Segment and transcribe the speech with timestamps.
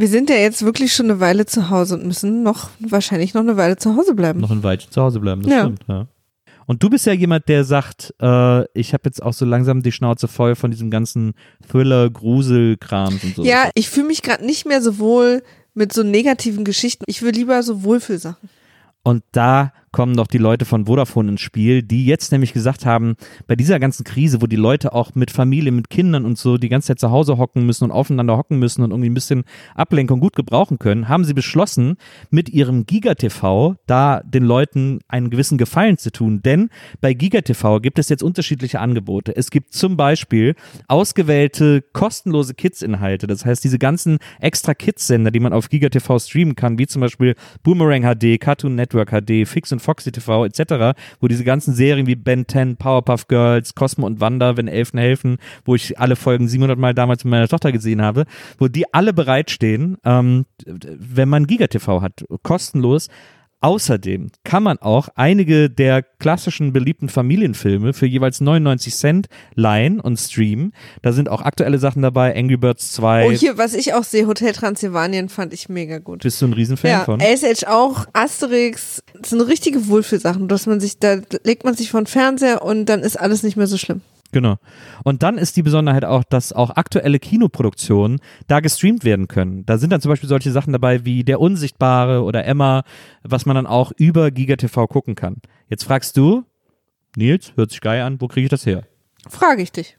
[0.00, 3.42] Wir sind ja jetzt wirklich schon eine Weile zu Hause und müssen noch wahrscheinlich noch
[3.42, 4.40] eine Weile zu Hause bleiben.
[4.40, 5.60] Noch ein Weilchen zu Hause bleiben, das Ja.
[5.60, 6.06] stimmt, ja.
[6.66, 9.92] Und du bist ja jemand, der sagt, äh, ich habe jetzt auch so langsam die
[9.92, 11.34] Schnauze voll von diesem ganzen
[11.70, 13.44] Thriller-Grusel-Kram und so.
[13.44, 15.42] Ja, ich fühle mich gerade nicht mehr so wohl
[15.74, 17.04] mit so negativen Geschichten.
[17.06, 18.48] Ich will lieber so Wohlfühlsachen.
[19.02, 23.16] Und da kommen doch die Leute von Vodafone ins Spiel, die jetzt nämlich gesagt haben,
[23.46, 26.68] bei dieser ganzen Krise, wo die Leute auch mit Familie, mit Kindern und so die
[26.68, 30.20] ganze Zeit zu Hause hocken müssen und aufeinander hocken müssen und irgendwie ein bisschen Ablenkung
[30.20, 31.96] gut gebrauchen können, haben sie beschlossen,
[32.30, 36.40] mit ihrem GigaTV da den Leuten einen gewissen Gefallen zu tun.
[36.42, 39.36] Denn bei GigaTV gibt es jetzt unterschiedliche Angebote.
[39.36, 40.54] Es gibt zum Beispiel
[40.86, 43.26] ausgewählte kostenlose Kids-Inhalte.
[43.26, 47.34] Das heißt, diese ganzen extra Kids-Sender, die man auf GigaTV streamen kann, wie zum Beispiel
[47.62, 52.16] Boomerang HD, Cartoon Network HD, Fix und Foxy TV etc., wo diese ganzen Serien wie
[52.16, 56.78] Ben 10, Powerpuff Girls, Cosmo und Wanda, wenn Elfen helfen, wo ich alle Folgen 700
[56.78, 58.24] Mal damals mit meiner Tochter gesehen habe,
[58.58, 63.08] wo die alle bereitstehen, ähm, wenn man GigaTV hat, kostenlos.
[63.62, 70.16] Außerdem kann man auch einige der klassischen beliebten Familienfilme für jeweils 99 Cent leihen und
[70.16, 70.72] streamen.
[71.02, 73.26] Da sind auch aktuelle Sachen dabei, Angry Birds 2.
[73.26, 76.22] Oh, hier, was ich auch sehe, Hotel Transsilvanien fand ich mega gut.
[76.22, 77.20] Bist du ein Riesenfan Ja, von?
[77.20, 82.00] Age auch, Asterix, das sind richtige Wohlfühlsachen, dass man sich, da legt man sich vor
[82.00, 84.00] den Fernseher und dann ist alles nicht mehr so schlimm.
[84.32, 84.56] Genau.
[85.02, 89.66] Und dann ist die Besonderheit auch, dass auch aktuelle Kinoproduktionen da gestreamt werden können.
[89.66, 92.84] Da sind dann zum Beispiel solche Sachen dabei wie Der Unsichtbare oder Emma,
[93.22, 95.36] was man dann auch über GigaTV gucken kann.
[95.68, 96.44] Jetzt fragst du,
[97.16, 98.84] Nils, hört sich geil an, wo kriege ich das her?
[99.28, 99.98] Frage ich dich.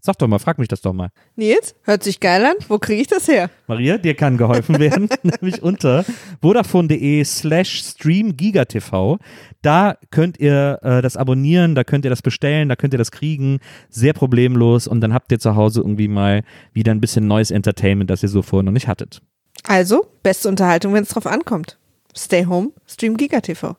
[0.00, 1.10] Sag doch mal, frag mich das doch mal.
[1.34, 3.50] Nils, hört sich geil an, wo kriege ich das her?
[3.66, 6.04] Maria, dir kann geholfen werden, nämlich unter
[6.40, 9.18] vodafone.de slash streamgigatv.
[9.60, 13.10] Da könnt ihr äh, das abonnieren, da könnt ihr das bestellen, da könnt ihr das
[13.10, 17.50] kriegen, sehr problemlos und dann habt ihr zu Hause irgendwie mal wieder ein bisschen neues
[17.50, 19.20] Entertainment, das ihr so vorher noch nicht hattet.
[19.64, 21.76] Also, beste Unterhaltung, wenn es drauf ankommt.
[22.16, 23.74] Stay home, stream GigaTV.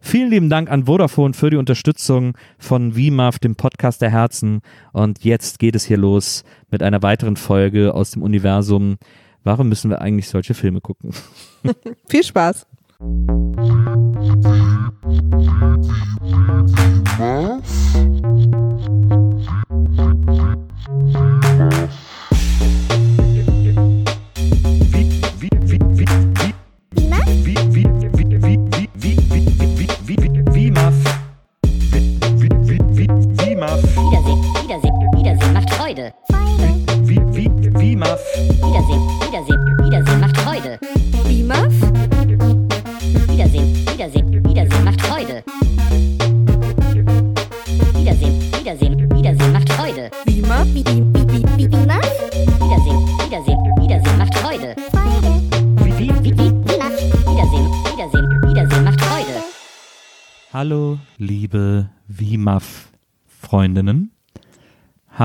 [0.00, 4.60] Vielen lieben Dank an Vodafone für die Unterstützung von VMAF, dem Podcast der Herzen.
[4.92, 8.98] Und jetzt geht es hier los mit einer weiteren Folge aus dem Universum.
[9.44, 11.10] Warum müssen wir eigentlich solche Filme gucken?
[12.08, 12.66] Viel Spaß.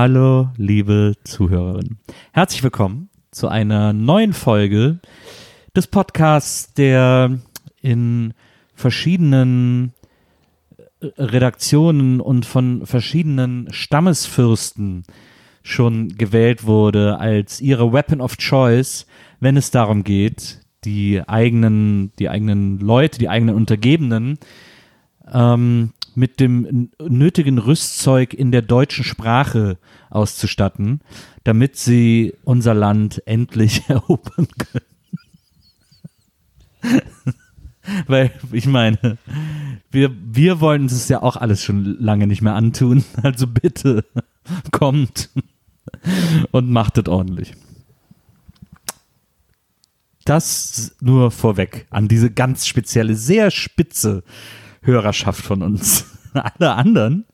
[0.04, 2.00] Hallo, liebe Zuhörerinnen.
[2.32, 4.98] Herzlich willkommen zu einer neuen Folge
[5.76, 7.38] des Podcasts, der
[7.82, 8.34] in
[8.74, 9.92] verschiedenen
[11.00, 15.04] äh, Redaktionen und von verschiedenen Stammesfürsten
[15.62, 19.06] schon gewählt wurde als ihre Weapon of Choice,
[19.38, 24.40] wenn es darum geht, die eigenen, die eigenen Leute, die eigenen Untergebenen
[25.32, 29.78] ähm, mit dem nötigen Rüstzeug in der deutschen Sprache
[30.10, 31.00] auszustatten,
[31.44, 34.84] damit sie unser Land endlich erobern können.
[38.06, 39.18] Weil, ich meine,
[39.90, 43.04] wir, wir wollen das ja auch alles schon lange nicht mehr antun.
[43.22, 44.04] Also bitte,
[44.70, 45.30] kommt
[46.50, 47.54] und macht es ordentlich.
[50.24, 54.22] Das nur vorweg an diese ganz spezielle, sehr spitze
[54.82, 56.06] Hörerschaft von uns.
[56.34, 57.24] Alle anderen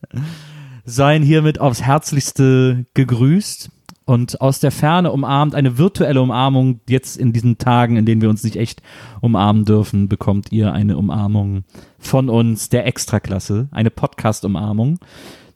[0.85, 3.69] seien hiermit aufs Herzlichste gegrüßt
[4.05, 5.53] und aus der Ferne umarmt.
[5.53, 8.81] Eine virtuelle Umarmung jetzt in diesen Tagen, in denen wir uns nicht echt
[9.21, 11.63] umarmen dürfen, bekommt ihr eine Umarmung
[11.99, 14.99] von uns, der Extraklasse, eine Podcast-Umarmung,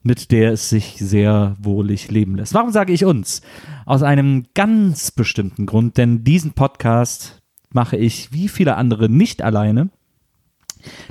[0.03, 2.53] mit der es sich sehr wohlig leben lässt.
[2.53, 3.41] Warum sage ich uns?
[3.85, 7.41] Aus einem ganz bestimmten Grund, denn diesen Podcast
[7.71, 9.89] mache ich wie viele andere nicht alleine.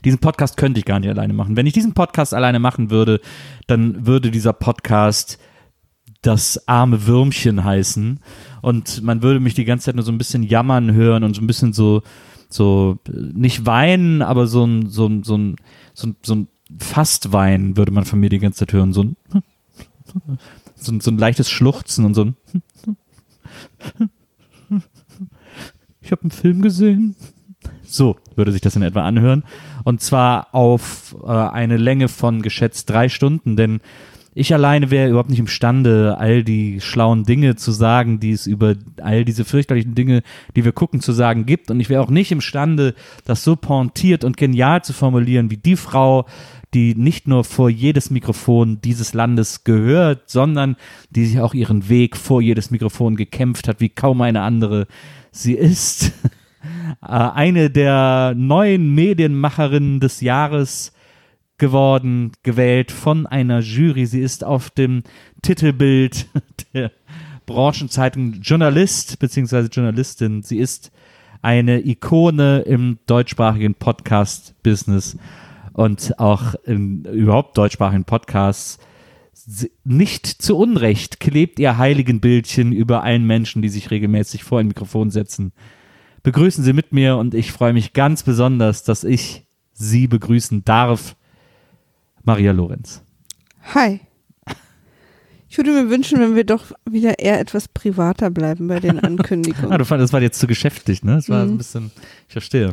[0.04, 1.56] Diesen Podcast könnte ich gar nicht alleine machen.
[1.56, 3.20] Wenn ich diesen Podcast alleine machen würde,
[3.66, 5.38] dann würde dieser Podcast
[6.22, 8.20] das arme Würmchen heißen
[8.62, 11.42] und man würde mich die ganze Zeit nur so ein bisschen jammern hören und so
[11.42, 12.02] ein bisschen so
[12.48, 15.56] so äh, nicht weinen, aber so ein so ein so ein
[15.94, 16.48] so ein, so ein
[16.78, 19.16] fast weinen würde man von mir die ganze Zeit hören, so ein
[20.76, 22.36] so ein, so ein leichtes Schluchzen und so ein
[26.00, 27.16] ich habe einen Film gesehen.
[27.92, 29.44] So würde sich das in etwa anhören.
[29.84, 33.80] Und zwar auf äh, eine Länge von geschätzt drei Stunden, denn
[34.34, 38.76] ich alleine wäre überhaupt nicht imstande, all die schlauen Dinge zu sagen, die es über
[39.02, 40.22] all diese fürchterlichen Dinge,
[40.56, 41.70] die wir gucken, zu sagen gibt.
[41.70, 42.94] Und ich wäre auch nicht imstande,
[43.26, 46.24] das so pointiert und genial zu formulieren, wie die Frau,
[46.72, 50.76] die nicht nur vor jedes Mikrofon dieses Landes gehört, sondern
[51.10, 54.86] die sich auch ihren Weg vor jedes Mikrofon gekämpft hat, wie kaum eine andere.
[55.30, 56.12] Sie ist
[57.00, 60.93] eine der neuen Medienmacherinnen des Jahres
[61.59, 64.06] geworden, gewählt von einer Jury.
[64.06, 65.03] Sie ist auf dem
[65.43, 66.26] Titelbild
[66.75, 66.91] der
[67.47, 69.69] Branchenzeitung Journalist bzw.
[69.70, 70.43] Journalistin.
[70.43, 70.91] Sie ist
[71.41, 75.17] eine Ikone im deutschsprachigen Podcast-Business
[75.73, 78.79] und auch im überhaupt deutschsprachigen Podcasts.
[79.85, 84.69] Nicht zu Unrecht klebt ihr heiligen Bildchen über allen Menschen, die sich regelmäßig vor ein
[84.69, 85.53] Mikrofon setzen.
[86.22, 91.16] Begrüßen Sie mit mir und ich freue mich ganz besonders, dass ich Sie begrüßen darf.
[92.24, 93.02] Maria Lorenz.
[93.74, 94.00] Hi.
[95.48, 99.06] Ich würde mir wünschen, wenn wir doch wieder eher etwas privater bleiben bei den Ah,
[99.06, 99.76] Ankündigungen.
[99.78, 101.16] du fandest, das war jetzt zu geschäftig, ne?
[101.16, 101.58] Das war so ein Mhm.
[101.58, 101.90] bisschen,
[102.28, 102.72] ich verstehe.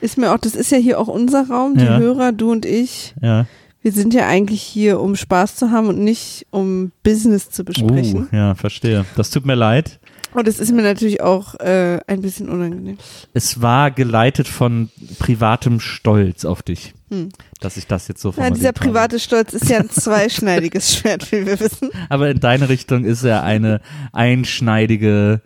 [0.00, 1.98] Ist mir auch, das ist ja hier auch unser Raum, die Ja.
[1.98, 3.14] Hörer, du und ich.
[3.20, 3.46] Ja.
[3.82, 8.28] Wir sind ja eigentlich hier, um Spaß zu haben und nicht um Business zu besprechen.
[8.32, 9.04] Uh, ja, verstehe.
[9.16, 9.99] Das tut mir leid.
[10.32, 12.98] Und es ist mir natürlich auch äh, ein bisschen unangenehm.
[13.34, 14.88] Es war geleitet von
[15.18, 17.30] privatem Stolz auf dich, Hm.
[17.60, 18.78] dass ich das jetzt so Ja, formuliert dieser habe.
[18.80, 21.90] private Stolz ist ja ein zweischneidiges Schwert, wie wir wissen.
[22.08, 23.80] Aber in deine Richtung ist er eine
[24.12, 25.42] einschneidige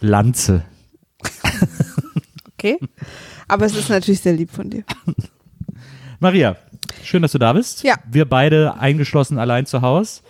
[0.00, 0.64] Lanze.
[2.54, 2.78] Okay.
[3.46, 4.82] Aber es ist natürlich sehr lieb von dir.
[6.20, 6.56] Maria,
[7.04, 7.84] schön, dass du da bist.
[7.84, 7.94] Ja.
[8.10, 10.22] Wir beide eingeschlossen allein zu Hause.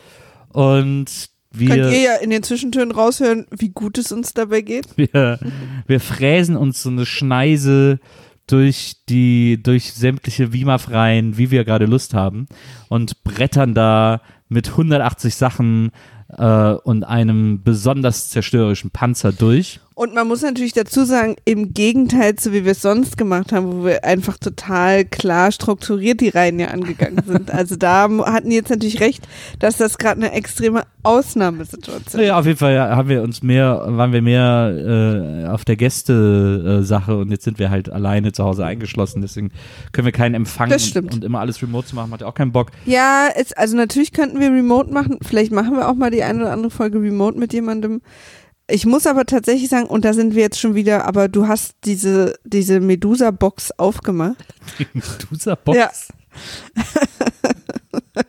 [0.50, 4.86] Und wir, Könnt ihr ja in den Zwischentönen raushören, wie gut es uns dabei geht?
[4.96, 5.38] wir,
[5.86, 8.00] wir fräsen uns so eine Schneise
[8.46, 12.46] durch die, durch sämtliche WIMAF-Reihen, wie wir gerade Lust haben
[12.88, 15.90] und brettern da mit 180 Sachen
[16.36, 19.80] äh, und einem besonders zerstörerischen Panzer durch.
[19.98, 23.72] Und man muss natürlich dazu sagen, im Gegenteil zu wie wir es sonst gemacht haben,
[23.72, 27.50] wo wir einfach total klar strukturiert die Reihen ja angegangen sind.
[27.58, 29.26] Also da hatten die jetzt natürlich recht,
[29.58, 32.28] dass das gerade eine extreme Ausnahmesituation ist.
[32.28, 37.16] Ja, auf jeden Fall haben wir uns mehr, waren wir mehr äh, auf der Gäste-Sache
[37.16, 39.50] und jetzt sind wir halt alleine zu Hause eingeschlossen, deswegen
[39.90, 41.14] können wir keinen Empfang Das und, stimmt.
[41.14, 42.70] und immer alles remote zu machen, hat ja auch keinen Bock.
[42.86, 45.18] Ja, es, also natürlich könnten wir Remote machen.
[45.26, 48.00] Vielleicht machen wir auch mal die eine oder andere Folge Remote mit jemandem.
[48.70, 51.74] Ich muss aber tatsächlich sagen, und da sind wir jetzt schon wieder, aber du hast
[51.84, 54.36] diese, diese Medusa-Box aufgemacht.
[54.78, 55.78] Die Medusa-Box.
[55.78, 55.90] Ja.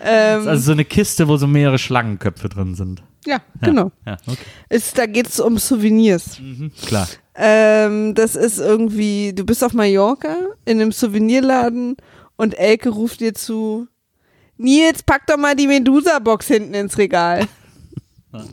[0.00, 3.02] ähm, Also so eine Kiste, wo so mehrere Schlangenköpfe drin sind.
[3.26, 3.68] ja, Ja.
[3.68, 3.92] genau.
[4.06, 4.38] Ja, okay.
[4.68, 6.38] Ist, da geht es um Souvenirs.
[6.40, 7.08] Mhm, klar.
[7.34, 11.96] Ähm, das ist irgendwie, du bist auf Mallorca in einem Souvenirladen
[12.36, 13.88] und Elke ruft dir zu,
[14.56, 17.46] Nils, pack doch mal die Medusa-Box hinten ins Regal.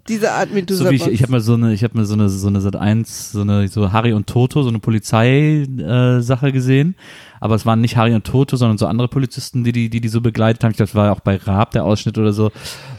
[0.08, 0.94] Diese Art So wie Medusa-Box.
[0.94, 3.32] ich, ich habe mal so eine, ich habe mal so eine, so eine Sat 1,
[3.32, 6.96] so eine, so Harry und Toto, so eine Polizeisache äh, Sache gesehen.
[7.44, 10.08] Aber es waren nicht Harry und Toto, sondern so andere Polizisten, die die, die, die
[10.08, 10.72] so begleitet haben.
[10.72, 12.52] Ich glaube, das war auch bei Raab der Ausschnitt oder so.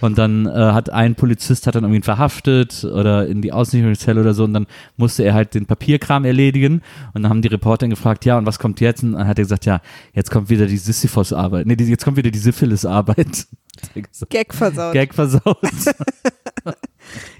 [0.03, 4.21] Und dann äh, hat ein Polizist hat dann irgendwie ihn verhaftet oder in die Ausnüchterungszelle
[4.21, 4.45] oder so.
[4.45, 4.67] Und dann
[4.99, 6.83] musste er halt den Papierkram erledigen.
[7.15, 9.03] Und dann haben die Reporter ihn gefragt, ja, und was kommt jetzt?
[9.03, 9.81] Und dann hat er gesagt, ja,
[10.13, 11.67] jetzt kommt wieder die Sisyphos-Arbeit.
[11.67, 13.47] Nee, die, jetzt kommt wieder die Syphilis-Arbeit.
[14.29, 14.93] Gag versaut.
[14.93, 15.57] Gag versaut.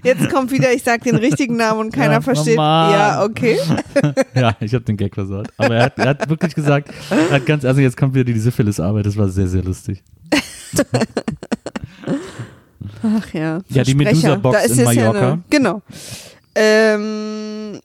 [0.03, 2.57] Jetzt kommt wieder, ich sag den richtigen Namen und keiner Ja, versteht.
[2.57, 2.91] Mann.
[2.91, 3.57] Ja, okay.
[4.35, 5.47] Ja, ich habe den Gag versaut.
[5.57, 8.37] Aber er hat, er hat wirklich gesagt, er hat ganz, also jetzt kommt wieder die
[8.37, 10.03] Syphilis-Arbeit, das war sehr, sehr lustig.
[13.03, 13.61] Ach ja.
[13.69, 13.95] Ja, die.
[13.95, 15.31] Medusa-Box in jetzt ja Mallorca.
[15.33, 15.81] eine, genau.
[16.55, 17.79] Ähm,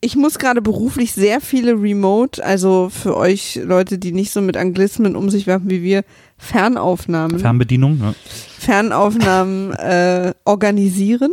[0.00, 4.56] ich muss gerade beruflich sehr viele Remote, also für euch Leute, die nicht so mit
[4.56, 6.04] Anglismen um sich werfen wie wir,
[6.38, 7.38] Fernaufnahmen.
[7.38, 8.14] Fernbedienung, ja.
[8.58, 11.32] Fernaufnahmen äh, organisieren,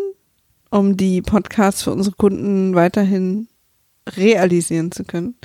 [0.69, 3.47] um die Podcasts für unsere Kunden weiterhin
[4.17, 5.35] realisieren zu können.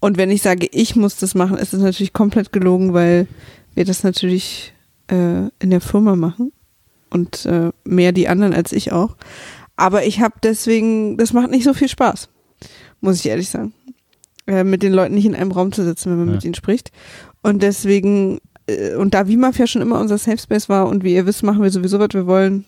[0.00, 3.26] Und wenn ich sage, ich muss das machen, ist es natürlich komplett gelogen, weil
[3.74, 4.74] wir das natürlich
[5.10, 6.52] äh, in der Firma machen
[7.10, 9.16] und äh, mehr die anderen als ich auch.
[9.76, 12.28] Aber ich habe deswegen, das macht nicht so viel Spaß,
[13.00, 13.72] muss ich ehrlich sagen,
[14.46, 16.34] äh, mit den Leuten nicht in einem Raum zu sitzen, wenn man Ja.
[16.34, 16.92] mit ihnen spricht.
[17.42, 18.38] Und deswegen
[18.96, 21.62] und da WIMAF ja schon immer unser Safe Space war und wie ihr wisst, machen
[21.62, 22.64] wir sowieso, was wir wollen,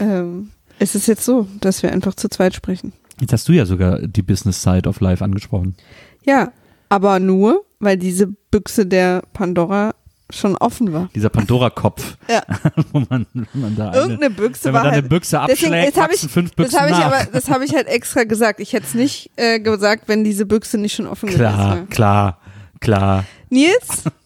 [0.00, 2.92] ähm, ist es jetzt so, dass wir einfach zu zweit sprechen.
[3.20, 5.76] Jetzt hast du ja sogar die Business Side of Life angesprochen.
[6.24, 6.52] Ja,
[6.88, 9.94] aber nur, weil diese Büchse der Pandora
[10.30, 11.10] schon offen war.
[11.14, 12.42] Dieser Pandora-Kopf, Ja.
[12.92, 15.40] wo man, wo man da eine, Irgendeine Büchse wenn man war da eine halt, Büchse
[15.48, 17.06] Deswegen, abschlägt, hab wachsen ich- fünf Büchsen das habe ich nach.
[17.06, 18.58] aber, das habe ich halt extra gesagt.
[18.60, 21.86] Ich hätte es nicht äh, gesagt, wenn diese Büchse nicht schon offen gewesen klar, wäre.
[21.86, 22.38] klar,
[22.80, 23.24] klar.
[23.50, 24.04] Nils,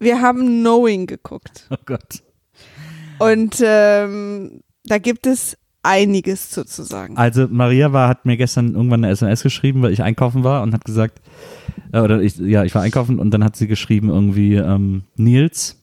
[0.00, 1.66] wir haben Knowing geguckt.
[1.70, 2.22] Oh Gott.
[3.18, 7.16] Und ähm, da gibt es einiges zu, zu sagen.
[7.16, 10.74] Also Maria war, hat mir gestern irgendwann eine SMS geschrieben, weil ich einkaufen war und
[10.74, 11.20] hat gesagt,
[11.92, 15.76] äh, oder ich, ja, ich war einkaufen und dann hat sie geschrieben irgendwie, ähm, Nils,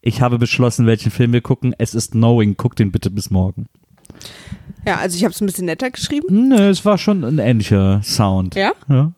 [0.00, 1.74] ich habe beschlossen, welchen Film wir gucken.
[1.78, 3.66] Es ist Knowing, guck den bitte bis morgen.
[4.86, 6.48] Ja, also ich habe es ein bisschen netter geschrieben.
[6.48, 8.54] Nö, es war schon ein ähnlicher Sound.
[8.54, 8.72] Ja?
[8.88, 9.12] Ja.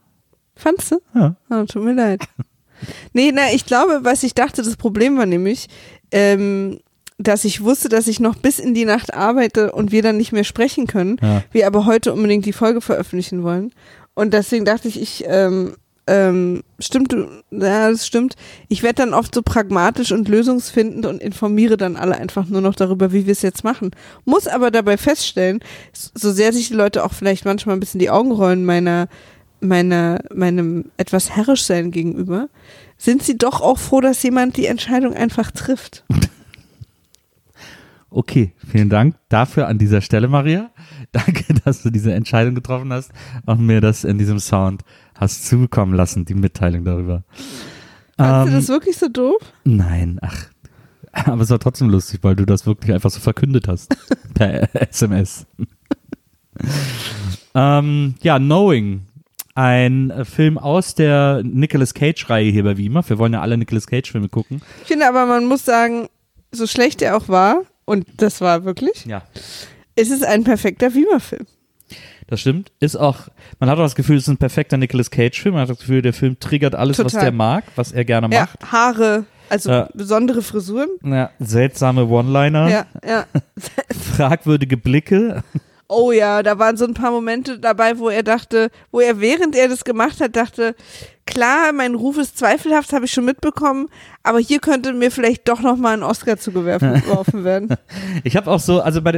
[0.56, 1.00] Fandst du?
[1.14, 1.36] ja.
[1.50, 2.22] Oh, tut mir leid.
[3.12, 5.68] Nee, na, ich glaube, was ich dachte, das Problem war nämlich,
[6.10, 6.80] ähm,
[7.18, 10.32] dass ich wusste, dass ich noch bis in die Nacht arbeite und wir dann nicht
[10.32, 11.16] mehr sprechen können.
[11.22, 11.44] Ja.
[11.52, 13.72] Wir aber heute unbedingt die Folge veröffentlichen wollen.
[14.14, 15.74] Und deswegen dachte ich, ich, ähm,
[16.06, 18.34] ähm, stimmt, du, ja, das stimmt.
[18.68, 22.74] Ich werde dann oft so pragmatisch und lösungsfindend und informiere dann alle einfach nur noch
[22.74, 23.92] darüber, wie wir es jetzt machen.
[24.24, 25.60] Muss aber dabei feststellen,
[25.92, 29.08] so sehr sich die Leute auch vielleicht manchmal ein bisschen die Augen rollen meiner,
[29.64, 32.48] meiner, meinem etwas herrisch sein gegenüber,
[32.98, 36.04] sind sie doch auch froh, dass jemand die Entscheidung einfach trifft.
[38.16, 40.70] Okay, vielen Dank dafür an dieser Stelle, Maria.
[41.12, 43.10] Danke, dass du diese Entscheidung getroffen hast
[43.44, 44.82] und mir das in diesem Sound
[45.16, 47.24] hast zukommen lassen, die Mitteilung darüber.
[48.16, 49.42] Fandst du Ähm, das wirklich so doof?
[49.64, 50.46] Nein, ach.
[51.12, 53.96] Aber es war trotzdem lustig, weil du das wirklich einfach so verkündet hast.
[54.34, 55.46] per SMS.
[57.54, 59.06] ähm, ja, Knowing.
[59.54, 63.08] Ein äh, Film aus der Nicolas Cage-Reihe hier bei Wiemer.
[63.08, 64.60] Wir wollen ja alle Nicolas Cage-Filme gucken.
[64.82, 66.08] Ich finde aber, man muss sagen,
[66.50, 69.22] so schlecht er auch war, und das war wirklich, Ja.
[69.94, 71.46] ist es ein perfekter Wiemer-Film.
[72.26, 72.72] Das stimmt.
[72.80, 73.28] Ist auch,
[73.60, 75.54] man hat auch das Gefühl, es ist ein perfekter Nicolas Cage-Film.
[75.54, 77.26] Man hat das Gefühl, der Film triggert alles, was Total.
[77.26, 78.72] der mag, was er gerne Ja, macht.
[78.72, 79.88] Haare, also Ja.
[79.94, 80.88] besondere Frisuren.
[81.04, 83.26] Ja, seltsame One-Liner, Ja, ja.
[84.16, 85.44] fragwürdige Blicke.
[85.88, 89.54] Oh ja, da waren so ein paar Momente dabei, wo er dachte, wo er während
[89.54, 90.74] er das gemacht hat, dachte,
[91.26, 93.88] klar, mein Ruf ist zweifelhaft, habe ich schon mitbekommen,
[94.22, 97.76] aber hier könnte mir vielleicht doch noch mal ein Oscar zugeworfen geworfen werden.
[98.24, 99.12] Ich habe auch so, also bei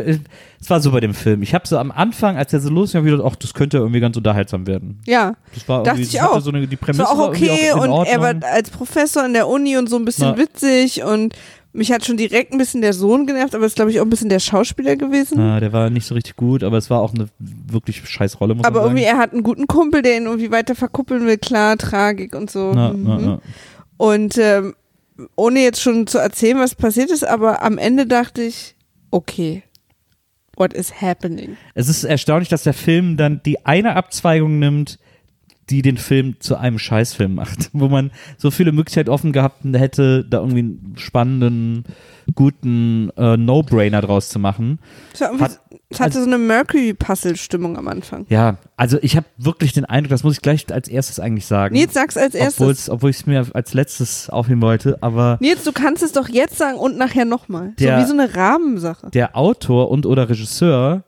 [0.60, 1.42] es war so bei dem Film.
[1.42, 4.16] Ich habe so am Anfang, als der so losging, gedacht, ach, das könnte irgendwie ganz
[4.16, 5.00] unterhaltsam werden.
[5.06, 6.40] Ja, Das war Dachte ich das auch.
[6.40, 9.24] So eine, die Prämisse auch war irgendwie okay auch in und er war als Professor
[9.24, 10.38] in der Uni und so ein bisschen Na.
[10.38, 11.34] witzig und
[11.76, 14.04] mich hat schon direkt ein bisschen der Sohn genervt, aber es ist glaube ich auch
[14.04, 15.38] ein bisschen der Schauspieler gewesen.
[15.38, 18.54] Ja, der war nicht so richtig gut, aber es war auch eine wirklich scheiß Rolle,
[18.54, 18.96] muss Aber man sagen.
[18.98, 22.50] irgendwie, er hat einen guten Kumpel, der ihn irgendwie weiter verkuppeln will, klar, Tragik und
[22.50, 22.72] so.
[22.74, 23.02] Na, Mhm.
[23.04, 23.40] na, na.
[23.98, 24.74] Und ähm,
[25.36, 28.74] ohne jetzt schon zu erzählen, was passiert ist, aber am Ende dachte ich,
[29.10, 29.62] okay,
[30.56, 31.56] what is happening?
[31.74, 34.98] Es ist erstaunlich, dass der Film dann die eine Abzweigung nimmt,
[35.70, 40.24] die den Film zu einem Scheißfilm macht, wo man so viele Möglichkeiten offen gehabt hätte,
[40.24, 41.84] da irgendwie einen spannenden,
[42.34, 44.78] guten äh, No-Brainer draus zu machen.
[45.12, 45.60] Es, irgendwie, Hat-
[45.98, 48.26] hatte so eine Mercury-Puzzle-Stimmung am Anfang.
[48.28, 51.74] Ja, also ich habe wirklich den Eindruck, das muss ich gleich als erstes eigentlich sagen.
[51.74, 52.88] Nils, sag's als erstes.
[52.90, 56.58] Obwohl ich es mir als letztes aufheben wollte, aber Nils, du kannst es doch jetzt
[56.58, 57.72] sagen und nachher nochmal.
[57.78, 59.10] So wie so eine Rahmensache.
[59.10, 61.04] der Autor und oder Regisseur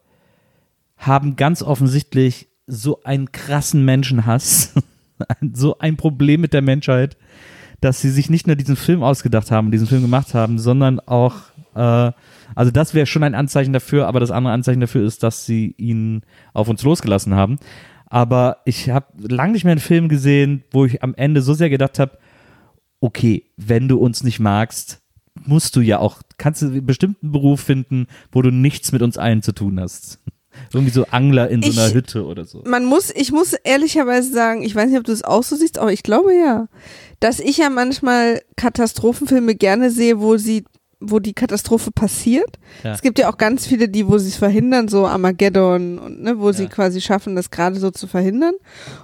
[0.97, 4.75] haben ganz offensichtlich so einen krassen Menschenhass,
[5.53, 7.17] so ein Problem mit der Menschheit,
[7.81, 11.35] dass sie sich nicht nur diesen Film ausgedacht haben, diesen Film gemacht haben, sondern auch,
[11.75, 12.13] äh,
[12.55, 15.75] also das wäre schon ein Anzeichen dafür, aber das andere Anzeichen dafür ist, dass sie
[15.79, 16.23] ihn
[16.53, 17.59] auf uns losgelassen haben.
[18.07, 21.71] Aber ich habe lange nicht mehr einen Film gesehen, wo ich am Ende so sehr
[21.71, 22.19] gedacht habe,
[23.01, 25.03] okay, wenn du uns nicht magst,
[25.47, 29.43] musst du ja auch, kannst du bestimmten Beruf finden, wo du nichts mit uns allen
[29.43, 30.21] zu tun hast.
[30.73, 32.63] Irgendwie so Angler in so einer Ich- Hütte oder so.
[32.67, 35.79] Man muss, ich muss ehrlicherweise sagen, ich weiß nicht, ob du es auch so siehst,
[35.79, 36.67] aber ich glaube ja,
[37.21, 40.65] dass ich ja manchmal Katastrophenfilme gerne sehe, wo sie,
[41.01, 42.59] wo die Katastrophe passiert.
[42.85, 42.93] Ja.
[42.93, 46.39] Es gibt ja auch ganz viele, die, wo sie es verhindern, so Armageddon und ne,
[46.39, 46.69] wo sie Ja.
[46.69, 48.55] quasi schaffen, das gerade so zu verhindern.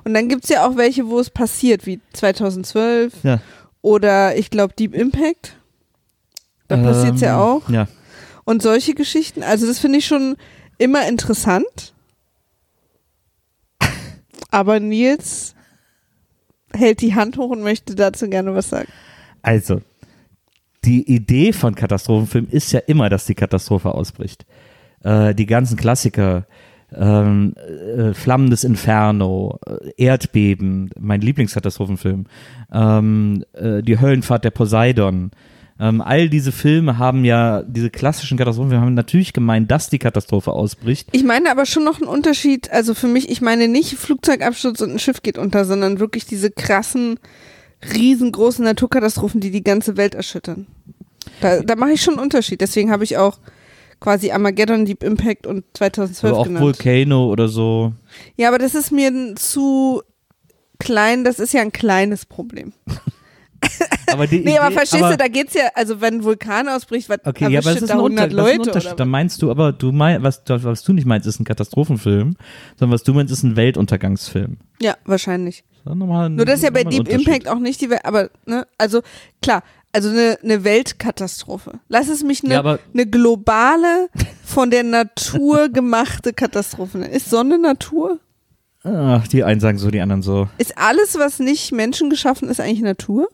[0.05, 3.41] Und dann gibt's ja auch welche, wo es passiert, wie 2012 Ja.
[3.81, 5.57] oder ich glaube Deep Impact.
[6.69, 7.69] Da passiert's ja Ähm, auch.
[7.69, 7.87] Ja.
[8.45, 10.37] Und solche Geschichten, also das finde ich schon
[10.79, 11.95] immer interessant.
[14.51, 15.55] Aber Nils
[16.73, 18.89] hält die Hand hoch und möchte dazu gerne was sagen.
[19.43, 19.83] Also,
[20.85, 24.45] die Idee von Katastrophenfilmen ist ja immer, dass die Katastrophe ausbricht.
[25.03, 26.47] Äh, die ganzen Klassiker,
[26.95, 32.27] ähm, äh, Flammendes Inferno, äh, Erdbeben, mein Lieblingskatastrophenfilm,
[32.73, 35.31] ähm, äh, die Höllenfahrt der Poseidon.
[35.81, 40.53] Ähm, all diese Filme haben ja, diese klassischen Katastrophenfilme haben natürlich gemeint, dass die Katastrophe
[40.53, 41.09] ausbricht.
[41.13, 44.93] Ich meine aber schon noch einen Unterschied, also für mich, ich meine nicht Flugzeugabsturz und
[44.93, 47.19] ein Schiff geht unter, sondern wirklich diese krassen,
[47.93, 50.67] riesengroßen Naturkatastrophen, die die ganze Welt erschüttern.
[51.41, 52.61] Da, da mache ich schon einen Unterschied.
[52.61, 53.39] Deswegen habe ich auch
[53.99, 56.65] quasi Armageddon, Deep Impact und 2012 Aber auch genannt.
[56.65, 57.93] Volcano oder so.
[58.37, 60.03] Ja, aber das ist mir zu
[60.79, 61.25] klein.
[61.25, 62.73] Das ist ja ein kleines Problem.
[64.13, 66.69] Aber die Nee, aber Idee- verstehst aber, du, da geht's ja, also wenn ein Vulkan
[66.69, 68.61] ausbricht, was Okay, ja, aber das ist da ein, 100 Unter das ist ein Leute
[68.71, 68.87] Unterschied.
[68.89, 72.37] oder Da meinst du aber, du meinst, was, was du nicht meinst, ist ein Katastrophenfilm,
[72.79, 74.59] sondern was du meinst, ist ein Weltuntergangsfilm.
[74.81, 75.65] Ja, wahrscheinlich.
[75.85, 77.09] Das ein- Nur das ist ja bei Deep.
[77.09, 79.03] Impact auch nicht die Welt, aber, ne, also
[79.43, 81.79] klar, also eine, eine Weltkatastrophe.
[81.89, 84.09] Lass es mich eine, Ja, aber- eine globale,
[84.45, 87.13] von der Natur gemachte Katastrophe nennen.
[87.13, 88.19] Ist Sonne Natur?
[88.83, 90.49] Ach, die einen sagen so, die anderen so.
[90.59, 93.29] Ist alles, was nicht menschengeschaffen ist, eigentlich Natur?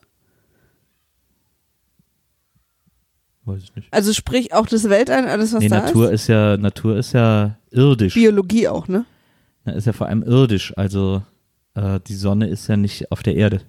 [3.50, 3.88] Weiß ich nicht.
[3.92, 6.22] Also sprich auch das Weltall, alles was Nee, da Natur ist?
[6.22, 8.14] ist ja, Natur ist ja irdisch.
[8.14, 9.04] Biologie auch, ne?
[9.64, 10.72] Na, Ist ja vor allem irdisch.
[10.76, 11.22] Also
[11.74, 13.60] äh, die Sonne ist ja nicht auf der Erde.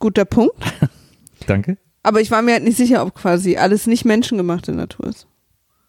[0.00, 0.54] Guter Punkt.
[1.46, 1.78] Danke.
[2.02, 5.26] Aber ich war mir halt nicht sicher, ob quasi alles nicht menschengemachte Natur ist.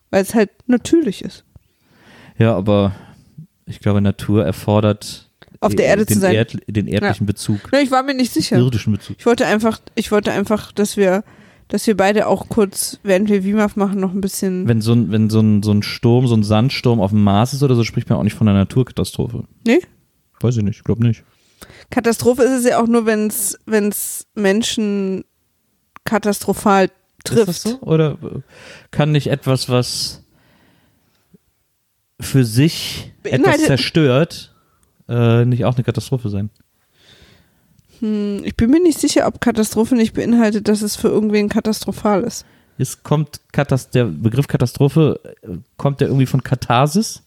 [0.09, 1.45] Weil es halt natürlich ist.
[2.37, 2.93] Ja, aber
[3.65, 5.29] ich glaube, Natur erfordert
[5.59, 6.33] Auf der Erde den zu sein.
[6.33, 8.57] Erd, den erdlichen Bezug, Ne, ich war mir nicht sicher.
[8.57, 9.17] irdischen Bezug.
[9.19, 11.23] Ich wollte einfach, ich wollte einfach, dass wir,
[11.69, 14.67] dass wir beide auch kurz, während wir WIMAF machen, noch ein bisschen.
[14.67, 17.53] Wenn so ein, wenn so ein, so ein Sturm, so ein Sandsturm auf dem Mars
[17.53, 19.45] ist oder so, spricht man auch nicht von einer Naturkatastrophe.
[19.65, 19.79] Nee?
[20.41, 21.23] Weiß ich nicht, glaube nicht.
[21.91, 25.23] Katastrophe ist es ja auch nur, wenn es, Menschen
[26.05, 26.89] katastrophal
[27.23, 27.49] trifft.
[27.49, 27.79] Ist das so?
[27.81, 28.17] Oder
[28.91, 30.23] kann nicht etwas, was
[32.19, 34.55] für sich etwas Beinhaltet- zerstört,
[35.07, 36.49] äh, nicht auch eine Katastrophe sein?
[37.99, 42.23] Hm, ich bin mir nicht sicher, ob Katastrophe nicht beinhaltet, dass es für irgendwen katastrophal
[42.23, 42.45] ist.
[42.77, 47.23] Es kommt Katast der Begriff Katastrophe, äh, kommt der irgendwie von Katharsis?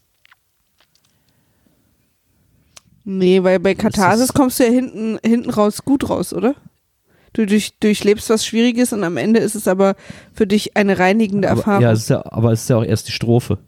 [3.05, 6.55] Nee, weil bei Katharsis kommst du ja hinten, hinten raus gut raus, oder?
[7.33, 9.97] Du durch, durchlebst was Schwieriges und am Ende ist es aber
[10.33, 11.83] für dich eine reinigende Aber, Erfahrung.
[11.83, 13.59] ja, es ja, aber es ist ja auch erst die Strophe.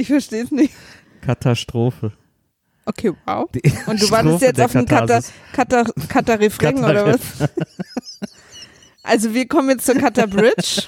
[0.00, 0.72] Ich verstehe es nicht.
[1.22, 2.12] Katastrophe.
[2.86, 3.48] Okay, wow.
[3.52, 5.32] Die Und du Strophe wartest jetzt auf einen Katharsis.
[5.52, 7.20] Kata, Kata Refrain Kata oder was?
[9.02, 10.82] Also wir kommen jetzt zur Kata Bridge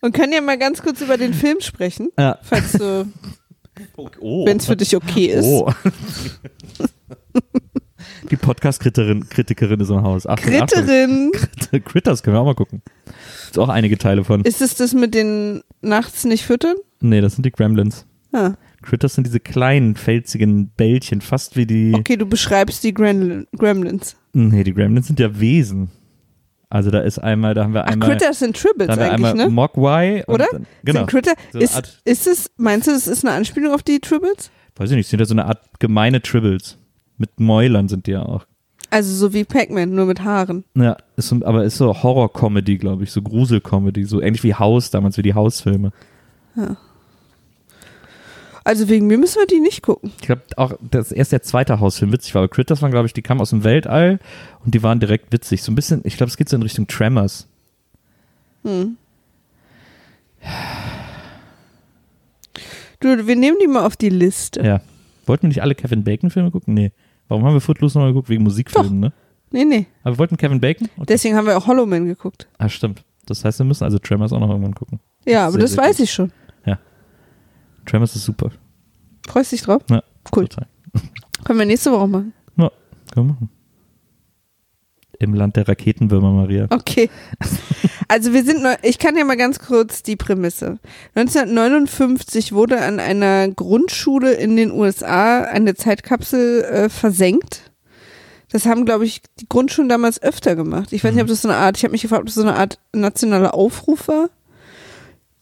[0.00, 2.38] und können ja mal ganz kurz über den Film sprechen, Ja.
[2.42, 3.06] falls du,
[4.20, 4.44] Oh.
[4.44, 5.44] wenn es für dich okay ist.
[5.44, 5.72] Oh.
[8.30, 10.26] Die Podcast-Kritikerin Kritikerin ist im Haus.
[10.26, 11.84] Achtung, Kritterin, Achtung.
[11.84, 12.82] Critters können wir auch mal gucken.
[13.50, 14.42] Ist auch einige Teile von.
[14.44, 16.76] ist es das mit den nachts nicht füttern?
[17.00, 18.04] Nee, das sind die Gremlins.
[18.32, 21.92] Ah, Critters sind diese kleinen, felsigen Bällchen, fast wie die.
[21.94, 24.16] okay, du beschreibst die Gremlin, Gremlins.
[24.32, 25.90] Nee, die Gremlins sind ja Wesen.
[26.68, 28.08] Also da ist einmal, da haben wir Ach, einmal.
[28.08, 29.52] Critters sind Tribbles da haben wir eigentlich, einmal ne?
[29.52, 30.24] Mogwai.
[30.26, 30.46] Oder?
[30.50, 31.00] Dann, genau.
[31.00, 34.50] Sind Critter, So ist, ist es, meinst du, das ist eine Anspielung auf die Tribbles?
[34.76, 36.78] Weiß ich nicht, sind ja so eine Art gemeine Tribbles.
[37.18, 38.46] Mit Mäulern sind die ja auch.
[38.88, 40.64] Also so wie Pac-Man, nur mit Haaren.
[40.74, 44.90] Ja, ist so, aber ist so Horror-Comedy, glaube ich, so Grusel-Comedy, so ähnlich wie Haus
[44.90, 45.92] damals, wie die Hausfilme.
[48.64, 50.12] Also wegen mir müssen wir die nicht gucken.
[50.20, 53.06] Ich glaube auch, das ist erst der zweite Hausfilm witzig war, aber Critters waren, glaube
[53.06, 54.20] ich, die kamen aus dem Weltall
[54.64, 55.62] und die waren direkt witzig.
[55.62, 57.48] So ein bisschen, ich glaube, es geht so in Richtung Tremors.
[58.64, 58.96] Hm.
[63.00, 64.60] Du, wir nehmen die mal auf die Liste.
[64.62, 64.80] Ja.
[65.26, 66.74] Wollten wir nicht alle Kevin Bacon-Filme gucken?
[66.74, 66.92] Nee.
[67.28, 68.28] Warum haben wir Footloose nochmal geguckt?
[68.28, 69.12] Wegen Musikfilmen, ne?
[69.50, 69.86] Nee, nee.
[70.02, 70.88] Aber wir wollten Kevin Bacon?
[70.96, 71.06] Okay.
[71.08, 72.48] Deswegen haben wir auch Hollow Man geguckt.
[72.58, 73.04] Ah, stimmt.
[73.26, 75.00] Das heißt, wir müssen also Tremors auch noch irgendwann gucken.
[75.26, 76.04] Ja, aber Sehr, das weiß gut.
[76.04, 76.32] ich schon.
[77.86, 78.50] Tremors ist super.
[79.28, 79.82] Freust dich drauf?
[79.90, 80.02] Ja,
[80.34, 80.48] Cool.
[80.48, 80.66] Total.
[81.44, 82.32] Können wir nächste Woche machen.
[83.12, 83.50] Können wir machen.
[85.18, 86.66] Im Land der Raketenwürmer, Maria.
[86.70, 87.10] Okay.
[88.08, 90.78] Also wir sind, ich kann ja mal ganz kurz die Prämisse.
[91.14, 97.70] 1959 wurde an einer Grundschule in den USA eine Zeitkapsel äh, versenkt.
[98.50, 100.92] Das haben, glaube ich, die Grundschulen damals öfter gemacht.
[100.92, 102.42] Ich weiß nicht, ob das so eine Art, ich habe mich gefragt, ob das so
[102.42, 104.28] eine Art nationaler Aufruf war.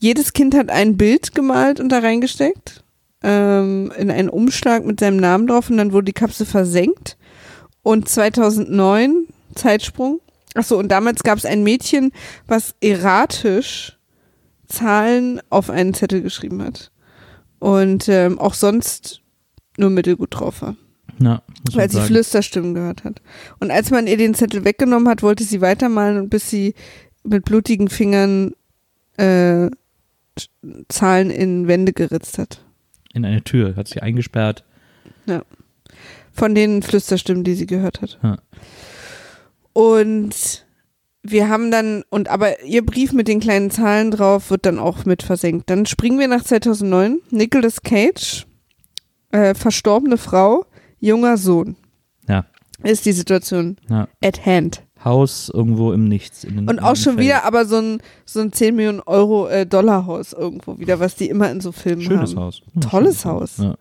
[0.00, 2.82] Jedes Kind hat ein Bild gemalt und da reingesteckt.
[3.22, 7.18] Ähm, in einen Umschlag mit seinem Namen drauf und dann wurde die Kapsel versenkt.
[7.82, 10.20] Und 2009, Zeitsprung.
[10.54, 12.12] Achso, und damals gab es ein Mädchen,
[12.46, 13.98] was erratisch
[14.68, 16.90] Zahlen auf einen Zettel geschrieben hat.
[17.58, 19.20] Und ähm, auch sonst
[19.76, 20.76] nur mittelgut drauf war,
[21.18, 22.06] Ja, weil sie sagen.
[22.06, 23.20] Flüsterstimmen gehört hat.
[23.58, 26.74] Und als man ihr den Zettel weggenommen hat, wollte sie weitermalen und bis sie
[27.22, 28.54] mit blutigen Fingern
[29.18, 29.68] äh,
[30.88, 32.64] Zahlen in Wände geritzt hat.
[33.12, 34.64] In eine Tür, hat sich eingesperrt.
[36.32, 38.18] Von den Flüsterstimmen, die sie gehört hat.
[38.22, 38.38] Ja.
[39.72, 40.64] Und
[41.22, 45.04] wir haben dann, und aber ihr Brief mit den kleinen Zahlen drauf wird dann auch
[45.04, 45.68] mit versenkt.
[45.70, 47.18] Dann springen wir nach 2009.
[47.30, 48.46] Nicolas Cage
[49.32, 50.66] äh, verstorbene Frau,
[50.98, 51.76] junger Sohn.
[52.28, 52.46] Ja.
[52.82, 54.08] Ist die Situation Ja.
[54.24, 54.82] at hand.
[55.04, 56.44] Haus irgendwo im Nichts.
[56.44, 57.18] Und auch schon Felsen.
[57.20, 61.16] wieder aber so ein, so ein 10 Millionen Euro äh, Dollar Haus irgendwo wieder, was
[61.16, 62.40] die immer in so Filmen Schönes haben.
[62.40, 62.62] Haus.
[62.74, 63.56] Ja, Tolles schönes Haus.
[63.58, 63.74] Ja.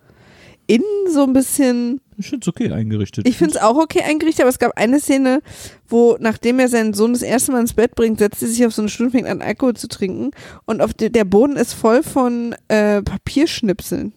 [0.67, 3.27] Innen so ein bisschen, Ich finde es okay eingerichtet.
[3.27, 5.41] ich finde es auch okay eingerichtet, aber es gab eine Szene,
[5.87, 8.73] wo nachdem er seinen Sohn das erste Mal ins Bett bringt, setzt er sich auf
[8.75, 10.29] so eine Stuhl und fängt an Alkohol zu trinken
[10.65, 14.13] und auf de, der Boden ist voll von äh, Papierschnipseln.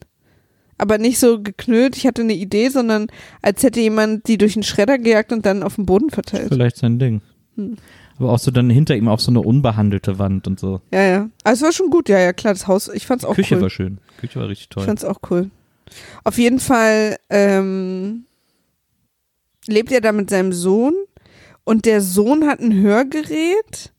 [0.83, 3.07] Aber nicht so geknüllt, ich hatte eine Idee, sondern
[3.41, 6.49] als hätte jemand die durch den Schredder gejagt und dann auf den Boden verteilt.
[6.49, 7.21] Vielleicht sein Ding.
[7.55, 7.77] Hm.
[8.19, 10.81] Aber auch so dann hinter ihm auch so eine unbehandelte Wand und so.
[10.93, 11.29] Ja, ja.
[11.45, 13.63] Aber es war schon gut, ja, ja, klar, das Haus, ich fand's auch Küche cool.
[13.63, 13.99] war schön.
[14.19, 14.85] Küche war richtig Ich toll.
[14.85, 15.51] fand's auch cool.
[16.25, 18.25] Auf jeden Fall ähm,
[19.69, 20.95] lebt er da mit seinem Sohn
[21.63, 23.93] und der Sohn hat ein Hörgerät,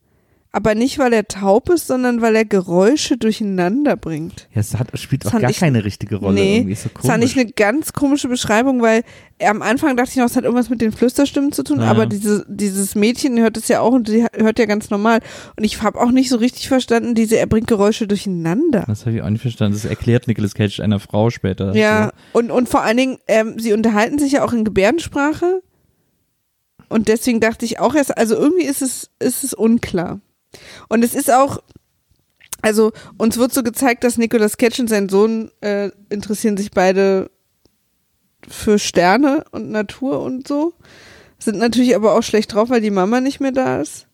[0.56, 4.48] aber nicht, weil er taub ist, sondern weil er Geräusche durcheinander bringt.
[4.54, 6.36] Ja, es hat, spielt Das auch gar ich- keine richtige Rolle.
[6.36, 6.74] Nee, irgendwie.
[6.74, 7.36] Ist so Das fand komisch.
[7.36, 9.02] ich eine ganz komische Beschreibung, weil
[9.40, 11.88] er am Anfang dachte ich noch, es hat irgendwas mit den Flüsterstimmen zu tun, Ja.
[11.90, 15.22] aber diese, dieses Mädchen hört es ja auch und die hört ja ganz normal.
[15.58, 18.84] Und ich habe auch nicht so richtig verstanden, diese, er bringt Geräusche durcheinander.
[18.88, 19.74] das habe ich auch nicht verstanden.
[19.74, 21.76] Das erklärt Nicolas Cage einer Frau später.
[21.76, 25.64] Ja, und, und vor allen Dingen, ähm, sie unterhalten sich ja auch in Gebärdensprache.
[26.90, 30.20] Und deswegen dachte ich auch erst, also irgendwie ist es, ist es unklar.
[30.90, 31.62] Und es ist auch,
[32.62, 37.30] also uns wird so gezeigt, dass Nicolas Cage und sein Sohn äh, interessieren sich beide
[38.48, 40.74] für Sterne und Natur und so.
[41.40, 44.08] Sind natürlich aber auch schlecht drauf, weil die Mama nicht mehr da ist.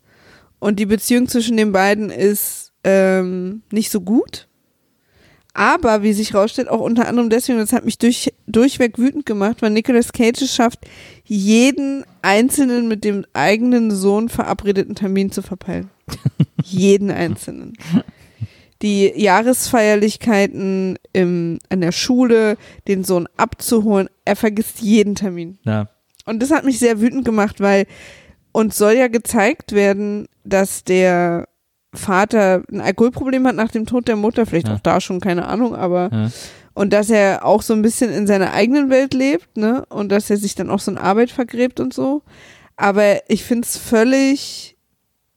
[0.60, 4.48] Und die Beziehung zwischen den beiden ist ähm, nicht so gut.
[5.54, 9.62] Aber, wie sich rausstellt, auch unter anderem deswegen, das hat mich durch, durchweg wütend gemacht,
[9.62, 10.80] weil Nicolas Cage es schafft,
[11.26, 15.90] jeden einzelnen mit dem eigenen Sohn verabredeten Termin zu verpeilen.
[16.64, 17.74] Jeden einzelnen.
[18.82, 25.58] Die Jahresfeierlichkeiten im, an der Schule, den Sohn abzuholen, er vergisst jeden Termin.
[25.64, 25.90] Ja.
[26.26, 27.86] Und das hat mich sehr wütend gemacht, weil
[28.52, 31.48] uns soll ja gezeigt werden, dass der
[31.94, 34.76] Vater ein Alkoholproblem hat nach dem Tod der Mutter, vielleicht Ja.
[34.76, 36.30] auch da schon, keine Ahnung, aber Ja.
[36.74, 39.86] und dass er auch so ein bisschen in seiner eigenen Welt lebt, ne?
[39.90, 42.22] Und dass er sich dann auch so in Arbeit vergräbt und so.
[42.78, 44.78] Aber ich finde es völlig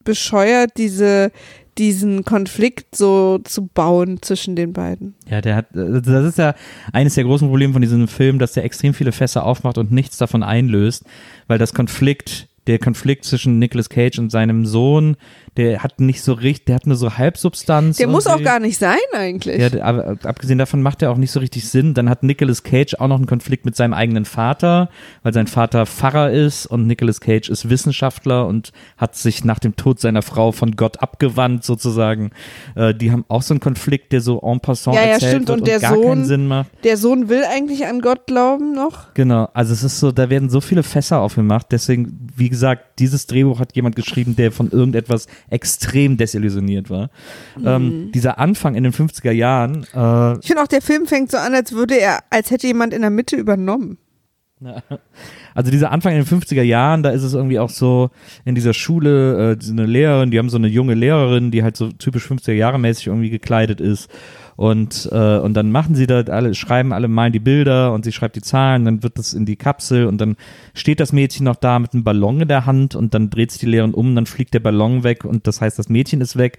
[0.04, 1.30] bescheuert, diese,
[1.78, 5.14] diesen Konflikt so zu bauen zwischen den beiden.
[5.28, 6.54] Ja, der hat, äh, das ist ja
[6.92, 10.16] eines der großen Probleme von diesem Film, dass der extrem viele Fässer aufmacht und nichts
[10.16, 11.04] davon einlöst,
[11.46, 15.16] weil das Konflikt, der Konflikt zwischen Nicolas Cage und seinem Sohn,
[15.56, 17.98] der hat nicht so richtig, der hat nur so Halbsubstanz.
[17.98, 19.58] Der muss auch gar nicht sein eigentlich.
[19.60, 21.92] Ja, aber abgesehen davon macht er auch nicht so richtig Sinn.
[21.92, 24.88] Dann hat Nicolas Cage auch noch einen Konflikt mit seinem eigenen Vater,
[25.22, 29.76] weil sein Vater Pfarrer ist und Nicolas Cage ist Wissenschaftler und hat sich nach dem
[29.76, 32.30] Tod seiner Frau von Gott abgewandt sozusagen.
[32.74, 35.48] Äh, die haben auch so einen Konflikt, der so en passant Ja, ja, erzählt stimmt.
[35.48, 36.70] wird Und der gar Sohn- keinen Sinn macht.
[36.84, 39.12] Der Sohn will eigentlich an Gott glauben noch.
[39.14, 41.66] Genau, also es ist so, da werden so viele Fässer aufgemacht.
[41.70, 47.10] Deswegen, wie gesagt, dieses Drehbuch hat jemand geschrieben, der von irgendetwas extrem desillusioniert war.
[47.56, 47.66] Mhm.
[47.66, 51.36] Ähm, dieser Anfang in den 50er Jahren, äh, Ich finde auch, der Film fängt so
[51.36, 53.98] an, als würde er, als hätte jemand in der Mitte übernommen.
[55.54, 58.10] Also dieser Anfang in den 50er Jahren, da ist es irgendwie auch so
[58.46, 61.90] in dieser Schule, äh, eine Lehrerin, die haben so eine junge Lehrerin, die halt so
[61.92, 64.08] typisch 50er Jahre mäßig irgendwie gekleidet ist.
[64.56, 68.12] Und, äh, und dann machen sie da alle, schreiben alle mal die Bilder und sie
[68.12, 70.36] schreibt die Zahlen, dann wird das in die Kapsel und dann
[70.74, 73.60] steht das Mädchen noch da mit einem Ballon in der Hand und dann dreht sich
[73.60, 76.58] die Lehrerin um, dann fliegt der Ballon weg und das heißt, das Mädchen ist weg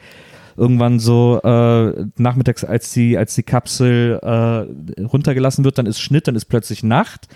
[0.56, 6.28] irgendwann so äh, nachmittags, als die, als die Kapsel äh, runtergelassen wird, dann ist Schnitt,
[6.28, 7.28] dann ist plötzlich Nacht.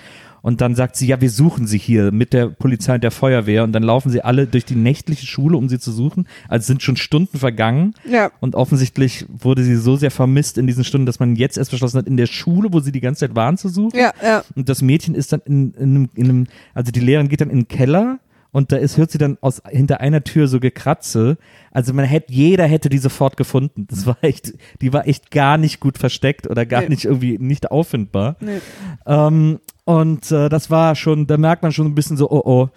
[0.42, 3.64] Und dann sagt sie, ja, wir suchen sie hier mit der Polizei und der Feuerwehr.
[3.64, 6.28] Und dann laufen sie alle durch die nächtliche Schule, um sie zu suchen.
[6.48, 7.94] Also sind schon Stunden vergangen.
[8.10, 8.32] Ja.
[8.40, 11.98] Und offensichtlich wurde sie so sehr vermisst in diesen Stunden, dass man jetzt erst beschlossen
[11.98, 13.98] hat, in der Schule, wo sie die ganze Zeit waren, zu suchen.
[14.00, 14.44] Ja, ja.
[14.56, 17.50] Und das Mädchen ist dann in, in, einem, in einem, also die Lehrerin geht dann
[17.50, 18.20] in den Keller
[18.52, 21.38] und da ist, hört sie dann aus hinter einer Tür so Gekratze.
[21.72, 23.86] Also man hätte, jeder hätte die sofort gefunden.
[23.90, 26.90] Das war echt, die war echt gar nicht gut versteckt oder gar Nee.
[26.90, 28.38] nicht irgendwie nicht auffindbar.
[28.40, 28.60] Nee.
[29.06, 32.70] Ähm, und äh, das war schon, da merkt man schon ein bisschen so, oh oh,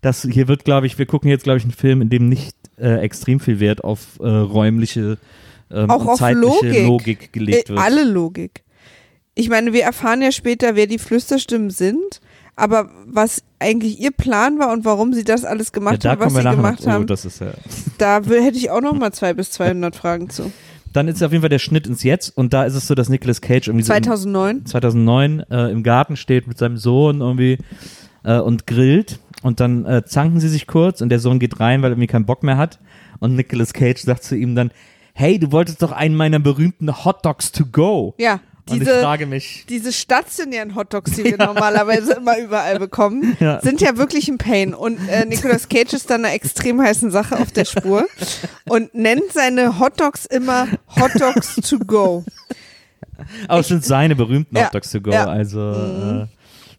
[0.00, 2.56] das hier wird, glaube ich, wir gucken jetzt, glaube ich, einen Film, in dem nicht
[2.76, 5.16] äh, extrem viel Wert auf äh, räumliche
[5.70, 6.84] ähm, Auch auf Logik.
[6.84, 7.78] Logik gelegt Äh, wird.
[7.78, 8.64] Alle Logik.
[9.36, 12.20] Ich meine, wir erfahren ja später, wer die Flüsterstimmen sind,
[12.56, 16.20] aber was eigentlich ihr Plan war und warum sie das alles ja, gemacht da haben,
[16.20, 17.52] was sie gemacht noch, oh, haben, das ist ja
[17.98, 20.50] da will, hätte ich auch noch mal zwei bis 200 Fragen zu.
[20.92, 23.08] Dann ist auf jeden Fall der Schnitt ins Jetzt und da ist es so, dass
[23.08, 24.64] Nicolas Cage irgendwie so im- 2009.
[24.66, 27.58] 2009 äh, im Garten steht mit seinem Sohn irgendwie
[28.24, 31.82] äh, und grillt und dann äh, zanken sie sich kurz und der Sohn geht rein,
[31.82, 32.78] weil er irgendwie keinen Bock mehr hat
[33.20, 34.70] und Nicolas Cage sagt zu ihm dann,
[35.12, 38.14] hey, du wolltest doch einen meiner berühmten Hot Dogs to go.
[38.18, 43.36] Ja, Und ich Diese- frage mich, Diese stationären Hotdogs, die wir normalerweise immer überall bekommen,
[43.40, 43.60] Ja.
[43.60, 44.74] sind ja wirklich ein Pain.
[44.74, 48.06] Und äh, Nicolas Cage ist da einer extrem heißen Sache auf der Spur
[48.68, 50.66] und nennt seine Hotdogs immer
[51.00, 52.24] Hotdogs to go.
[53.48, 55.26] aber es sind seine berühmten Ja, Hot Dogs to go, ja.
[55.26, 56.26] also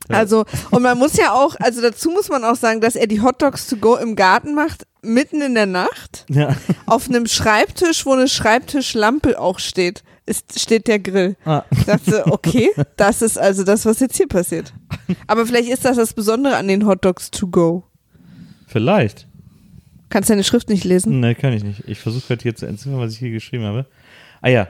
[0.10, 3.08] äh, Also, und man muss ja auch, also dazu muss man auch sagen, dass er
[3.08, 6.56] die Hotdogs to go im Garten macht, mitten in der Nacht, ja.
[6.86, 11.36] auf einem Schreibtisch, wo eine Schreibtischlampe auch steht, ist, steht der Grill.
[11.46, 11.64] Ah.
[11.72, 14.74] Ich dachte, okay, das ist also das, was jetzt hier passiert.
[15.26, 17.84] Aber vielleicht ist das das Besondere an den Hotdogs to go.
[18.68, 19.28] Vielleicht.
[20.10, 21.20] Kannst deine Schrift nicht lesen?
[21.20, 21.84] Nee, kann ich nicht.
[21.88, 23.86] Ich versuche gerade hier zu entziffern, was ich hier geschrieben habe.
[24.42, 24.68] Ah ja.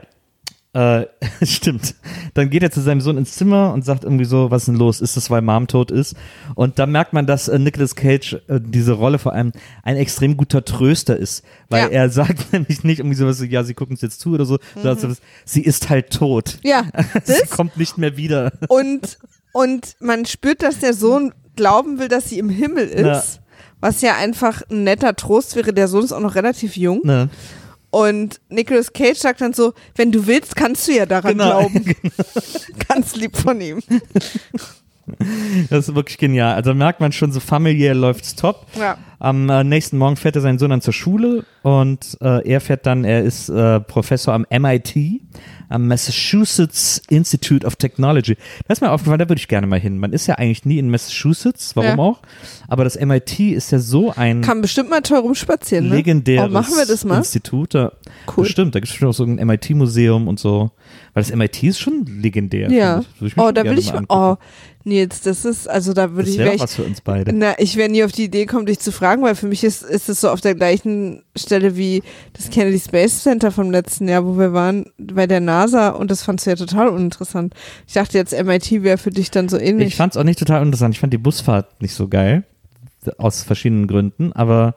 [0.78, 1.06] Äh,
[1.44, 1.94] stimmt.
[2.34, 4.76] Dann geht er zu seinem Sohn ins Zimmer und sagt irgendwie so, was ist denn
[4.76, 5.00] los?
[5.00, 6.14] Ist das, weil Mom tot ist?
[6.54, 10.36] Und da merkt man, dass äh, Nicolas Cage äh, diese Rolle vor allem ein extrem
[10.36, 11.42] guter Tröster ist.
[11.68, 11.88] Weil Ja.
[11.88, 14.58] er sagt nämlich nicht irgendwie sowas, so, ja, sie gucken es jetzt zu oder so,
[14.74, 15.08] sondern so,
[15.44, 16.58] sie ist halt tot.
[16.62, 16.84] Ja,
[17.24, 18.52] Sie kommt nicht mehr wieder.
[18.68, 19.18] und,
[19.52, 23.40] und man spürt, dass der Sohn glauben will, dass sie im Himmel ist.
[23.80, 25.72] Was ja einfach ein netter Trost wäre.
[25.72, 27.00] Der Sohn ist auch noch relativ jung.
[27.04, 27.28] Ne?
[27.90, 31.60] Und Nicolas Cage sagt dann so, wenn du willst, kannst du ja daran Genau.
[31.68, 31.94] glauben.
[32.88, 33.80] Ganz lieb von ihm.
[35.70, 36.54] Das ist wirklich genial.
[36.54, 38.66] Also merkt man schon, so familiär läuft's top.
[38.78, 38.96] Ja.
[39.18, 42.86] Am äh, nächsten Morgen fährt er seinen Sohn dann zur Schule und äh, er fährt
[42.86, 44.94] dann, er ist äh, Professor am MIT,
[45.68, 48.36] am Massachusetts Institute of Technology.
[48.68, 49.98] Da ist mir aufgefallen, da würde ich gerne mal hin.
[49.98, 51.98] Man ist ja eigentlich nie in Massachusetts, warum Ja.
[51.98, 52.20] auch?
[52.68, 55.96] Aber das MIT ist ja so ein Kann bestimmt mal toll rumspazieren, ne?
[55.96, 57.18] legendäres Oh, machen wir das mal?
[57.18, 57.74] Institut.
[57.74, 57.92] Da,
[58.36, 58.44] Cool.
[58.44, 60.70] Bestimmt, da gibt es bestimmt auch so ein MIT-Museum und so.
[61.14, 62.70] Weil das MIT ist schon legendär.
[62.70, 63.02] Ja.
[63.20, 63.36] ich.
[63.38, 64.36] Oh, da will ich oh,
[64.88, 67.00] Nils, das ist, also da würde Das ich, wäre wär auch ich, was für uns
[67.00, 67.32] beide.
[67.32, 69.82] na, ich wäre nie auf die Idee kommen, dich zu fragen, weil für mich ist,
[69.82, 74.24] ist es so auf der gleichen Stelle wie das Kennedy Space Center vom letzten Jahr,
[74.26, 77.54] wo wir waren bei der NASA und das fandst du ja total uninteressant.
[77.86, 79.88] Ich dachte jetzt, MIT wäre für dich dann so ähnlich.
[79.88, 80.94] Ich fand es auch nicht total interessant.
[80.94, 82.44] Ich fand die Busfahrt nicht so geil.
[83.16, 84.32] Aus verschiedenen Gründen.
[84.32, 84.74] Aber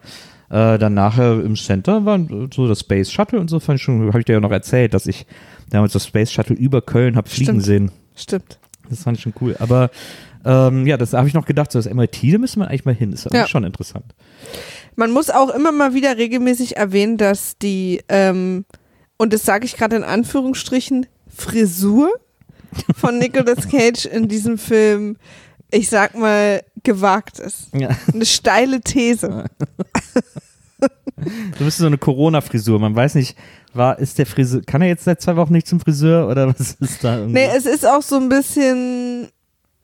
[0.49, 2.19] äh, dann nachher im Center war
[2.53, 4.93] so das Space Shuttle und so fand ich schon, habe ich dir ja noch erzählt,
[4.93, 5.25] dass ich
[5.69, 7.63] damals das Space Shuttle über Köln habe fliegen Stimmt.
[7.63, 7.91] sehen.
[8.15, 8.59] Stimmt.
[8.91, 9.55] Das fand ich schon cool.
[9.59, 9.89] Aber
[10.45, 12.93] ähm, ja, das habe ich noch gedacht, so das MIT, da müsste man eigentlich mal
[12.95, 13.11] hin.
[13.13, 13.47] Ist Ja.
[13.47, 14.05] schon interessant.
[14.95, 18.65] Man muss auch immer mal wieder regelmäßig erwähnen, dass die, ähm,
[19.17, 22.09] und das sage ich gerade in Anführungsstrichen, Frisur
[22.95, 25.17] von Nicolas Cage in diesem Film,
[25.71, 27.69] ich sag mal, gewagt ist.
[27.73, 27.89] Ja.
[28.13, 29.45] Eine steile These.
[31.57, 32.79] Du bist so eine Corona-Frisur.
[32.79, 33.37] Man weiß nicht,
[33.73, 36.73] war, ist der Friseur, kann er jetzt seit zwei Wochen nicht zum Friseur oder was
[36.79, 37.33] ist da irgendwie?
[37.33, 39.29] Nee, es ist auch so ein bisschen,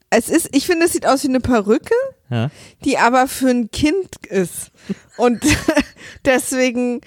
[0.09, 1.95] es ist, ich finde, es sieht aus wie eine Perücke,
[2.29, 2.49] ja.
[2.83, 4.71] die aber für ein Kind ist.
[5.17, 5.43] Und
[6.25, 7.01] deswegen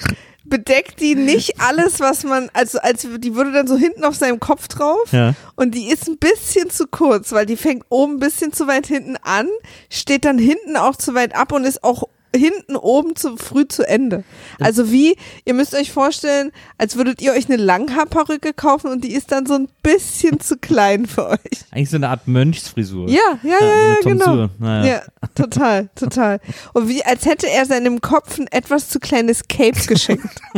[0.45, 4.41] bedeckt die nicht alles, was man, also als die würde dann so hinten auf seinem
[4.41, 5.35] Kopf drauf Ja.
[5.55, 8.87] und die ist ein bisschen zu kurz, weil die fängt oben ein bisschen zu weit
[8.87, 9.47] hinten an,
[9.91, 13.87] steht dann hinten auch zu weit ab und ist auch hinten oben zu früh zu
[13.87, 14.25] Ende.
[14.59, 19.13] Also wie, ihr müsst euch vorstellen, als würdet ihr euch eine Langhaarperücke kaufen und die
[19.13, 21.39] ist dann so ein bisschen zu klein für euch.
[21.71, 23.09] Eigentlich so eine Art Mönchsfrisur.
[23.09, 24.49] Ja, ja, ja, eine ja, genau.
[24.59, 24.93] Naja.
[24.93, 25.03] Ja,
[25.35, 26.41] total, total.
[26.73, 30.41] Und wie, als hätte er seinem Kopf ein etwas zu kleines Cape geschenkt.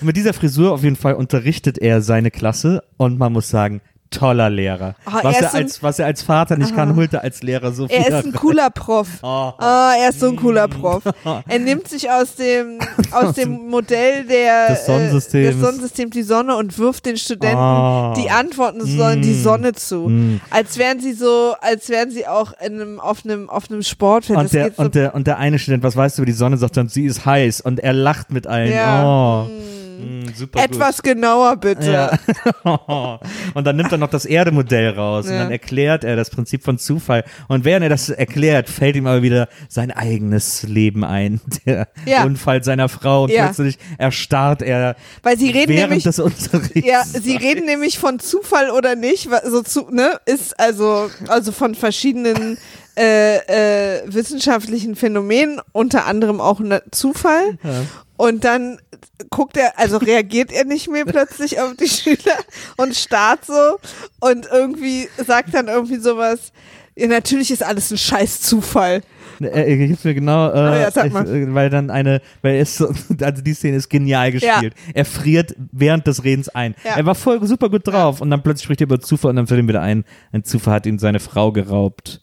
[0.00, 4.50] Mit dieser Frisur auf jeden Fall unterrichtet er seine Klasse und man muss sagen, toller
[4.50, 4.94] Lehrer.
[5.04, 7.42] Ah, was, er er ein- als, was er als Vater nicht kann, holt er als
[7.42, 7.96] Lehrer so viel.
[7.96, 9.08] Er ist ein cooler Prof.
[9.22, 9.52] Oh.
[9.58, 11.02] Ah, er ist so ein cooler Prof.
[11.48, 12.78] Er nimmt sich aus dem,
[13.12, 15.34] aus dem Modell der, Des Sonnensystems.
[15.46, 18.14] Äh, des Sonnensystems die Sonne und wirft den Studenten, Ah.
[18.16, 19.42] die antworten sollen, die Mm.
[19.42, 20.08] Sonne zu.
[20.08, 20.40] Mm.
[20.50, 24.38] Als wären sie so, als wären sie auch in einem, auf einem, auf einem Sportfeld.
[24.38, 26.56] Und der, so, und, der, und der eine Student, was weißt du über die Sonne,
[26.56, 28.72] sagt dann, sie ist heiß und er lacht mit allen.
[28.72, 29.04] Ja.
[29.04, 29.44] Oh.
[29.44, 29.50] Mm,
[30.34, 31.92] super etwas genauer bitte.
[31.92, 32.18] Ja.
[33.54, 35.42] und dann nimmt er noch das Erdemodell raus und Ja.
[35.44, 37.24] dann erklärt er das Prinzip von Zufall.
[37.48, 41.40] Und während er das erklärt, fällt ihm aber wieder sein eigenes Leben ein.
[41.66, 42.24] Der Ja.
[42.24, 43.24] Unfall seiner Frau.
[43.24, 46.86] Und plötzlich erstarrt er Weil sie reden während nämlich, des Unterrichts.
[46.86, 51.74] Ja, sie reden nämlich von Zufall oder nicht, so zu, ne, ist also, also von
[51.74, 52.58] verschiedenen
[52.96, 53.36] äh,
[53.98, 57.58] äh, wissenschaftlichen Phänomenen, unter anderem auch ne, Zufall.
[57.62, 57.82] Ja.
[58.16, 58.78] Und dann
[59.30, 62.38] guckt er, also reagiert er nicht mehr plötzlich auf die Schüler
[62.76, 63.78] und starrt so
[64.20, 66.52] und irgendwie sagt dann irgendwie sowas,
[66.96, 69.02] ja, natürlich ist alles ein scheiß Zufall.
[69.40, 71.26] Er, er gibt mir genau, äh, Oh ja, sag mal.
[71.26, 72.88] ich, äh, weil dann eine, weil er ist so,
[73.20, 74.74] also die Szene ist genial gespielt.
[74.94, 76.74] Er friert während des Redens ein.
[76.84, 76.96] Ja.
[76.96, 79.46] Er war voll super gut drauf und dann plötzlich spricht er über Zufall und dann
[79.46, 82.22] fällt ihm wieder ein, ein Zufall hat ihm seine Frau geraubt.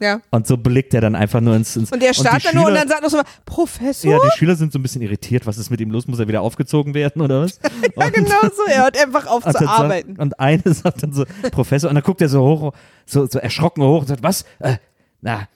[0.00, 0.20] Ja.
[0.30, 1.76] Und so blickt er dann einfach nur ins.
[1.76, 4.10] ins Und der starrt dann nur und dann sagt noch so, Professor?
[4.12, 5.46] Ja, die Schüler sind so ein bisschen irritiert.
[5.46, 6.06] Was ist mit ihm los?
[6.08, 7.60] Muss er wieder aufgezogen werden oder was?
[7.96, 8.62] Ja, genau so.
[8.66, 10.16] Er hört einfach auf Und, zu dann sagt- arbeiten.
[10.16, 12.72] und eine sagt dann so, Professor, und dann guckt er so hoch,
[13.06, 14.44] so, so erschrocken hoch und sagt, was?
[14.58, 14.76] Äh,
[15.20, 15.48] na,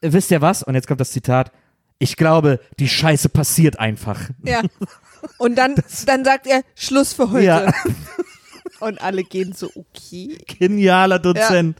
[0.00, 0.62] wisst ihr was?
[0.62, 1.52] Und jetzt kommt das Zitat.
[1.98, 4.18] Ich glaube, die Scheiße passiert einfach.
[4.44, 4.62] Ja.
[5.38, 5.74] Und dann,
[6.06, 7.44] dann sagt er, Schluss für heute.
[7.46, 7.72] Ja.
[8.80, 10.36] Und alle gehen so, okay.
[10.58, 11.78] Genialer Dozent.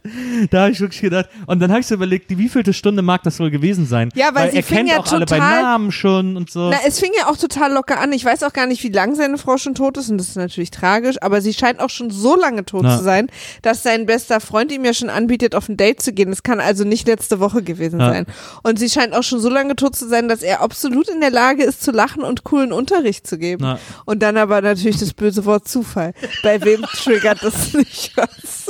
[0.49, 1.29] Da habe ich wirklich gedacht.
[1.45, 4.09] Und dann habe ich so überlegt, wie vielte Stunde mag das wohl gewesen sein?
[4.15, 6.69] Ja, weil sie er fing kennt ja auch alle bei total- Namen schon und so.
[6.69, 8.11] Na, es fing ja auch total locker an.
[8.13, 10.35] Ich weiß auch gar nicht, wie lange seine Frau schon tot ist und das ist
[10.37, 12.97] natürlich tragisch, aber sie scheint auch schon so lange tot Ja.
[12.97, 13.27] zu sein,
[13.61, 16.29] dass sein bester Freund ihm ja schon anbietet, auf ein Date zu gehen.
[16.29, 18.09] Das kann also nicht letzte Woche gewesen Ja.
[18.11, 18.25] sein.
[18.63, 21.31] Und sie scheint auch schon so lange tot zu sein, dass er absolut in der
[21.31, 23.63] Lage ist, zu lachen und coolen Unterricht zu geben.
[23.65, 23.79] Ja.
[24.05, 26.13] Und dann aber natürlich das böse Wort Zufall.
[26.41, 28.67] Bei wem triggert das nicht was?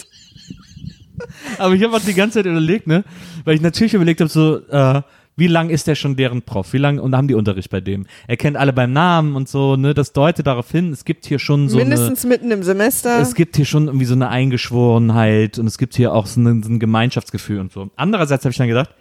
[1.57, 3.03] Aber ich habe auch die ganze Zeit überlegt, ne?
[3.43, 5.01] Weil ich natürlich überlegt habe, so, äh,
[5.37, 6.71] wie lang ist der schon deren Prof?
[6.73, 8.05] Wie lange und haben die Unterricht bei dem?
[8.27, 9.93] Er kennt alle beim Namen und so, ne?
[9.93, 13.15] Das deutet darauf hin, es gibt hier schon so Mindestens mitten im Semester.
[13.15, 16.39] eine, es gibt hier schon irgendwie so eine Eingeschworenheit und es gibt hier auch so,
[16.39, 17.89] eine, so ein Gemeinschaftsgefühl und so.
[17.95, 18.91] Andererseits habe ich dann gedacht,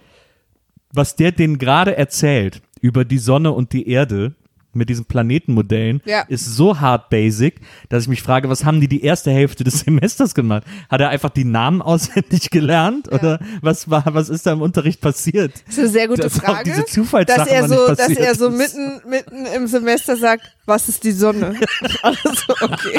[0.92, 4.34] was der denen gerade erzählt über die Sonne und die Erde
[4.74, 6.22] mit diesen Planetenmodellen Ja.
[6.22, 9.80] ist so hart basic, dass ich mich frage, was haben die die erste Hälfte des
[9.84, 10.64] Semesters gemacht?
[10.88, 15.00] Hat er einfach die Namen auswendig gelernt oder was war was ist da im Unterricht
[15.00, 15.52] passiert?
[15.66, 16.64] Das ist eine sehr gute Dass Frage.
[16.64, 21.04] diese Zufallssachen dass er so, dass er so mitten, mitten im Semester sagt, was ist
[21.04, 21.54] die Sonne?
[22.02, 22.98] also, okay.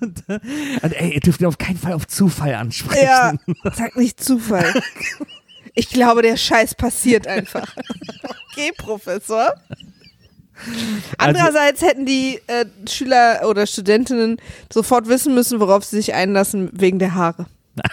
[0.00, 0.24] Und,
[0.94, 3.04] ey, ihr dürft auf keinen Fall auf Zufall ansprechen.
[3.04, 3.34] Ja,
[3.74, 4.72] sag nicht Zufall.
[5.74, 7.74] Ich glaube, der Scheiß passiert einfach.
[8.50, 9.54] Okay, Professor.
[9.54, 9.78] Also
[11.18, 14.40] Andererseits hätten die äh, Schüler oder Studentinnen
[14.72, 17.46] sofort wissen müssen, worauf sie sich einlassen, wegen der Haare.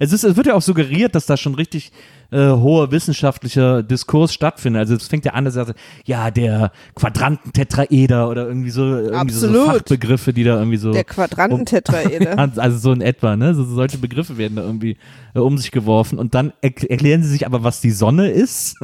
[0.00, 1.92] Es, ist, es wird ja auch suggeriert, dass da schon richtig
[2.30, 4.80] äh, hoher wissenschaftlicher Diskurs stattfindet.
[4.80, 9.34] Also es fängt ja an, dass er sagt, ja, der Quadrantentetraeder oder irgendwie so, irgendwie
[9.34, 9.64] so, so.
[9.66, 10.92] Fachbegriffe, die da irgendwie so.
[10.92, 12.36] Der Quadrantentetraeder.
[12.56, 13.54] also so in etwa, ne?
[13.54, 14.96] So, so solche Begriffe werden da irgendwie
[15.34, 18.76] äh, um sich geworfen und dann erk erklären sie sich aber, was die Sonne ist.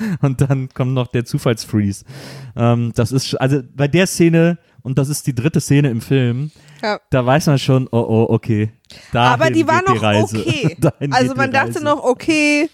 [0.22, 2.04] Und dann kommt noch der Zufallsfreeze.
[2.56, 6.50] Ähm, das ist, also bei der Szene, und das ist die dritte Szene im Film,
[6.82, 6.98] Ja.
[7.10, 8.70] da weiß man schon, oh, oh, okay.
[9.12, 10.38] Aber die war geht noch die Reise.
[10.38, 10.76] okay.
[11.10, 12.68] Also man die dachte noch, okay,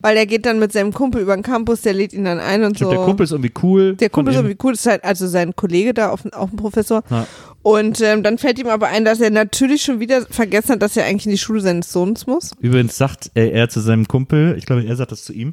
[0.00, 2.64] weil er geht dann mit seinem Kumpel über den Campus, der lädt ihn dann ein
[2.64, 2.96] und Stimmt, so.
[2.96, 3.94] Der Kumpel ist irgendwie cool.
[3.96, 7.02] Der Kumpel ist irgendwie cool, ist halt also sein Kollege da, auch, auch ein Professor.
[7.10, 7.26] Ja.
[7.62, 10.96] Und ähm, dann fällt ihm aber ein, dass er natürlich schon wieder vergessen hat, dass
[10.96, 12.52] er eigentlich in die Schule seines Sohnes muss.
[12.60, 15.52] Übrigens sagt er, er zu seinem Kumpel, ich glaube, er sagt das zu ihm,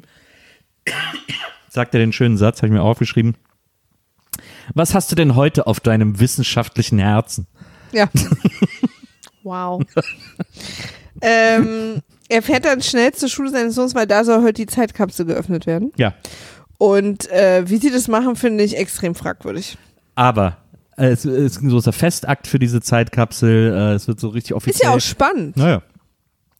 [1.68, 3.36] sagt er den schönen Satz, habe ich mir aufgeschrieben.
[4.74, 7.46] Was hast du denn heute auf deinem wissenschaftlichen Herzen?
[7.92, 8.08] Ja.
[9.42, 9.82] wow.
[11.22, 15.26] ähm, er fährt dann schnell zur Schule seines Sohnes, weil da soll heute die Zeitkapsel
[15.26, 15.92] geöffnet werden.
[15.96, 16.14] Ja,
[16.76, 19.78] Und äh, wie sie das machen, finde ich extrem fragwürdig.
[20.14, 20.58] aber
[20.96, 23.72] äh, es ist ein großer Festakt für diese Zeitkapsel.
[23.72, 24.74] Äh, es wird so richtig offiziell.
[24.74, 25.56] Ist ja auch spannend.
[25.56, 25.82] Naja,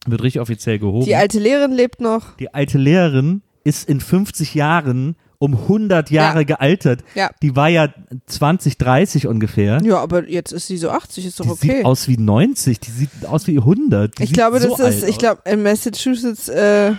[0.07, 1.05] wird richtig offiziell gehoben.
[1.05, 2.37] Die alte Lehrerin lebt noch.
[2.37, 6.45] Die alte Lehrerin ist in 50 Jahren um 100 Jahre Ja.
[6.45, 7.05] gealtert.
[7.15, 7.31] Ja.
[7.43, 7.89] Die war ja
[8.27, 9.81] 20, 30 ungefähr.
[9.85, 11.77] Ja, aber jetzt ist sie so 80, ist doch Die okay.
[11.77, 14.19] sieht aus wie 90, die sieht aus wie 100.
[14.19, 16.93] Die ich glaube, so das ist, ich glaube, in Massachusetts äh,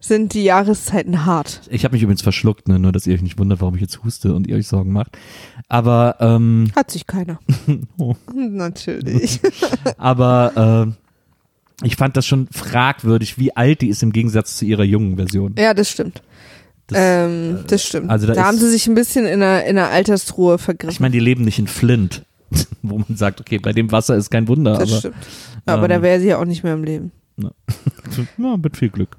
[0.00, 1.60] sind die Jahreszeiten hart.
[1.68, 2.78] Ich habe mich übrigens verschluckt, ne?
[2.78, 5.18] nur dass ihr euch nicht wundert, warum ich jetzt huste und ihr euch Sorgen macht.
[5.68, 7.38] Aber, ähm, Hat sich keiner.
[7.98, 8.14] Oh.
[8.34, 9.40] Natürlich.
[9.98, 11.07] aber äh,
[11.82, 15.54] ich fand das schon fragwürdig, wie alt die ist im Gegensatz zu ihrer jungen Version.
[15.58, 16.22] ja, das stimmt.
[16.88, 18.08] Das, ähm, das stimmt.
[18.10, 20.92] also da da haben ist- sie sich ein bisschen in einer, in einer Alterstruhe vergriffen.
[20.92, 22.24] ich meine, die leben nicht in Flint,
[22.82, 25.16] wo man sagt, okay, bei dem Wasser ist kein Wunder, das aber stimmt.
[25.66, 27.12] Aber da ähm, wäre sie ja auch nicht mehr im Leben.
[27.36, 29.16] ja, mit viel Glück.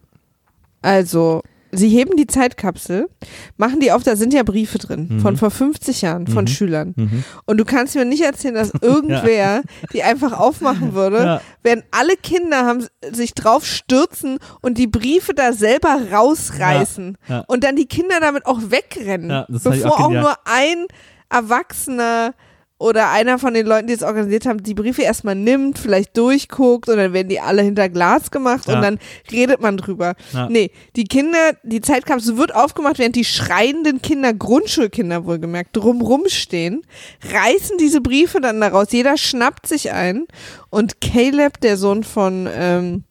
[0.81, 3.09] Also, sie heben die Zeitkapsel,
[3.57, 5.19] machen die auf, da sind ja Briefe drin Mhm.
[5.19, 6.47] von vor 50 Jahren von Mhm.
[6.47, 6.93] Schülern.
[6.95, 7.23] Mhm.
[7.45, 9.61] Und du kannst mir nicht erzählen, dass irgendwer
[9.93, 11.41] die einfach aufmachen würde, Ja.
[11.63, 17.43] während alle Kinder haben sich drauf stürzen und die Briefe da selber rausreißen Ja, ja.
[17.47, 20.85] und dann die Kinder damit auch wegrennen, Ja, bevor auch auch, nur ein
[21.29, 22.33] Erwachsener
[22.79, 26.87] oder einer von den Leuten, die es organisiert haben, die Briefe erstmal nimmt, vielleicht durchguckt
[26.89, 28.75] und dann werden die alle hinter Glas gemacht Ja.
[28.77, 28.99] und dann
[29.31, 30.15] redet man drüber.
[30.33, 30.47] Ja.
[30.49, 36.81] Nee, die Kinder, die Zeitkapsel wird aufgemacht, während die schreienden Kinder, Grundschulkinder wohlgemerkt, drumrum stehen,
[37.31, 38.91] reißen diese Briefe dann daraus.
[38.91, 40.25] Jeder schnappt sich ein
[40.69, 43.03] und Caleb, der Sohn von ähm,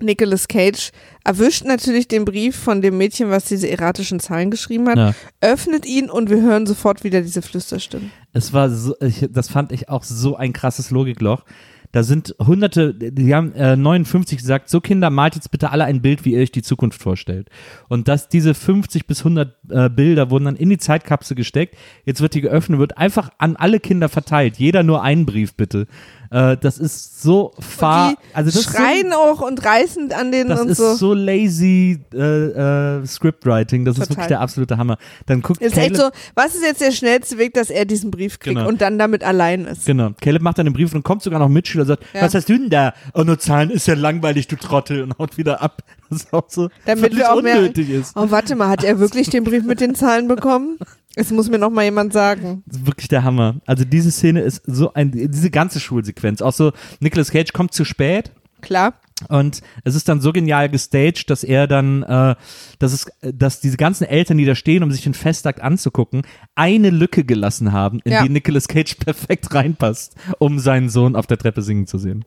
[0.00, 0.90] Nicolas Cage,
[1.22, 5.14] erwischt natürlich den Brief von dem Mädchen, was diese erratischen Zahlen geschrieben hat, Ja.
[5.40, 8.10] öffnet ihn und wir hören sofort wieder diese Flüsterstimmen.
[8.32, 11.44] Es war so, ich, das fand ich auch so ein krasses Logikloch.
[11.92, 16.00] Da sind hunderte, die haben äh, 59 gesagt, so Kinder, malt jetzt bitte alle ein
[16.00, 17.50] Bild, wie ihr euch die Zukunft vorstellt.
[17.88, 21.76] Und dass diese 50 bis 100 äh, Bilder wurden dann in die Zeitkapsel gesteckt.
[22.06, 24.56] Jetzt wird die geöffnet, wird einfach an alle Kinder verteilt.
[24.56, 25.86] Jeder nur einen Brief bitte.
[26.32, 30.48] Äh, das ist so fahr, also das schreien ist so, auch und reißen an denen
[30.48, 30.94] das und ist so.
[30.94, 33.84] so, lazy äh, äh, Scriptwriting.
[33.84, 34.16] Das ist Total.
[34.16, 34.96] wirklich der absolute Hammer.
[35.26, 38.10] Dann guckt Ist echt Caleb- so, was ist jetzt der schnellste Weg, dass er diesen
[38.10, 38.66] Brief kriegt Genau.
[38.68, 39.84] und dann damit allein ist?
[39.84, 40.10] Genau.
[40.20, 42.22] Caleb macht dann den Brief und kommt sogar noch Mitschüler und sagt, Ja.
[42.22, 42.94] was hast du denn da?
[43.14, 45.02] Oh, nur Zahlen ist ja langweilig, du Trottel.
[45.02, 45.82] Und haut wieder ab.
[46.08, 48.16] Das ist auch so Damit wir auch mehr- unnötig ist.
[48.16, 50.78] Oh, warte mal, hat er wirklich den Brief mit den Zahlen bekommen?
[51.14, 52.62] Es muss mir noch mal jemand sagen.
[52.66, 53.56] Das ist wirklich der Hammer.
[53.66, 56.40] Also diese Szene ist so ein, diese ganze Schulsequenz.
[56.42, 58.32] Auch so, Nicolas Cage kommt zu spät.
[58.62, 58.94] Klar.
[59.28, 62.34] Und es ist dann so genial gestaged, dass er dann, äh,
[62.78, 66.22] dass es, dass diese ganzen Eltern, die da stehen, um sich den Festakt anzugucken,
[66.54, 68.22] eine Lücke gelassen haben, in Ja.
[68.22, 72.24] die Nicolas Cage perfekt reinpasst, um seinen Sohn auf der Treppe singen zu sehen.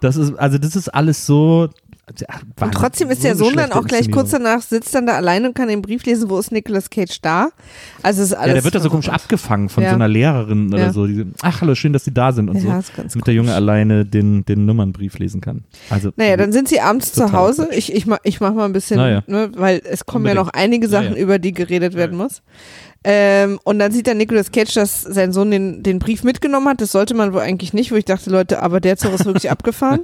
[0.00, 1.68] Das ist, also das ist alles so.
[2.60, 5.54] Und trotzdem ist der Sohn dann auch gleich kurz danach, sitzt dann da alleine und
[5.54, 7.50] kann den Brief lesen, wo ist Nicolas Cage da?
[8.02, 8.48] Also ist alles.
[8.48, 9.90] Ja, der wird da so komisch abgefangen von Ja.
[9.90, 10.92] so einer Lehrerin oder Ja.
[10.92, 11.06] so.
[11.06, 12.78] Die, ach, hallo, schön, dass Sie da sind und Ja, so.
[12.78, 15.64] ist ganz Damit der Junge alleine den, den Nummernbrief lesen kann.
[15.88, 17.68] Also, Naja, dann sind sie abends zu Hause.
[17.72, 19.22] Ich, ich, mach, ich mach mal ein bisschen, Naja.
[19.26, 20.64] ne, weil es kommen ja noch Unbedingt.
[20.64, 21.22] einige Sachen, Naja.
[21.22, 22.42] über die geredet werden muss.
[23.02, 26.82] Ähm, und dann sieht dann Nicolas Cage, dass sein Sohn den, den Brief mitgenommen hat.
[26.82, 29.50] Das sollte man wohl eigentlich nicht, wo ich dachte, Leute, aber der Zug ist wirklich
[29.50, 30.00] abgefahren.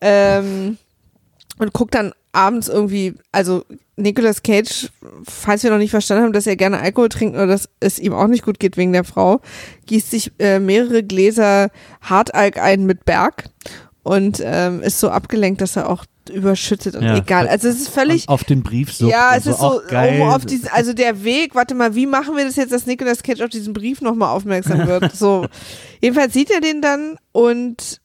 [0.00, 0.76] Ähm,
[1.58, 3.64] und guckt dann abends irgendwie, also
[3.96, 4.90] Nicolas Cage,
[5.26, 8.12] falls wir noch nicht verstanden haben, dass er gerne Alkohol trinkt oder dass es ihm
[8.12, 9.40] auch nicht gut geht wegen der Frau,
[9.86, 11.70] gießt sich äh, mehrere Gläser
[12.02, 13.44] Hartalk ein mit Berg
[14.02, 17.16] und ähm, ist so abgelenkt, dass er auch überschüttet und Ja.
[17.16, 17.48] egal.
[17.48, 19.08] Also es ist völlig, auf den Brief so.
[19.08, 20.20] ja, es ist so, geil.
[20.20, 23.22] um auf diesen, also der Weg, warte mal, wie machen wir das jetzt, dass Nicolas
[23.22, 25.12] Cage auf diesen Brief nochmal aufmerksam wird?
[25.16, 25.46] So,
[26.02, 28.00] jedenfalls sieht er den dann und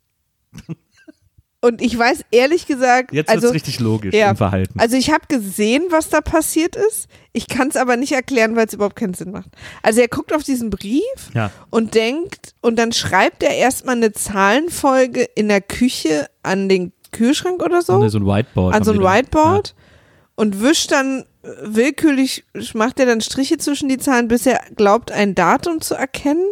[1.61, 4.31] und ich weiß ehrlich gesagt, Jetzt also wird's richtig logisch ja.
[4.31, 4.79] im Verhalten.
[4.79, 7.07] also ich habe gesehen, was da passiert ist.
[7.33, 9.49] Ich kann es aber nicht erklären, weil es überhaupt keinen Sinn macht.
[9.83, 11.03] Also er guckt auf diesen Brief
[11.33, 11.51] ja.
[11.69, 17.61] und denkt, und dann schreibt er erstmal eine Zahlenfolge in der Küche an den Kühlschrank
[17.61, 18.75] oder so, So, so ein Whiteboard.
[18.75, 18.99] an so ein.
[18.99, 19.75] Whiteboard
[20.35, 21.25] und wischt dann
[21.63, 22.43] willkürlich,
[22.73, 26.45] macht er dann Striche zwischen die Zahlen, bis er glaubt, ein Datum zu erkennen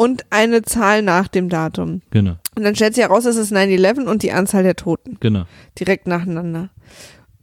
[0.00, 2.00] und eine Zahl nach dem Datum.
[2.08, 5.44] Genau, Und dann stellt sich heraus, es ist 9-11 und die Anzahl der Toten genau.
[5.78, 6.70] direkt nacheinander.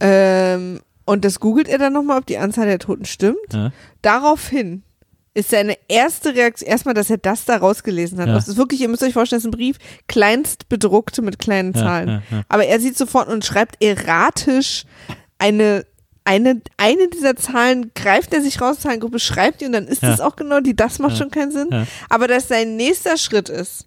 [0.00, 3.52] Ähm, und das googelt er dann nochmal, ob die Anzahl der Toten stimmt.
[3.52, 3.70] Ja.
[4.02, 4.82] Daraufhin
[5.34, 8.26] ist seine erste Reaktion erstmal, dass er das da rausgelesen hat.
[8.26, 8.34] Ja.
[8.34, 9.78] Das ist wirklich, ihr müsst euch vorstellen, das ist ein Brief,
[10.08, 12.22] kleinst bedruckte mit kleinen Zahlen.
[12.28, 12.42] ja.
[12.48, 14.84] Aber er sieht sofort und schreibt erratisch
[15.38, 15.86] eine,
[16.28, 20.12] eine, eine dieser Zahlen, greift er sich raus, Zahlengruppe, schreibt die und dann ist Ja.
[20.12, 21.16] es auch genau die, das macht Ja.
[21.18, 21.68] schon keinen Sinn.
[21.70, 21.86] Ja.
[22.10, 23.86] Aber dass sein nächster Schritt ist,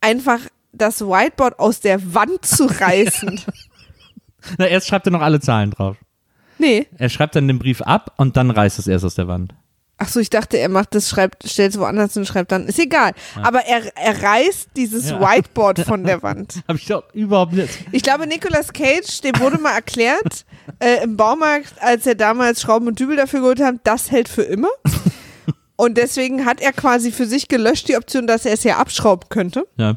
[0.00, 0.40] einfach
[0.72, 3.40] das Whiteboard aus der Wand zu reißen.
[4.58, 5.96] Na, erst schreibt er noch alle Zahlen drauf.
[6.58, 6.86] nee.
[6.98, 9.54] Er schreibt dann den Brief ab und dann reißt es erst aus der Wand.
[9.96, 12.66] Ach so, ich dachte, er macht das, schreibt, stellt es woanders und schreibt dann.
[12.66, 13.12] Ist egal.
[13.42, 15.20] Aber er, er reißt dieses Ja.
[15.20, 16.62] Whiteboard von der Wand.
[16.66, 17.70] Habe ich doch überhaupt nicht.
[17.92, 20.44] Ich glaube, Nicolas Cage, dem wurde mal erklärt,
[20.80, 24.42] äh, im Baumarkt, als er damals Schrauben und Dübel dafür geholt hat, das hält für
[24.42, 24.68] immer.
[25.76, 29.28] Und deswegen hat er quasi für sich gelöscht die Option, dass er es ja abschrauben
[29.28, 29.66] könnte.
[29.76, 29.96] Ja.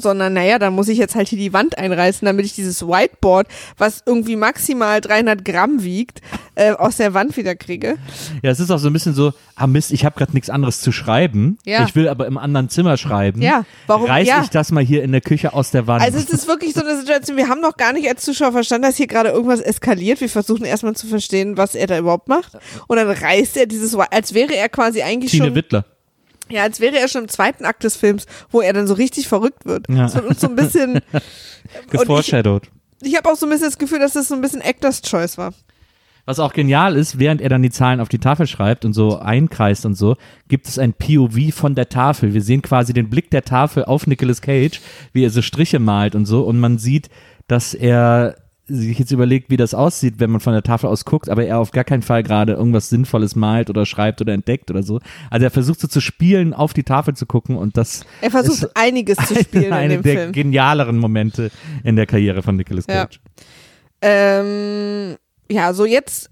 [0.00, 3.46] Sondern, naja, dann muss ich jetzt halt hier die Wand einreißen, damit ich dieses Whiteboard,
[3.78, 6.20] was irgendwie maximal 300 Gramm wiegt,
[6.54, 7.96] äh, aus der Wand wieder kriege.
[8.42, 10.80] Ja, es ist auch so ein bisschen so, ah Mist, ich habe gerade nichts anderes
[10.80, 11.58] zu schreiben.
[11.64, 11.84] Ja.
[11.84, 13.42] Ich will aber im anderen Zimmer schreiben.
[13.42, 14.42] Ja, warum- Reiß ja.
[14.42, 16.02] ich das mal hier in der Küche aus der Wand.
[16.02, 18.86] Also es ist wirklich so eine Situation, wir haben noch gar nicht als Zuschauer verstanden,
[18.86, 20.20] dass hier gerade irgendwas eskaliert.
[20.20, 22.52] Wir versuchen erstmal zu verstehen, was er da überhaupt macht.
[22.86, 25.84] Und dann reißt er dieses, als wäre er quasi eigentlich Tine schon, Wittler.
[26.50, 29.28] Ja, als wäre er schon im zweiten Akt des Films, wo er dann so richtig
[29.28, 29.88] verrückt wird.
[29.88, 30.02] Ja.
[30.02, 32.68] Das wird uns so ein bisschen, ich, Geforeshadowed.
[33.02, 35.38] ich habe auch so ein bisschen das Gefühl, dass das so ein bisschen Actors Choice
[35.38, 35.54] war.
[36.26, 39.18] Was auch genial ist, während er dann die Zahlen auf die Tafel schreibt und so
[39.18, 40.16] einkreist und so,
[40.48, 42.32] gibt es ein POV von der Tafel.
[42.32, 44.80] Wir sehen quasi den Blick der Tafel auf Nicolas Cage,
[45.12, 46.42] wie er so Striche malt und so.
[46.44, 47.10] Und man sieht,
[47.46, 48.36] dass er
[48.66, 51.58] sich jetzt überlegt, wie das aussieht, wenn man von der Tafel aus guckt, aber er
[51.58, 55.00] auf gar keinen Fall gerade irgendwas Sinnvolles malt oder schreibt oder entdeckt oder so.
[55.30, 58.70] Also er versucht so zu spielen, auf die Tafel zu gucken und das Er versucht
[58.74, 60.32] einiges zu spielen eine in dem der Film.
[60.32, 61.50] genialeren Momente
[61.82, 63.04] in der Karriere von Nicolas Ja.
[63.06, 63.20] Cage.
[64.00, 65.16] Ähm,
[65.50, 66.30] ja, so jetzt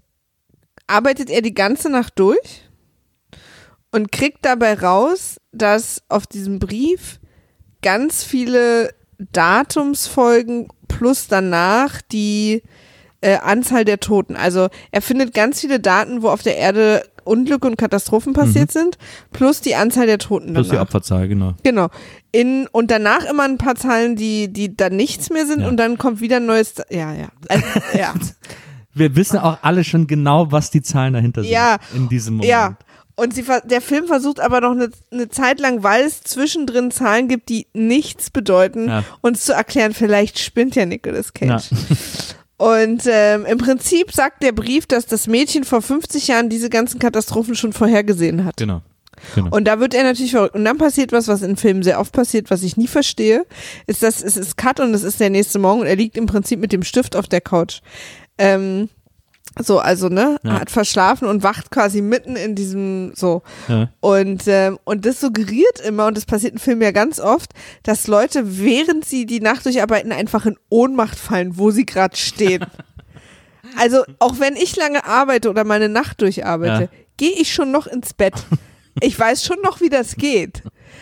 [0.87, 2.63] arbeitet er die ganze Nacht durch
[3.91, 7.19] und kriegt dabei raus, dass auf diesem Brief
[7.81, 8.89] ganz viele
[9.31, 12.63] Datumsfolgen plus danach die
[13.21, 14.35] äh, Anzahl der Toten.
[14.35, 18.97] Also er findet ganz viele Daten, wo auf der Erde Unglücke und Katastrophen passiert sind,
[19.31, 20.53] plus die Anzahl der Toten Mhm.
[20.55, 20.87] Plus die danach.
[20.87, 21.53] Opferzahl, genau.
[21.63, 21.87] Genau.
[22.33, 25.69] In, und danach immer ein paar Zahlen, die, die dann nichts mehr sind Ja.
[25.69, 26.73] und dann kommt wieder ein neues.
[26.89, 27.29] Ja, ja.
[27.47, 27.63] Also,
[27.97, 28.13] ja.
[28.93, 31.51] Wir wissen auch alle schon genau, was die Zahlen dahinter sind.
[31.51, 31.77] Ja.
[31.95, 32.49] In diesem Moment.
[32.51, 32.77] Ja.
[33.15, 37.27] Und sie, der Film versucht aber noch eine, eine Zeit lang, weil es zwischendrin Zahlen
[37.27, 39.03] gibt, die nichts bedeuten, Ja.
[39.21, 41.57] uns zu erklären, vielleicht spinnt ja Nicolas Ja.
[41.57, 41.69] Cage.
[42.57, 46.97] Und ähm, im Prinzip sagt der Brief, dass das Mädchen vor 50 Jahren diese ganzen
[46.99, 48.57] Katastrophen schon vorhergesehen hat.
[48.57, 48.81] Genau.
[49.35, 49.55] genau.
[49.55, 50.55] Und da wird er natürlich verrückt.
[50.55, 53.45] Und dann passiert was, was in Filmen sehr oft passiert, was ich nie verstehe,
[53.85, 56.25] ist, dass es ist Cut und es ist der nächste Morgen und er liegt im
[56.25, 57.81] Prinzip mit dem Stift auf der Couch.
[58.37, 58.87] Ähm,
[59.59, 60.59] so, also, ne, Ja.
[60.61, 63.43] hat verschlafen und wacht quasi mitten in diesem, so.
[63.67, 63.89] ja.
[63.99, 67.51] Und, ähm, und das suggeriert immer, und das passiert in Filmen ja ganz oft,
[67.83, 72.65] dass Leute, während sie die Nacht durcharbeiten, einfach in Ohnmacht fallen, wo sie gerade stehen.
[73.77, 76.89] also, auch wenn ich lange arbeite oder meine Nacht durcharbeite, Ja.
[77.17, 78.33] gehe ich schon noch ins Bett.
[79.01, 80.61] Ich weiß schon noch, wie das geht.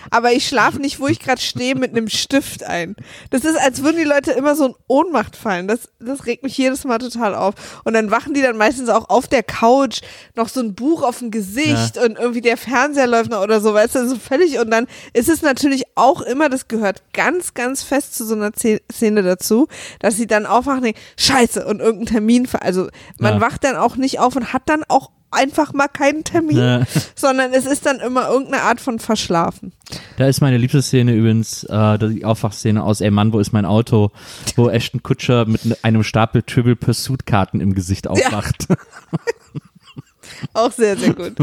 [0.10, 2.96] Aber ich schlafe nicht, wo ich gerade stehe, mit einem Stift ein.
[3.30, 5.68] Das ist, als würden die Leute immer so in Ohnmacht fallen.
[5.68, 7.56] Das, das regt mich jedes Mal total auf.
[7.84, 10.02] Und dann wachen die dann meistens auch auf der Couch,
[10.36, 13.74] noch so ein Buch auf dem Gesicht und irgendwie der Fernseher läuft noch oder so,
[13.74, 14.60] weißt du, so völlig.
[14.60, 18.54] Und dann ist es natürlich auch immer, das gehört ganz, ganz fest zu so einer
[18.54, 19.68] Ze- Szene dazu,
[20.00, 22.90] dass sie dann aufwachen denken, scheiße, und irgendein Termin, also
[23.20, 23.42] man Ja.
[23.42, 26.82] wacht dann auch nicht auf und hat dann auch einfach mal keinen Termin, Ja.
[27.16, 29.72] sondern es ist dann immer irgendeine Art von Verschlafen.
[30.18, 33.66] Da ist meine liebste Szene übrigens äh, die Aufwachszene aus Ey Mann, wo ist mein
[33.66, 34.12] Auto,
[34.56, 38.68] wo Ashton Kutscher mit ne- einem Stapel Trivial Pursuit Karten im Gesicht aufwacht.
[40.54, 41.34] Auch sehr, sehr gut.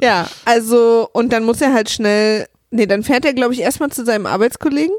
[0.00, 3.90] ja, also, und dann muss er halt schnell, nee, dann fährt er, glaube ich, erstmal
[3.90, 4.94] zu seinem Arbeitskollegen.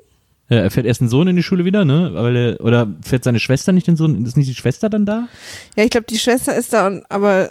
[0.50, 2.12] Ja, er fährt erst den Sohn in die Schule wieder, ne?
[2.14, 4.24] Weil er, oder fährt seine Schwester nicht den Sohn?
[4.26, 5.28] Ist nicht die Schwester dann da?
[5.76, 7.50] Ja, ich glaube, die Schwester ist da, und, aber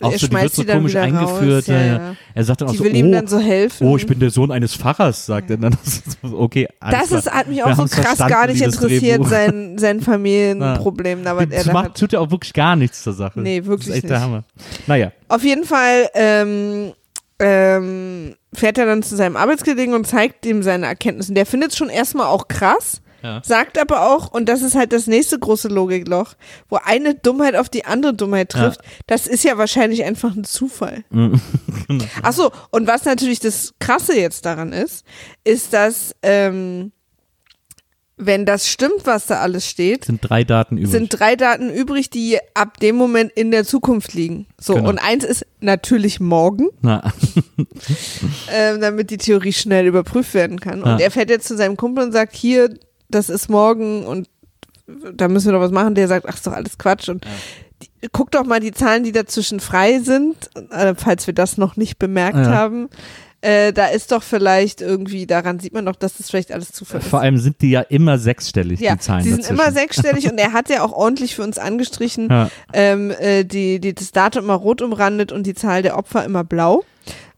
[0.00, 1.64] Auch er so, die wird schmeißt so sie dann komisch wieder eingeführt.
[1.64, 1.66] raus.
[1.68, 2.16] ja, Ja.
[2.34, 3.86] Er sagt dann auch Die so, will oh, ihm dann so helfen.
[3.86, 5.76] oh, ich bin der Sohn eines Pfarrers, sagt er dann.
[6.22, 10.00] Das okay, das ist, hat mich auch so krass gar nicht das interessiert, sein, sein
[10.00, 11.24] Familienproblem.
[11.24, 13.40] Da was er Das macht, tut ja auch wirklich gar nichts zur Sache.
[13.40, 14.24] Nee, Das wirklich ist echt der nicht.
[14.26, 14.44] Hammer.
[14.86, 16.92] Naja, Auf jeden Fall ähm,
[17.38, 21.32] ähm, fährt er dann zu seinem Arbeitskollegen und zeigt ihm seine Erkenntnisse.
[21.32, 23.42] Der findet es schon erstmal auch krass, Ja.
[23.44, 26.34] sagt aber auch, und das ist halt das nächste große Logikloch,
[26.68, 31.04] wo eine Dummheit auf die andere Dummheit trifft, das ist ja wahrscheinlich einfach ein Zufall.
[31.88, 32.04] Genau.
[32.22, 35.04] Ach so, und was natürlich das Krasse jetzt daran ist,
[35.44, 36.90] ist, dass ähm,
[38.18, 40.90] wenn das stimmt, was da alles steht, sind drei Daten übrig.
[40.90, 44.46] sind drei Daten übrig, die ab dem Moment in der Zukunft liegen.
[44.58, 44.88] So, Genau.
[44.88, 47.12] und eins ist natürlich morgen, Na,
[48.52, 50.82] ähm, damit die Theorie schnell überprüft werden kann.
[50.82, 51.04] Und Ja.
[51.04, 52.70] er fährt jetzt zu seinem Kumpel und sagt, hier,
[53.08, 54.28] das ist morgen und
[55.14, 55.94] da müssen wir doch was machen.
[55.94, 57.08] Der sagt, ach, ist doch alles Quatsch.
[57.08, 57.24] Und
[57.82, 60.36] die, guck doch mal die Zahlen, die dazwischen frei sind,
[60.70, 62.46] äh, falls wir das noch nicht bemerkt Ja.
[62.46, 62.88] haben.
[63.42, 67.00] Äh, da ist doch vielleicht irgendwie, daran sieht man doch, dass das vielleicht alles Zufall
[67.00, 67.08] ist.
[67.08, 69.60] vor allem sind die ja immer sechsstellig, Ja, die Zahlen sie sind dazwischen.
[69.60, 72.50] immer sechsstellig und er hat ja auch ordentlich für uns angestrichen, Ja.
[72.72, 76.44] ähm, äh, die, die, das Datum immer rot umrandet und die Zahl der Opfer immer
[76.44, 76.84] blau.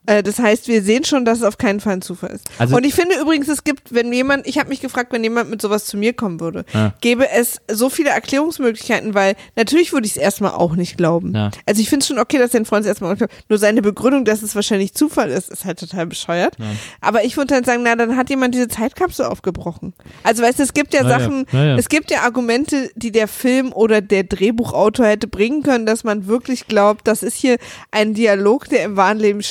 [0.09, 2.47] Äh, das heißt, wir sehen schon, dass es auf keinen Fall ein Zufall ist.
[2.59, 5.51] Also- und ich finde übrigens, es gibt, wenn jemand, ich habe mich gefragt, wenn jemand
[5.51, 6.95] mit sowas zu mir kommen würde, Ja.
[7.03, 11.35] gäbe es so viele Erklärungsmöglichkeiten, weil natürlich würde ich es erstmal auch nicht glauben.
[11.35, 11.51] Ja.
[11.67, 13.35] Also ich finde es schon okay, dass dein Freund es erstmal auch glaubt.
[13.51, 16.57] Nur seine Begründung, dass es wahrscheinlich Zufall ist, ist halt total bescheuert.
[17.03, 19.93] Aber ich würde halt sagen, na, dann hat jemand diese Zeitkapsel aufgebrochen.
[20.23, 21.77] Also weißt du, es gibt ja Na ja, Sachen, na ja.
[21.77, 26.27] es gibt ja Argumente, die der Film oder der Drehbuchautor hätte bringen können, dass man
[26.27, 27.59] wirklich glaubt, das ist hier
[27.91, 29.43] ein Dialog, der im wahren Leben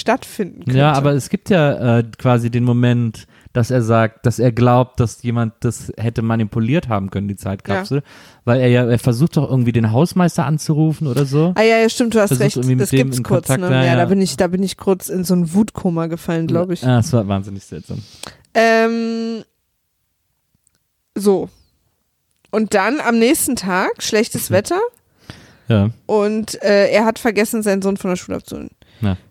[0.48, 0.80] stattfinden könnte.
[0.80, 5.00] Ja, aber es gibt ja äh, quasi den Moment, dass er sagt, dass er glaubt,
[5.00, 8.04] dass jemand das hätte manipuliert haben können, die Zeitkapsel.
[8.46, 11.54] Weil er ja, er versucht doch irgendwie den Hausmeister anzurufen oder so.
[11.56, 12.80] Ah ja, ja, stimmt, du hast Versucht recht.
[12.82, 13.60] Das gibt's kurz, ne?
[13.62, 14.06] ja, Ja, da ja.
[14.06, 16.84] bin ich, da bin ich kurz in so ein Wutkoma gefallen, glaube ich.
[16.86, 18.02] Ah, das war wahnsinnig seltsam.
[18.54, 19.44] Ähm,
[21.16, 21.50] so.
[22.52, 24.80] Und dann am nächsten Tag, schlechtes Wetter
[25.68, 25.90] Ja.
[26.06, 28.70] und äh, er hat vergessen, seinen Sohn von der Schule abzuholen.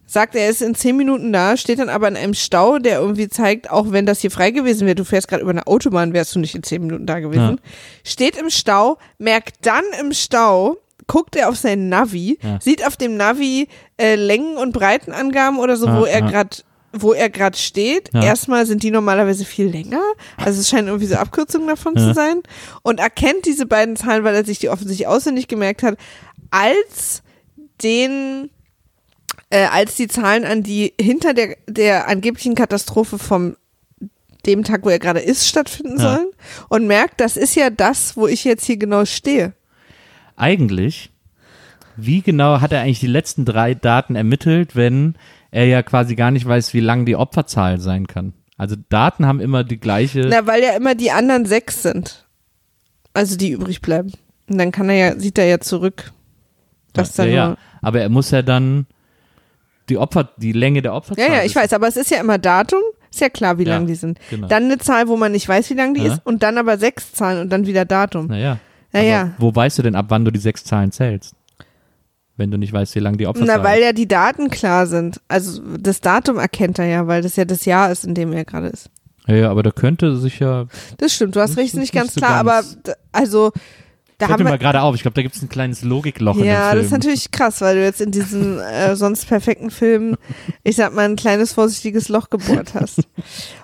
[0.06, 0.12] Ja.
[0.12, 3.28] Sagt, er ist in zehn Minuten da, steht dann aber in einem Stau, der irgendwie
[3.28, 6.34] zeigt, auch wenn das hier frei gewesen wäre, du fährst gerade über eine Autobahn, wärst
[6.34, 7.60] du nicht in zehn Minuten da gewesen.
[8.04, 10.76] Steht im Stau, merkt dann im Stau,
[11.08, 12.58] guckt er auf sein Navi, Ja.
[12.60, 16.26] sieht auf dem Navi äh, Längen- und Breitenangaben oder so, Ja, wo er ja.
[16.30, 16.56] gerade
[16.98, 18.08] wo er gerade steht.
[18.14, 18.22] Ja.
[18.22, 20.00] Erstmal sind die normalerweise viel länger.
[20.38, 22.00] Also es scheinen irgendwie so Abkürzungen davon Ja.
[22.08, 22.40] zu sein.
[22.82, 25.98] Und erkennt diese beiden Zahlen, weil er sich die offensichtlich auswendig gemerkt hat,
[26.50, 27.22] als
[27.82, 28.48] den
[29.56, 33.56] äh, als die Zahlen an die hinter der, der angeblichen Katastrophe vom
[34.46, 36.16] dem Tag, wo er gerade ist, stattfinden Ja.
[36.16, 36.28] sollen
[36.68, 39.54] und merkt, das ist ja das, wo ich jetzt hier genau stehe.
[40.36, 41.10] Eigentlich
[41.96, 45.14] wie genau hat er eigentlich die letzten drei Daten ermittelt, wenn
[45.50, 48.34] er ja quasi gar nicht weiß, wie lang die Opferzahl sein kann?
[48.58, 50.26] Also Daten haben immer die gleiche.
[50.28, 52.26] Na, weil ja immer die anderen sechs sind.
[53.14, 54.12] Also die übrig bleiben.
[54.48, 56.12] Und dann kann er ja, sieht er ja zurück.
[56.92, 57.46] Dass ja, dann ja.
[57.48, 58.86] nur, Aber er muss ja dann
[59.88, 61.24] die Opfer, die Länge der Opferzahl.
[61.26, 62.80] ja, ja, ich ist- weiß, aber es ist ja immer Datum,
[63.10, 64.18] ist ja klar, wie Ja, lang die sind.
[64.30, 64.48] genau.
[64.48, 66.14] Dann eine Zahl, wo man nicht weiß, wie lang die Ja.
[66.14, 68.26] ist und dann aber sechs Zahlen und dann wieder Datum.
[68.26, 68.58] Naja.
[68.92, 69.32] Naja.
[69.38, 71.34] Wo weißt du denn, ab wann du die sechs Zahlen zählst?
[72.38, 73.84] Wenn du nicht weißt, wie lang die Opferzahl Na, weil ist.
[73.86, 75.20] ja die Daten klar sind.
[75.28, 78.44] Also das Datum erkennt er ja, weil das ja das Jahr ist, in dem er
[78.44, 78.90] gerade ist.
[79.26, 80.66] Ja, ja, aber da könnte sich ja.
[80.98, 83.52] Das stimmt, du hast recht, ist nicht nicht ganz klar, ganz- aber also
[84.18, 84.94] da Fällt haben mir mal gerade auf.
[84.94, 86.76] Ich glaube, da gibt es ein kleines Logikloch in dem ja, Film.
[86.78, 90.16] das ist natürlich krass, weil du jetzt in diesem äh, sonst perfekten Film,
[90.64, 93.00] ich sag mal, ein kleines vorsichtiges Loch gebohrt hast.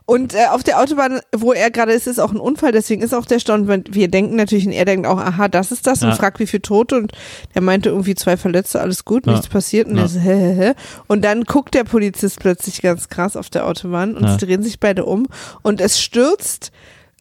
[0.04, 3.14] Und äh, auf der Autobahn, wo er gerade ist, ist auch ein Unfall, deswegen ist
[3.14, 3.54] auch der Stau.
[3.54, 6.16] Und wir denken natürlich, und er denkt auch, aha, das ist das und Ja.
[6.16, 7.12] fragt, wie viele Tote und
[7.54, 9.32] der meinte irgendwie zwei Verletzte, alles gut, Ja.
[9.32, 10.02] nichts passiert und Ja.
[10.02, 10.72] er so, hä, hä, hä.
[11.06, 14.38] Und dann guckt der Polizist plötzlich ganz krass auf der Autobahn und Ja.
[14.38, 15.26] sie drehen sich beide um
[15.62, 16.72] und es stürzt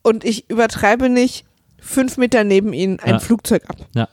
[0.03, 1.45] und ich übertreibe nicht
[1.82, 3.19] fünf Meter neben ihnen ein Ja.
[3.19, 3.75] Flugzeug ab.
[3.93, 4.07] Ja.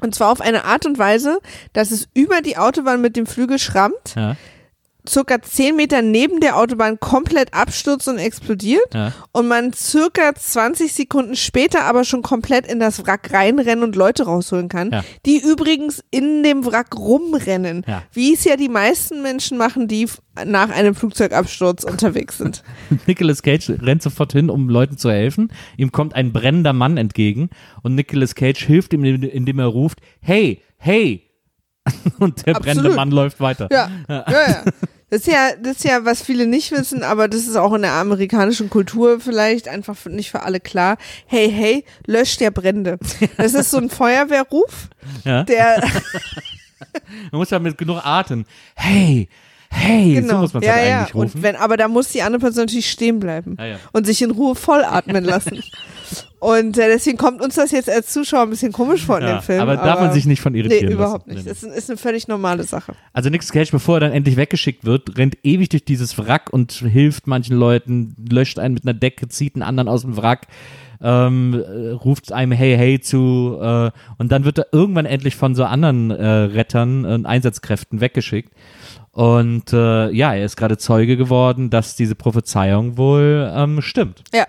[0.00, 1.40] Und zwar auf eine Art und Weise,
[1.72, 4.36] dass es über die Autobahn mit dem Flügel schrammt, Ja,
[5.08, 9.12] circa zehn Meter neben der Autobahn komplett abstürzt und explodiert ja.
[9.32, 14.24] und man circa 20 Sekunden später aber schon komplett in das Wrack reinrennen und Leute
[14.24, 15.04] rausholen kann, Ja.
[15.26, 18.02] die übrigens in dem Wrack rumrennen, Ja.
[18.12, 20.08] wie es ja die meisten Menschen machen, die
[20.44, 22.62] nach einem Flugzeugabsturz unterwegs sind.
[23.06, 25.50] Nicolas Cage rennt sofort hin, um Leuten zu helfen.
[25.76, 27.50] Ihm kommt ein brennender Mann entgegen
[27.82, 31.24] und Nicolas Cage hilft ihm, indem er ruft, hey, hey.
[32.18, 32.96] Und der brennende Absolut.
[32.96, 33.68] Mann läuft weiter.
[33.70, 34.64] Ja, ja, ja.
[35.10, 37.82] Das ist ja, das ist ja, was viele nicht wissen, aber das ist auch in
[37.82, 40.98] der amerikanischen Kultur vielleicht einfach nicht für alle klar.
[41.26, 42.98] Hey, hey, löscht der Brände.
[43.38, 44.88] Das ist so ein Feuerwehrruf,
[45.24, 45.44] Ja.
[45.44, 45.82] der,
[47.30, 48.44] Man muss ja mit genug Atem.
[48.74, 49.28] Hey,
[49.70, 50.98] hey, so genau, muss man es ja, halt ja.
[50.98, 51.36] eigentlich rufen.
[51.36, 53.78] Und wenn, aber da muss die andere Person natürlich stehen bleiben ja.
[53.92, 55.62] und sich in Ruhe vollatmen lassen.
[56.40, 59.38] Und äh, deswegen kommt uns das jetzt als Zuschauer ein bisschen komisch vor in ja,
[59.38, 59.60] dem Film.
[59.60, 61.36] aber darf man sich nicht von irritieren Nee, überhaupt lassen.
[61.36, 61.46] nicht.
[61.46, 62.92] Nee, Das ist, ist eine völlig normale Sache.
[63.12, 66.72] Also Nicolas Cage, bevor er dann endlich weggeschickt wird, rennt ewig durch dieses Wrack und
[66.72, 70.46] hilft manchen Leuten, löscht einen mit einer Decke, zieht einen anderen aus dem Wrack,
[71.00, 75.54] ähm, äh, ruft einem Hey Hey zu äh, und dann wird er irgendwann endlich von
[75.56, 78.52] so anderen äh, Rettern und Einsatzkräften weggeschickt.
[79.10, 84.22] Und äh, ja, er ist gerade Zeuge geworden, dass diese Prophezeiung wohl ähm, stimmt.
[84.32, 84.46] Ja.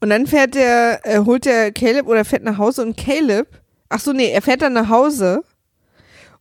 [0.00, 3.48] Und dann fährt der, äh, holt der Caleb oder fährt nach Hause und Caleb,
[3.88, 5.42] ach so, nee, er fährt dann nach Hause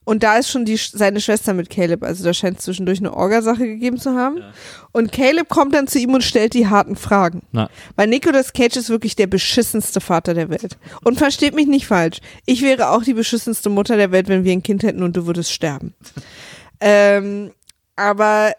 [0.06, 2.04] und da ist schon die, seine Schwester mit Caleb.
[2.04, 4.44] Also da scheint es zwischendurch eine Orgasache gegeben zu haben.
[4.92, 7.42] Und Caleb kommt dann zu ihm und stellt die harten Fragen.
[7.52, 10.78] Na, Weil Nicolas Cage ist wirklich der beschissenste Vater der Welt.
[11.04, 12.20] Und versteht mich nicht falsch.
[12.46, 15.26] Ich wäre auch die beschissenste Mutter der Welt, wenn wir ein Kind hätten und du
[15.26, 15.96] würdest sterben.
[16.80, 17.52] ähm,
[17.96, 18.54] aber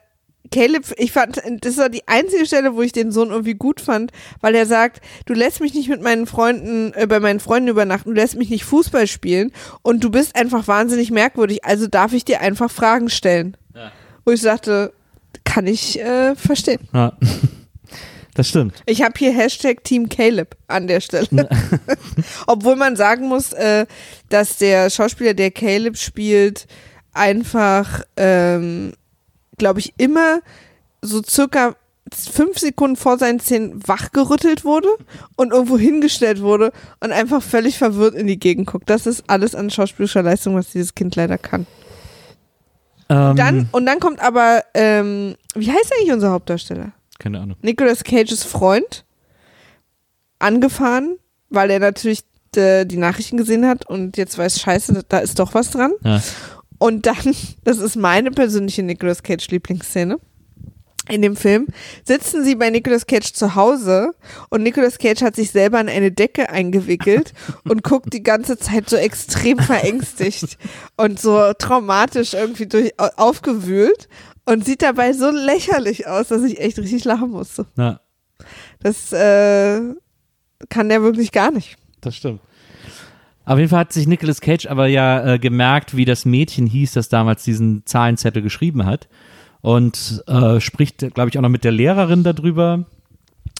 [0.50, 4.12] Caleb, ich fand, das war die einzige Stelle, wo ich den Sohn irgendwie gut fand,
[4.40, 8.10] weil er sagt, du lässt mich nicht mit meinen Freunden, äh, bei meinen Freunden übernachten,
[8.10, 12.24] du lässt mich nicht Fußball spielen und du bist einfach wahnsinnig merkwürdig, also darf ich
[12.24, 13.56] dir einfach Fragen stellen.
[13.74, 13.92] Ja.
[14.24, 14.92] Wo ich sagte,
[15.44, 16.80] kann ich äh, verstehen.
[16.92, 17.12] ja.
[18.36, 18.82] Das stimmt.
[18.84, 21.48] Ich habe hier Hashtag Team Caleb an der Stelle.
[22.46, 23.86] Obwohl man sagen muss, äh,
[24.28, 26.66] dass der Schauspieler, der Caleb spielt,
[27.14, 28.92] einfach, ähm,
[29.58, 30.40] glaube ich, immer
[31.02, 31.76] so circa
[32.14, 34.88] fünf Sekunden vor seinen Zähnen wachgerüttelt wurde
[35.34, 38.88] und irgendwo hingestellt wurde und einfach völlig verwirrt in die Gegend guckt.
[38.88, 41.66] Das ist alles an schauspielischer Leistung, was dieses Kind leider kann.
[43.08, 46.92] Ähm, Dann, und dann kommt aber, ähm, wie heißt eigentlich unser Hauptdarsteller?
[47.18, 47.56] keine Ahnung.
[47.62, 49.04] Nicolas Cages Freund
[50.38, 51.16] angefahren,
[51.48, 52.24] weil er natürlich
[52.56, 55.92] äh, die Nachrichten gesehen hat und jetzt weiß, scheiße, da ist doch was dran.
[56.02, 56.20] Ja.
[56.78, 60.18] Und dann, das ist meine persönliche Nicolas Cage Lieblingsszene.
[61.08, 61.68] In dem Film
[62.04, 64.10] sitzen sie bei Nicolas Cage zu Hause
[64.50, 67.32] und Nicolas Cage hat sich selber in eine Decke eingewickelt
[67.64, 70.58] und guckt die ganze Zeit so extrem verängstigt
[70.96, 74.08] und so traumatisch irgendwie durch, au- aufgewühlt
[74.46, 77.66] und sieht dabei so lächerlich aus, dass ich echt richtig lachen musste.
[77.76, 78.00] Ja,
[78.80, 79.80] Das äh,
[80.68, 81.76] kann der wirklich gar nicht.
[82.00, 82.40] das stimmt.
[83.46, 86.92] Auf jeden Fall hat sich Nicolas Cage aber ja äh, gemerkt, wie das Mädchen hieß,
[86.92, 89.08] das damals diesen Zahlenzettel geschrieben hat.
[89.62, 92.84] Und äh, spricht, glaube ich, auch noch mit der Lehrerin darüber.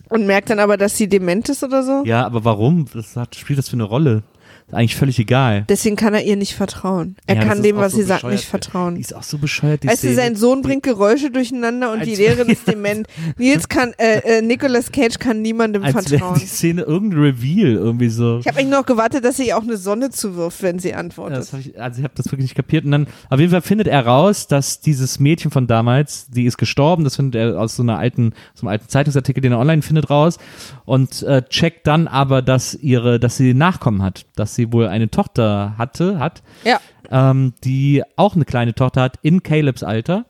[0.09, 2.03] Und merkt dann aber, dass sie dement ist oder so.
[2.05, 2.87] Ja, aber warum?
[2.95, 4.23] Was hat, spielt das für eine Rolle?
[4.69, 5.65] Ist eigentlich völlig egal.
[5.69, 7.15] Deswegen kann er ihr nicht vertrauen.
[7.29, 8.97] Er Ja, kann dem, was so sie sagt, nicht Die vertrauen.
[8.97, 10.17] ist auch so bescheuert, die Weißt du, Szene.
[10.21, 13.07] sein Sohn bringt Geräusche durcheinander und die Als- Lehrerin ist dement.
[13.39, 16.41] Nils kann, äh, äh, Nicolas Cage kann niemandem als vertrauen.
[16.41, 18.39] die Szene irgendein Reveal irgendwie so.
[18.41, 20.97] Ich habe eigentlich noch gewartet, dass sie ihr auch eine Sonne zuwirft, wenn sie Ja,
[20.97, 21.47] antwortet.
[21.53, 22.85] hab ich, also ich habe das wirklich nicht kapiert.
[22.85, 26.59] Und dann, auf jeden Fall findet er raus, dass dieses Mädchen von damals, die ist
[26.59, 29.83] gestorben, das findet er aus so einer alten, so einem alten Zeitungsartikel, den er online
[29.83, 30.39] findet, raus
[30.87, 35.11] und äh, checkt dann aber, dass ihre, dass sie Nachkommen hat, dass sie wohl eine
[35.11, 36.81] Tochter hatte, hat, ja.
[37.11, 40.27] ähm, die auch eine kleine Tochter hat in Calebs Alter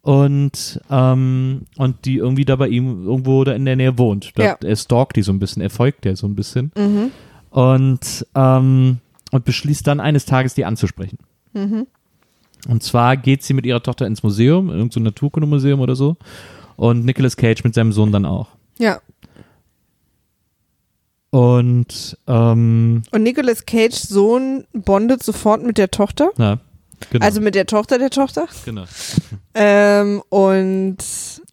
[0.00, 4.32] und ähm, und die irgendwie da bei ihm irgendwo da in der Nähe wohnt.
[4.36, 4.56] Da, Ja.
[4.64, 6.72] Er stalkt die so ein bisschen, er folgt der so ein bisschen
[7.50, 8.98] und ähm,
[9.30, 11.18] und beschließt dann eines Tages die anzusprechen.
[12.68, 16.16] Und zwar geht sie mit ihrer Tochter ins Museum, in irgendein so Naturkundemuseum oder so
[16.76, 18.48] und Nicolas Cage mit seinem Sohn dann auch.
[18.78, 19.00] Ja.
[21.30, 26.30] Und ähm, Und Nicolas Cage Sohn bondet sofort mit der Tochter.
[26.38, 26.58] na,
[27.10, 28.46] genau, Also mit der Tochter der Tochter.
[28.64, 28.84] genau.
[29.60, 30.98] Ähm, und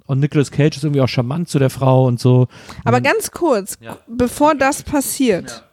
[0.06, 2.48] Und Nicolas Cage ist irgendwie auch charmant zu der Frau und so.
[2.84, 3.98] aber ganz kurz, Ja.
[4.08, 5.64] bevor das passiert,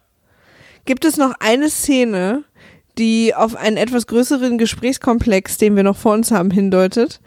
[0.85, 2.43] gibt es noch eine Szene,
[2.97, 7.21] die auf einen etwas größeren Gesprächskomplex, den wir noch vor uns haben, hindeutet.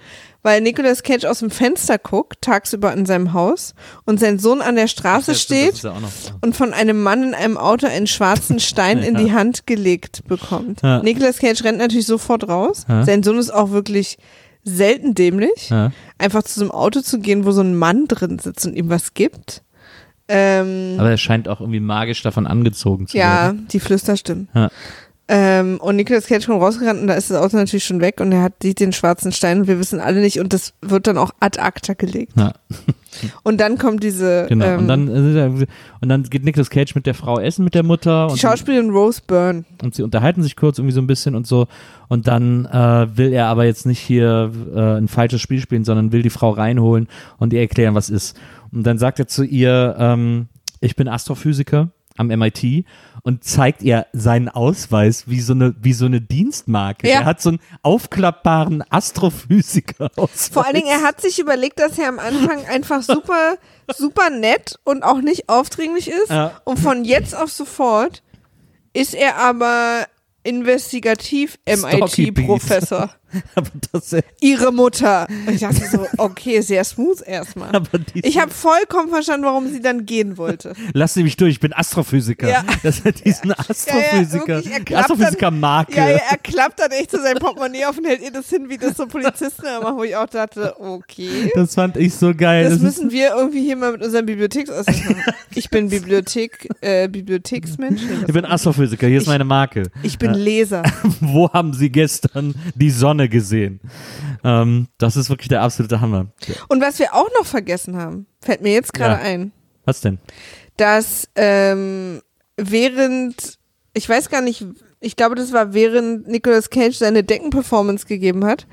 [0.47, 3.75] Weil Nicolas Cage aus dem Fenster guckt, tagsüber in seinem Haus,
[4.05, 5.93] und sein Sohn an der Straße Ja, das steht ja
[6.41, 9.21] und von einem Mann in einem Auto einen schwarzen Stein in Ja.
[9.25, 10.83] die Hand gelegt bekommt.
[10.83, 11.03] Ja.
[11.03, 12.85] Nicolas Cage rennt natürlich sofort raus.
[12.89, 13.05] Ja.
[13.05, 14.19] Sein Sohn ist auch wirklich
[14.63, 15.91] selten dämlich, Ja.
[16.17, 18.89] einfach zu so einem Auto zu gehen, wo so ein Mann drin sitzt und ihm
[18.89, 19.63] was gibt.
[20.29, 23.67] Ähm, Aber er scheint auch irgendwie magisch davon angezogen zu ja, werden.
[23.73, 24.49] die Flüsterstimmen.
[24.55, 24.71] Ja.
[25.29, 28.31] Ähm, und Nicolas Cage kommt rausgerannt und da ist das Auto natürlich schon weg und
[28.31, 31.19] er hat sieht den schwarzen Stein und wir wissen alle nicht und das wird dann
[31.19, 32.33] auch ad acta gelegt.
[32.37, 32.53] Ja,
[33.43, 34.67] Und dann kommt diese genau.
[34.67, 35.67] ähm, und, dann, äh,
[36.01, 38.29] und dann geht Nicolas Cage mit der Frau essen, mit der Mutter.
[38.33, 39.65] die Schauspielerin Rose Byrne.
[39.83, 41.67] und sie unterhalten sich kurz irgendwie so ein bisschen und so.
[42.09, 46.13] Und dann äh, will er aber jetzt nicht hier äh, ein falsches Spiel spielen, sondern
[46.13, 47.09] will die Frau reinholen
[47.39, 48.39] und ihr erklären, was ist.
[48.73, 50.49] Und dann sagt er zu ihr, ähm,
[50.81, 52.85] ich bin Astrophysiker am MIT
[53.27, 57.09] und zeigt ihr seinen Ausweis wie so eine wie so eine Dienstmarke.
[57.09, 57.15] Ja.
[57.15, 60.49] Er hat so einen aufklappbaren Astrophysiker Ausweis.
[60.53, 63.57] Vor allen Dingen, er hat sich überlegt, dass er am Anfang einfach super,
[63.97, 66.31] super nett und auch nicht aufdringlich ist.
[66.31, 66.61] Ja.
[66.63, 68.23] Und von jetzt auf sofort
[68.93, 70.07] ist er aber
[70.45, 73.11] investigativ MIT-Professor.
[73.55, 75.27] aber das Ihre Mutter.
[75.47, 77.69] Und ich dachte so, okay, sehr smooth erstmal.
[77.75, 80.73] aber Ich habe vollkommen verstanden, warum sie dann gehen wollte.
[80.93, 82.49] Lass sie mich durch, ich bin Astrophysiker.
[82.49, 82.65] Ja.
[82.83, 85.97] Das hat diesen Astrophysiker, wirklich, er die klappt dann- Astrophysiker-Marke.
[85.97, 88.69] Ja, ja, er klappt dann echt zu seinem Portemonnaie auf und hält ihr das hin,
[88.69, 91.51] wie das so Polizisten machen, wo ich auch dachte, okay.
[91.55, 92.65] Das fand ich so geil.
[92.65, 95.23] Das Das, müssen wir irgendwie hier mal mit unserem Bibliotheksausweis machen.
[95.55, 98.03] Ich bin Bibliothek, äh, Bibliotheksmensch.
[98.03, 99.85] Ist, ich bin Astrophysiker, hier ist Ich- meine Marke.
[100.03, 100.83] Ich bin Leser.
[101.21, 103.81] Wo haben Sie gestern die Sonne gesehen?
[104.45, 106.27] Ähm, das ist wirklich der absolute Hammer.
[106.69, 109.21] Und was wir auch noch vergessen haben, fällt mir jetzt gerade Ja.
[109.21, 109.53] ein,
[109.85, 110.19] Was denn?
[110.77, 112.21] dass ähm,
[112.57, 113.59] während,
[113.95, 114.65] ich weiß gar nicht,
[115.01, 118.67] ich glaube, das war während Nicolas Cage seine Deckenperformance gegeben hat,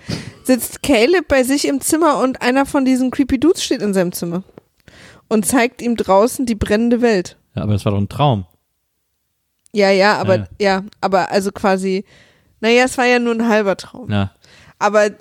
[0.43, 4.11] sitzt Caleb bei sich im Zimmer und einer von diesen Creepy Dudes steht in seinem
[4.13, 4.43] Zimmer
[5.29, 7.37] und zeigt ihm draußen die brennende Welt.
[7.55, 8.45] Ja, aber das war doch ein Traum.
[9.73, 10.47] Ja, ja, aber Ja.
[10.59, 12.05] ja, aber also quasi,
[12.61, 14.09] naja, es war ja nur ein halber Traum.
[14.11, 14.31] Ja.
[14.79, 15.11] Aber,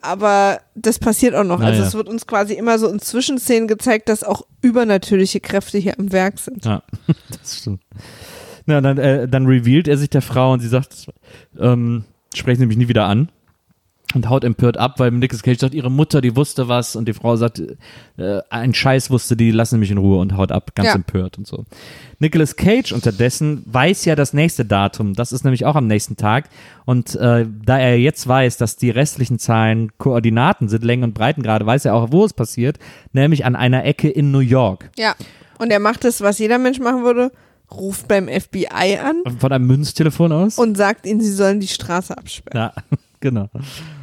[0.00, 1.60] aber das passiert auch noch.
[1.60, 1.86] Also ja.
[1.86, 6.12] es wird uns quasi immer so in Zwischenszenen gezeigt, dass auch übernatürliche Kräfte hier am
[6.12, 6.64] Werk sind.
[6.64, 6.82] Ja,
[7.40, 7.82] das stimmt.
[8.66, 11.08] Na, dann, äh, dann revealt er sich der Frau und sie sagt,
[11.58, 13.30] ähm, sprechen Sie mich nie wieder an.
[14.12, 17.12] Und haut empört ab, weil Nicolas Cage sagt, ihre Mutter, die wusste was und die
[17.12, 17.62] Frau sagt,
[18.16, 20.94] äh, ein Scheiß wusste die, lassen mich in Ruhe und haut ab, ganz Ja.
[20.96, 21.64] empört und so.
[22.18, 26.48] Nicolas Cage unterdessen weiß ja das nächste Datum, das ist nämlich auch am nächsten Tag
[26.86, 31.64] und äh, da er jetzt weiß, dass die restlichen Zahlen Koordinaten sind, Längen und Breitengrade,
[31.64, 32.80] weiß er auch, wo es passiert,
[33.12, 34.90] nämlich an einer Ecke in New York.
[34.98, 35.14] Ja.
[35.58, 37.30] Und er macht das, was jeder Mensch machen würde,
[37.70, 40.58] ruft beim FBI an Von einem Münztelefon aus.
[40.58, 42.72] und sagt ihnen, sie sollen die Straße absperren.
[42.74, 42.82] Ja,
[43.20, 43.48] genau.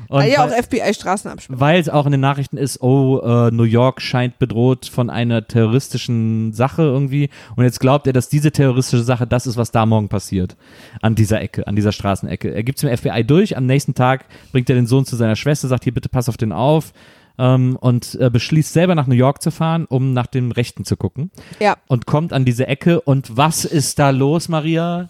[0.10, 1.60] Und Weil ja auch weil, FBI Straßen absperren.
[1.60, 5.48] weil es auch in den Nachrichten ist, oh, äh, New York scheint bedroht von einer
[5.48, 7.30] terroristischen Sache irgendwie.
[7.56, 10.56] Und jetzt glaubt er, dass diese terroristische Sache das ist, was da morgen passiert.
[11.02, 12.54] An dieser Ecke, an dieser Straßenecke.
[12.54, 13.58] Er gibt es dem FBI durch.
[13.58, 16.38] Am nächsten Tag bringt er den Sohn zu seiner Schwester, sagt hier, bitte pass auf
[16.38, 16.94] den auf.
[17.40, 20.98] Ähm, und äh, beschließt selber nach New York zu fahren, um nach dem Rechten zu
[20.98, 21.30] gucken.
[21.60, 21.78] Ja.
[21.88, 23.02] Und kommt an diese Ecke.
[23.02, 25.10] Und was ist da los, Maria?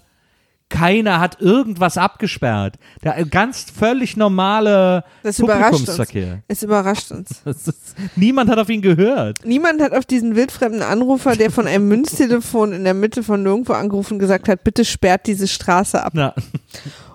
[0.70, 2.76] Keiner hat irgendwas abgesperrt.
[3.03, 5.86] Der ganz völlig normale Das überrascht uns.
[5.86, 6.43] Publikumsverkehr.
[6.47, 7.41] Es überrascht uns.
[7.45, 9.39] Ist, niemand hat auf ihn gehört.
[9.45, 13.74] Niemand hat auf diesen wildfremden Anrufer, der von einem Münztelefon in der Mitte von nirgendwo
[13.74, 16.13] angerufen gesagt hat, bitte sperrt diese Straße ab.
[16.15, 16.34] Ja.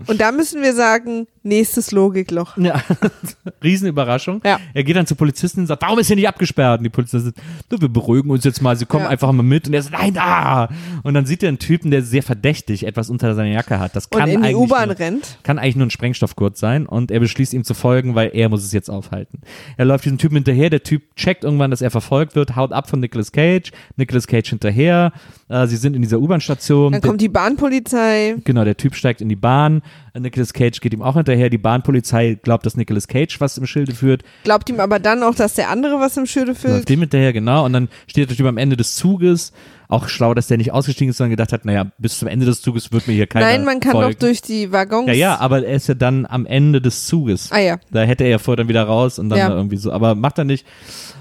[0.07, 2.57] Und da müssen wir sagen, nächstes Logikloch.
[2.57, 2.83] Ja,
[3.63, 4.41] Riesenüberraschung.
[4.45, 4.59] Ja.
[4.75, 6.79] Er geht dann zur Polizistin und sagt, warum ist hier nicht abgesperrt?
[6.81, 9.11] Und die Polizistin sagt, du, wir beruhigen uns jetzt mal, sie kommen Ja.
[9.11, 9.67] einfach mal mit.
[9.69, 10.69] Und er sagt, nein, da!
[11.03, 13.95] Und dann sieht er einen Typen, der sehr verdächtig etwas unter seiner Jacke hat.
[13.97, 15.39] Das kann Und in die eigentlich nur, rennt.
[15.43, 16.87] kann eigentlich nur ein Sprengstoffgurt sein.
[16.87, 19.41] Und er beschließt ihm zu folgen, weil er muss es jetzt aufhalten.
[19.77, 22.89] Er läuft diesem Typen hinterher, der Typ checkt irgendwann, dass er verfolgt wird, haut ab
[22.89, 25.13] von Nicolas Cage, Nicolas Cage hinterher,
[25.49, 26.93] äh, sie sind in dieser U-Bahn-Station.
[26.93, 28.37] Dann Der- kommt die Bahnpolizei.
[28.45, 29.83] Genau, der Typ steigt in die Bahn.
[30.19, 31.49] Nicolas Cage geht ihm auch hinterher.
[31.49, 34.23] Die Bahnpolizei glaubt, dass Nicolas Cage was im Schilde führt.
[34.45, 36.89] Glaubt ihm aber dann auch, dass der andere was im Schilde Läuft füllt.
[36.89, 37.65] dem hinterher, genau.
[37.65, 39.53] Und dann steht der Typ am Ende des Zuges.
[39.89, 42.63] Auch schlau, dass der nicht ausgestiegen ist, sondern gedacht hat, naja, bis zum Ende des
[42.63, 44.13] Zuges wird mir hier keiner Nein, man kann folgen.
[44.13, 45.07] doch durch die Waggons.
[45.09, 47.51] Ja, ja, aber er ist ja dann am Ende des Zuges.
[47.53, 47.77] Ah ja.
[47.91, 49.49] Da hätte er ja vorher dann wieder raus und dann Ja.
[49.51, 49.93] da irgendwie so.
[49.93, 50.65] Aber macht er nicht.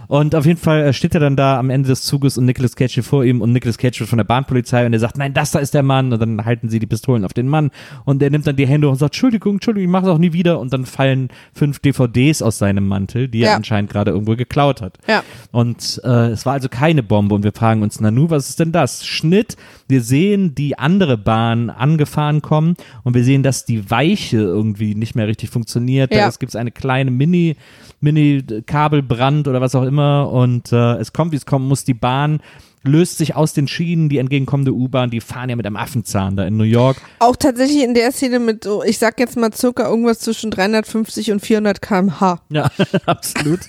[0.07, 2.75] Und auf jeden Fall äh, steht er dann da am Ende des Zuges und Nicolas
[2.75, 5.33] Cage steht vor ihm und Nicolas Cage wird von der Bahnpolizei und er sagt, nein,
[5.33, 6.11] das da ist der Mann.
[6.11, 7.71] Und dann halten sie die Pistolen auf den Mann
[8.03, 10.17] und er nimmt dann die Hände hoch und sagt, Entschuldigung, Entschuldigung, ich mache es auch
[10.17, 10.59] nie wieder.
[10.59, 13.55] Und dann fallen fünf DVDs aus seinem Mantel, die er Ja.
[13.55, 14.97] anscheinend gerade irgendwo geklaut hat.
[15.07, 15.23] Ja.
[15.51, 18.71] Und äh, es war also keine Bombe und wir fragen uns, Nanu, was ist denn
[18.71, 19.05] das?
[19.05, 24.95] Schnitt, wir sehen die andere Bahn angefahren kommen und wir sehen, dass die Weiche irgendwie
[24.95, 26.13] nicht mehr richtig funktioniert.
[26.13, 26.29] Ja.
[26.29, 27.55] Da gibt es eine kleine Mini,
[28.01, 32.41] Mini-Kabelbrand oder was auch immer und äh, es kommt, wie es kommen muss, die Bahn
[32.83, 36.45] löst sich aus den Schienen, die entgegenkommende U-Bahn, die fahren ja mit einem Affenzahn da
[36.45, 36.97] in New York.
[37.19, 41.31] Auch tatsächlich in der Szene mit, so, ich sag jetzt mal circa irgendwas zwischen 350
[41.31, 42.41] und 400 km/h.
[42.49, 42.71] Ja,
[43.05, 43.59] absolut.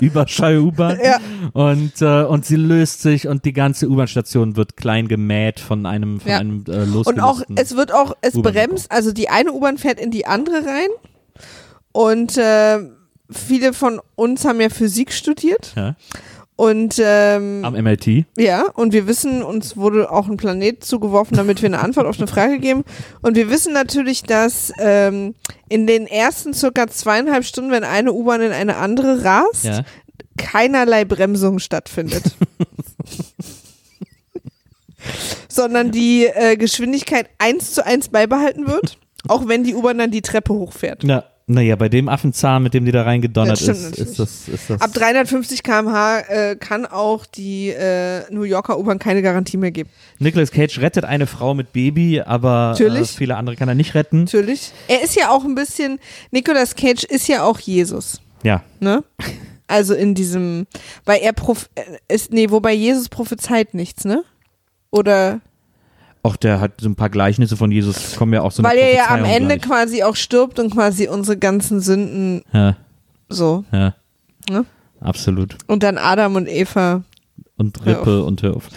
[0.00, 0.98] Überschall-U-Bahn.
[1.02, 1.18] Ja.
[1.52, 6.20] Und, äh, und sie löst sich und die ganze U-Bahn-Station wird klein gemäht von einem,
[6.20, 6.38] von Ja.
[6.38, 10.10] einem äh, Und auch, es wird auch, es bremst, also die eine U-Bahn fährt in
[10.10, 10.88] die andere rein
[11.92, 12.78] und äh,
[13.30, 15.94] viele von uns haben ja Physik studiert ja,
[16.60, 18.26] und ähm, am MIT.
[18.36, 22.18] ja, und wir wissen, uns wurde auch ein Planet zugeworfen, damit wir eine Antwort auf
[22.18, 22.84] eine Frage geben.
[23.22, 25.34] Und wir wissen natürlich, dass ähm,
[25.70, 29.84] in den ersten circa zweieinhalb Stunden, wenn eine U-Bahn in eine andere rast, Ja.
[30.36, 32.24] keinerlei Bremsung stattfindet.
[35.48, 38.98] Sondern die äh, Geschwindigkeit eins zu eins beibehalten wird,
[39.28, 41.02] auch wenn die U-Bahn dann die Treppe hochfährt.
[41.04, 44.70] Na, naja, bei dem Affenzahn, mit dem die da reingedonnert stimmt ist, ist das, ist
[44.70, 44.80] das.
[44.80, 49.90] Ab 350 km/h äh, kann auch die äh, New Yorker U-Bahn keine Garantie mehr geben.
[50.18, 54.24] Nicolas Cage rettet eine Frau mit Baby, aber äh, viele andere kann er nicht retten.
[54.24, 54.72] Natürlich.
[54.86, 55.98] Er ist ja auch ein bisschen,
[56.30, 59.02] Nicolas Cage ist ja auch Jesus, Ja, ne?
[59.66, 60.66] Also in diesem,
[61.04, 61.82] weil er prof äh,
[62.12, 64.24] ist, nee, wobei Jesus prophezeit nichts, ne?
[64.90, 65.40] Oder,
[66.22, 68.94] auch der hat so ein paar Gleichnisse von Jesus, kommen ja auch so weil er
[68.94, 69.68] ja am Ende gleich.
[69.68, 72.76] quasi auch stirbt und quasi unsere ganzen Sünden Ja,
[73.28, 73.94] so, ja.
[74.50, 74.64] ne?
[75.00, 75.56] Absolut.
[75.66, 77.02] Und dann Adam und Eva.
[77.60, 78.68] Und Rippe und hör auf.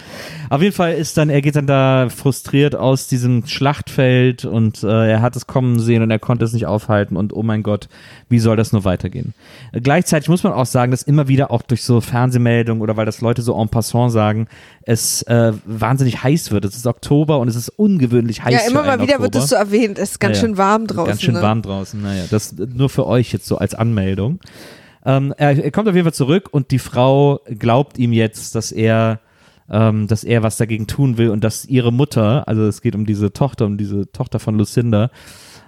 [0.49, 5.11] Auf jeden Fall ist dann, er geht dann da frustriert aus diesem Schlachtfeld und äh,
[5.11, 7.87] er hat es kommen sehen und er konnte es nicht aufhalten und oh mein Gott,
[8.29, 9.33] wie soll das nur weitergehen?
[9.71, 13.05] Äh, gleichzeitig muss man auch sagen, dass immer wieder auch durch so Fernsehmeldungen oder weil
[13.05, 14.47] das Leute so en passant sagen,
[14.83, 16.65] es äh, wahnsinnig heiß wird.
[16.65, 18.53] Es ist Oktober und es ist ungewöhnlich heiß.
[18.53, 19.43] ja, immer mal wieder wird Oktober.
[19.43, 19.97] es so erwähnt.
[19.97, 20.41] Es ist ganz ja.
[20.41, 21.07] schön warm draußen.
[21.07, 21.41] Ganz schön ne?
[21.41, 22.25] warm draußen, naja.
[22.29, 24.39] Das nur für euch jetzt so als Anmeldung.
[25.05, 28.71] Ähm, er, er kommt auf jeden Fall zurück und die Frau glaubt ihm jetzt, dass
[28.71, 29.19] er,
[29.69, 33.05] ähm, dass er was dagegen tun will und dass ihre Mutter, also es geht um
[33.05, 35.09] diese Tochter, um diese Tochter von Lucinda,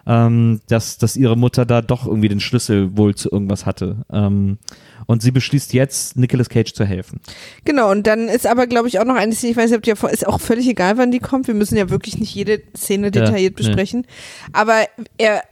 [0.08, 4.06] ähm, dass, dass ihre Mutter da doch irgendwie den Schlüssel wohl zu irgendwas hatte.
[4.12, 4.60] Ähm,
[5.08, 7.20] und sie beschließt jetzt, Nicolas Cage zu helfen.
[7.64, 9.88] Genau, und dann ist aber, glaube ich, auch noch eine Szene, ich weiß nicht, ob
[9.88, 11.48] ja vor, ist auch völlig egal, wann die kommt.
[11.48, 13.64] Wir müssen ja wirklich nicht jede Szene detailliert nee.
[13.66, 14.08] besprechen.
[14.54, 14.86] Aber
[15.18, 15.44] er,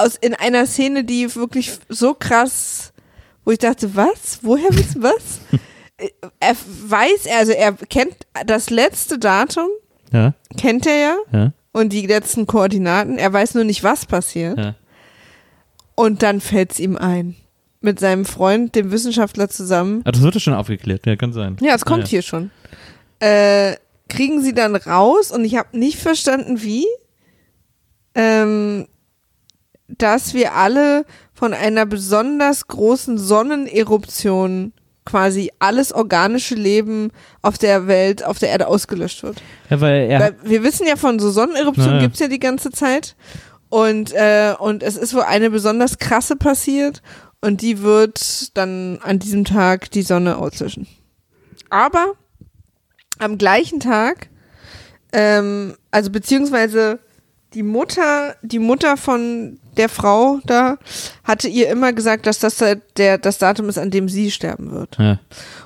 [0.00, 2.92] aus, in einer Szene, die wirklich so krass,
[3.44, 4.38] wo ich dachte, was?
[4.42, 5.40] Woher wissen was?
[6.38, 8.14] Er weiß, also er kennt
[8.46, 9.66] das letzte Datum,
[10.12, 13.18] Ja, kennt er ja, ja, und die letzten Koordinaten.
[13.18, 14.56] Er weiß nur nicht, was passiert.
[14.58, 14.74] ja.
[15.96, 17.34] Und dann fällt es ihm ein.
[17.80, 20.02] Mit seinem Freund, dem Wissenschaftler zusammen.
[20.04, 21.56] Ah, das wird ja schon aufgeklärt, ja, kann sein.
[21.60, 22.52] Ja, es kommt Ah, hier schon.
[23.18, 23.74] Äh,
[24.08, 26.86] kriegen sie dann raus und ich habe nicht verstanden, wie,
[28.14, 28.86] ähm,
[29.88, 34.72] dass wir alle von einer besonders großen Sonneneruption
[35.04, 37.10] quasi alles organische Leben
[37.40, 39.42] auf der Welt, auf der Erde ausgelöscht wird.
[39.70, 42.00] Ja, weil er Weil wir wissen ja von so Sonneneruptionen Ja.
[42.02, 43.16] gibt's ja die ganze Zeit.
[43.70, 47.02] Und, äh, und es ist wohl eine besonders krasse passiert
[47.40, 50.86] und die wird dann an diesem Tag die Sonne auslöschen.
[51.70, 52.12] Aber
[53.18, 54.28] am gleichen Tag
[55.12, 56.98] ähm, also beziehungsweise
[57.54, 60.76] die Mutter, die Mutter von der Frau da
[61.24, 62.62] hatte ihr immer gesagt, dass das
[62.96, 64.96] der, das Datum ist, an dem sie sterben wird.
[64.98, 65.18] Ja.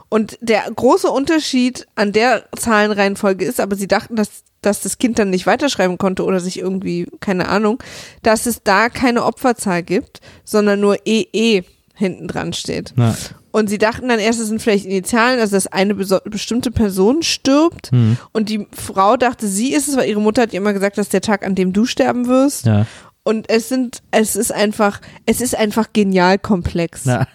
[0.09, 5.19] Und der große Unterschied an der Zahlenreihenfolge ist, aber sie dachten, dass, dass das Kind
[5.19, 7.83] dann nicht weiterschreiben konnte oder sich irgendwie, keine Ahnung,
[8.23, 11.63] dass es da keine Opferzahl gibt, sondern nur EE
[11.95, 12.93] hinten dran steht.
[12.97, 13.15] Na,
[13.53, 17.91] Und sie dachten dann erst, es sind vielleicht Initialen, also dass eine bestimmte Person stirbt.
[17.91, 20.99] hm, Und die Frau dachte, sie ist es, weil ihre Mutter hat ihr immer gesagt,
[20.99, 22.67] dass der Tag, an dem du sterben wirst.
[22.67, 22.87] ja.
[23.25, 27.05] Und es sind, es ist einfach, es ist einfach genial komplex.
[27.05, 27.27] Ja.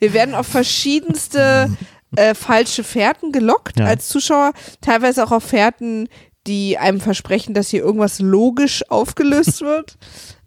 [0.00, 1.70] Wir werden auf verschiedenste
[2.16, 3.86] äh, falsche Fährten gelockt Ja.
[3.86, 6.08] als Zuschauer, teilweise auch auf Fährten,
[6.46, 9.96] die einem versprechen, dass hier irgendwas logisch aufgelöst wird.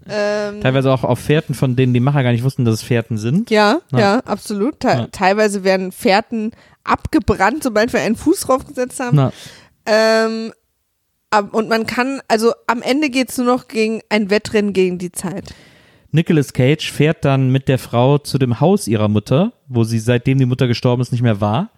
[0.09, 3.17] Ähm, Teilweise auch auf Fährten, von denen die Macher gar nicht wussten, dass es Fährten
[3.17, 3.49] sind.
[3.49, 3.99] ja, Ja.
[3.99, 4.79] ja, absolut.
[4.81, 5.07] Te Ja.
[5.11, 6.51] Teilweise werden Fährten
[6.83, 9.31] abgebrannt, sobald wir einen Fuß draufgesetzt haben.
[9.85, 10.53] Ähm,
[11.51, 15.53] und man kann, also am Ende geht's nur noch gegen ein Wettrennen gegen die Zeit.
[16.11, 20.37] Nicolas Cage fährt dann mit der Frau zu dem Haus ihrer Mutter, wo sie seitdem
[20.37, 21.71] die Mutter gestorben ist nicht mehr war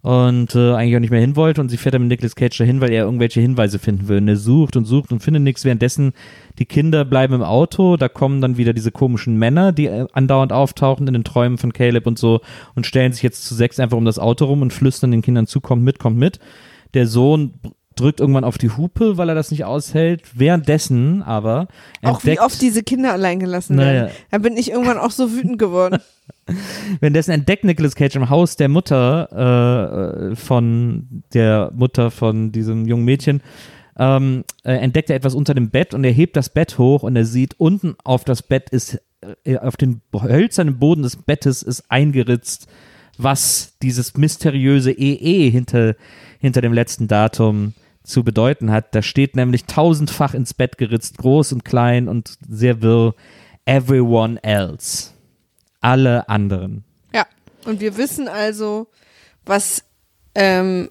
[0.00, 2.56] und äh, eigentlich auch nicht mehr hin wollte und sie fährt dann mit Nicolas Cage
[2.56, 4.18] dahin, weil er irgendwelche Hinweise finden will.
[4.18, 5.64] Und er sucht und sucht und findet nichts.
[5.64, 6.12] Währenddessen
[6.58, 10.52] die Kinder bleiben im Auto, da kommen dann wieder diese komischen Männer, die äh, andauernd
[10.52, 12.40] auftauchen in den Träumen von Caleb und so
[12.74, 15.46] und stellen sich jetzt zu sechs einfach um das Auto rum und flüstern den Kindern
[15.46, 16.38] zu, kommt mit, kommt mit.
[16.94, 17.54] Der Sohn
[18.00, 20.22] drückt irgendwann auf die Hupe, weil er das nicht aushält.
[20.34, 21.68] Währenddessen aber
[22.02, 23.92] Auch wie entdeckt- oft diese Kinder allein gelassen Naja.
[23.92, 24.12] werden.
[24.30, 25.98] Da bin ich irgendwann auch so wütend geworden.
[27.00, 29.28] Währenddessen entdeckt Nicolas Cage im Haus der Mutter
[30.30, 33.42] äh, äh, von der Mutter von diesem jungen Mädchen,
[33.98, 37.16] ähm, äh, entdeckt er etwas unter dem Bett und er hebt das Bett hoch und
[37.16, 39.00] er sieht, unten auf das Bett ist,
[39.44, 42.68] äh, auf den hölzernen Boden des Bettes ist eingeritzt,
[43.18, 45.96] was dieses mysteriöse EE hinter,
[46.38, 47.74] hinter dem letzten Datum
[48.08, 48.94] zu bedeuten hat.
[48.94, 53.14] Da steht nämlich tausendfach ins Bett geritzt, groß und klein und sehr wirr,
[53.66, 55.10] everyone else.
[55.80, 56.84] Alle anderen.
[57.14, 57.26] Ja.
[57.64, 58.88] Und wir wissen also,
[59.44, 59.84] was
[60.34, 60.88] ähm,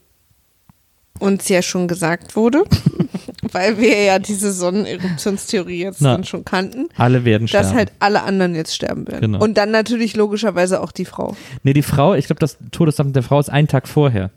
[1.20, 2.63] uns ja schon gesagt wurde,
[3.51, 6.13] weil wir ja diese Sonneneruptionstheorie jetzt Na.
[6.13, 7.68] dann schon kannten, Alle werden sterben.
[7.68, 9.22] dass halt alle anderen jetzt sterben werden.
[9.22, 9.43] Genau.
[9.43, 11.36] Und dann natürlich logischerweise auch die Frau.
[11.63, 14.32] nee, die Frau, ich glaube, das Todesdatum der Frau ist einen Tag vorher.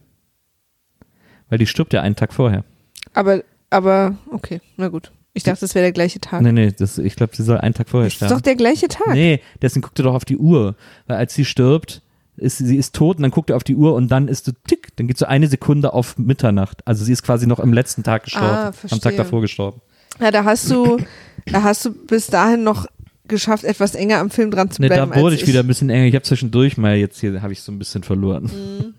[1.50, 2.64] Weil die stirbt ja einen Tag vorher.
[3.12, 5.12] Aber, aber, okay, na gut.
[5.32, 6.42] Ich dachte, das wäre der gleiche Tag.
[6.42, 8.42] Nee, nee, das, ich glaube, sie soll einen Tag vorher das ist doch sterben.
[8.42, 9.14] der gleiche Tag.
[9.14, 10.74] Nee, deswegen guckt er doch auf die Uhr.
[11.06, 12.02] Weil als sie stirbt,
[12.36, 14.52] ist, sie ist tot und dann guckt er auf die Uhr und dann ist so
[14.66, 16.86] tick, dann geht so eine Sekunde auf Mitternacht.
[16.86, 18.48] Also sie ist quasi noch am letzten Tag gestorben.
[18.48, 19.16] Ah, am Tag verstehe.
[19.16, 19.80] davor gestorben.
[20.20, 20.98] Ja, da hast du,
[21.46, 22.86] da hast du bis dahin noch
[23.28, 25.20] geschafft, etwas enger am Film dran zu Nee, da bleiben.
[25.20, 26.06] wurde als ich wieder ein bisschen enger.
[26.06, 28.94] Ich habe zwischendurch mal, jetzt hier habe ich so ein bisschen verloren.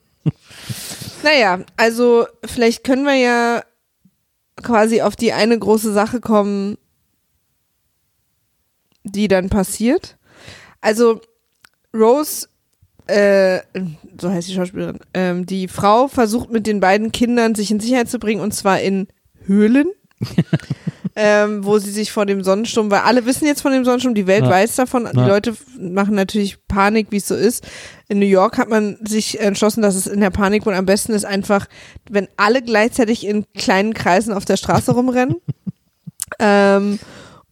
[1.23, 3.63] Naja, also vielleicht können wir ja
[4.61, 6.77] quasi auf die eine große Sache kommen,
[9.03, 10.17] die dann passiert.
[10.81, 11.21] Also
[11.93, 12.47] Rose,
[13.07, 13.59] äh,
[14.19, 18.09] so heißt die Schauspielerin, ähm, die Frau versucht mit den beiden Kindern sich in Sicherheit
[18.09, 19.07] zu bringen und zwar in
[19.45, 19.87] Höhlen.
[21.15, 24.27] ähm, wo sie sich vor dem Sonnensturm, weil alle wissen jetzt von dem Sonnensturm, die
[24.27, 24.49] Welt Ja.
[24.49, 25.27] weiß davon, die Ja.
[25.27, 27.67] Leute machen natürlich Panik, wie es so ist.
[28.07, 31.13] In New York hat man sich entschlossen, dass es in der Panik wohl am besten
[31.13, 31.67] ist, einfach,
[32.09, 35.35] wenn alle gleichzeitig in kleinen Kreisen auf der Straße rumrennen.
[36.39, 36.99] ähm,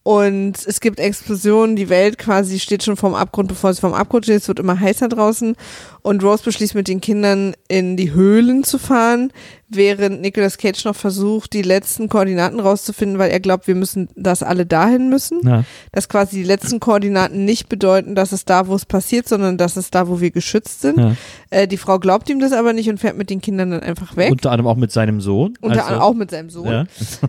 [0.04, 4.26] und es gibt Explosionen, die Welt quasi steht schon vorm Abgrund, bevor sie vorm Abgrund
[4.26, 4.42] steht.
[4.42, 5.56] Es wird immer heißer draußen.
[6.02, 9.32] Und Rose beschließt mit den Kindern in die Höhlen zu fahren,
[9.70, 14.44] während Nicolas Cage noch versucht, die letzten Koordinaten rauszufinden, weil er glaubt, wir müssen, dass
[14.44, 15.42] alle dahin müssen.
[15.46, 15.64] Ja.
[15.92, 19.78] Dass quasi die letzten Koordinaten nicht bedeuten, dass es da, wo es passiert, sondern dass
[19.78, 20.98] es da, wo wir geschützt sind.
[20.98, 21.16] Ja.
[21.52, 24.18] Äh, die Frau glaubt ihm das aber nicht und fährt mit den Kindern dann einfach
[24.18, 24.32] weg.
[24.32, 25.54] Unter anderem auch mit seinem Sohn.
[25.62, 26.68] Unter also, anderem auch mit seinem Sohn.
[26.68, 26.86] Ja.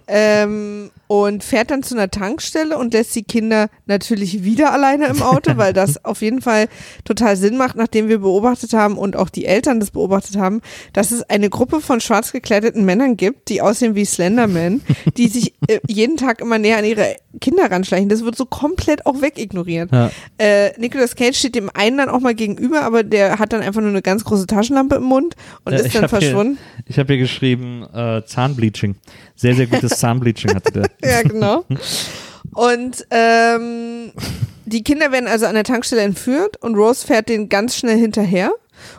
[0.09, 5.23] Ähm, und fährt dann zu einer Tankstelle und lässt die Kinder natürlich wieder alleine im
[5.23, 6.69] Auto, weil das auf jeden Fall
[7.05, 10.61] total Sinn macht, nachdem wir beobachtet haben und auch die Eltern das beobachtet haben,
[10.93, 12.01] dass es eine Gruppe von
[12.31, 14.81] schwarz gekleideten Männern gibt, die aussehen wie Slenderman,
[15.17, 18.09] die sich äh, jeden Tag immer näher an ihre Kinder ranschleichen.
[18.09, 19.91] Das wird so komplett auch wegignoriert.
[19.93, 20.11] Ja.
[20.39, 23.81] Äh, Nicolas Cage steht dem einen dann auch mal gegenüber, aber der hat dann einfach
[23.81, 26.59] nur eine ganz große Taschenlampe im Mund und Ja, ist dann hab hier- verschwunden.
[26.87, 28.97] Ich habe hier geschrieben, äh, Zahnbleaching.
[29.37, 30.87] Sehr, sehr gutes Zahnbleaching hatte der.
[31.05, 31.65] Ja, genau.
[32.53, 34.11] Und ähm,
[34.65, 38.51] die Kinder werden also an der Tankstelle entführt und Rose fährt den ganz schnell hinterher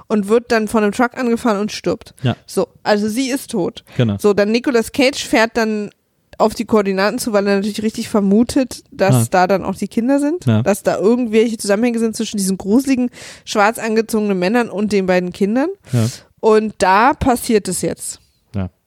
[0.08, 2.14] und wird dann von einem Truck angefahren und stirbt.
[2.24, 2.36] Ja.
[2.46, 3.84] So, also sie ist tot.
[3.98, 4.18] Genau.
[4.20, 5.90] So, dann Nicolas Cage fährt dann
[6.38, 9.26] auf die Koordinaten zu, weil er natürlich richtig vermutet, dass Ja.
[9.30, 10.64] da dann auch die Kinder sind, Ja.
[10.64, 13.10] dass da irgendwelche Zusammenhänge sind zwischen diesen gruseligen,
[13.46, 15.70] schwarz angezogenen Männern und den beiden Kindern.
[15.92, 16.08] Ja.
[16.40, 18.20] Und da passiert es jetzt.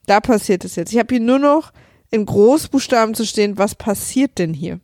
[0.06, 0.92] Da passiert es jetzt.
[0.92, 1.72] Ich habe hier nur noch
[2.10, 4.80] in Großbuchstaben zu stehen, was passiert denn hier?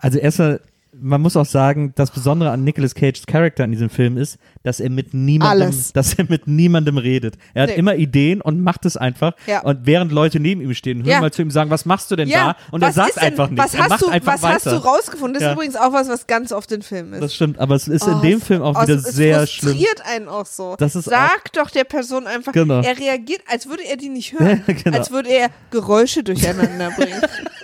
[0.00, 0.60] Also erstmal,
[1.00, 4.80] man muss auch sagen, das Besondere an Nicolas Cages Charakter in diesem Film ist, dass
[4.80, 5.92] er mit niemandem, Alles.
[5.94, 7.36] dass er mit niemandem redet.
[7.54, 7.76] Er hat Nee.
[7.76, 9.32] immer Ideen und macht es einfach.
[9.46, 9.60] Ja.
[9.62, 11.20] Und während Leute neben ihm stehen, hören Ja.
[11.20, 12.56] mal zu ihm sagen, was machst du denn da?
[12.70, 13.64] Und er was sagt ist denn, einfach nichts.
[13.64, 15.34] Was er hast macht du, was hast du rausgefunden?
[15.34, 15.48] Das Ja.
[15.50, 17.22] ist übrigens auch was, was ganz oft in Filmen ist.
[17.22, 19.46] das stimmt, aber es ist Oh, in dem Film auch oh, wieder es- es sehr
[19.46, 19.72] schlimm.
[19.74, 20.76] frustriert einen auch so.
[20.78, 22.80] Das ist Sag doch der Person einfach, Genau.
[22.80, 24.62] er reagiert, als würde er die nicht hören.
[24.66, 24.96] Ja, genau.
[24.98, 27.20] Als würde er Geräusche durcheinander bringen.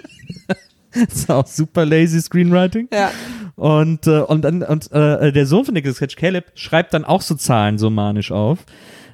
[0.93, 2.89] Das ist auch super lazy Screenwriting.
[2.93, 3.11] ja.
[3.55, 7.21] Und, äh, und, dann, und äh, der Sohn von Nicolas Cage, Caleb, schreibt dann auch
[7.21, 8.61] so Zahlen so manisch auf.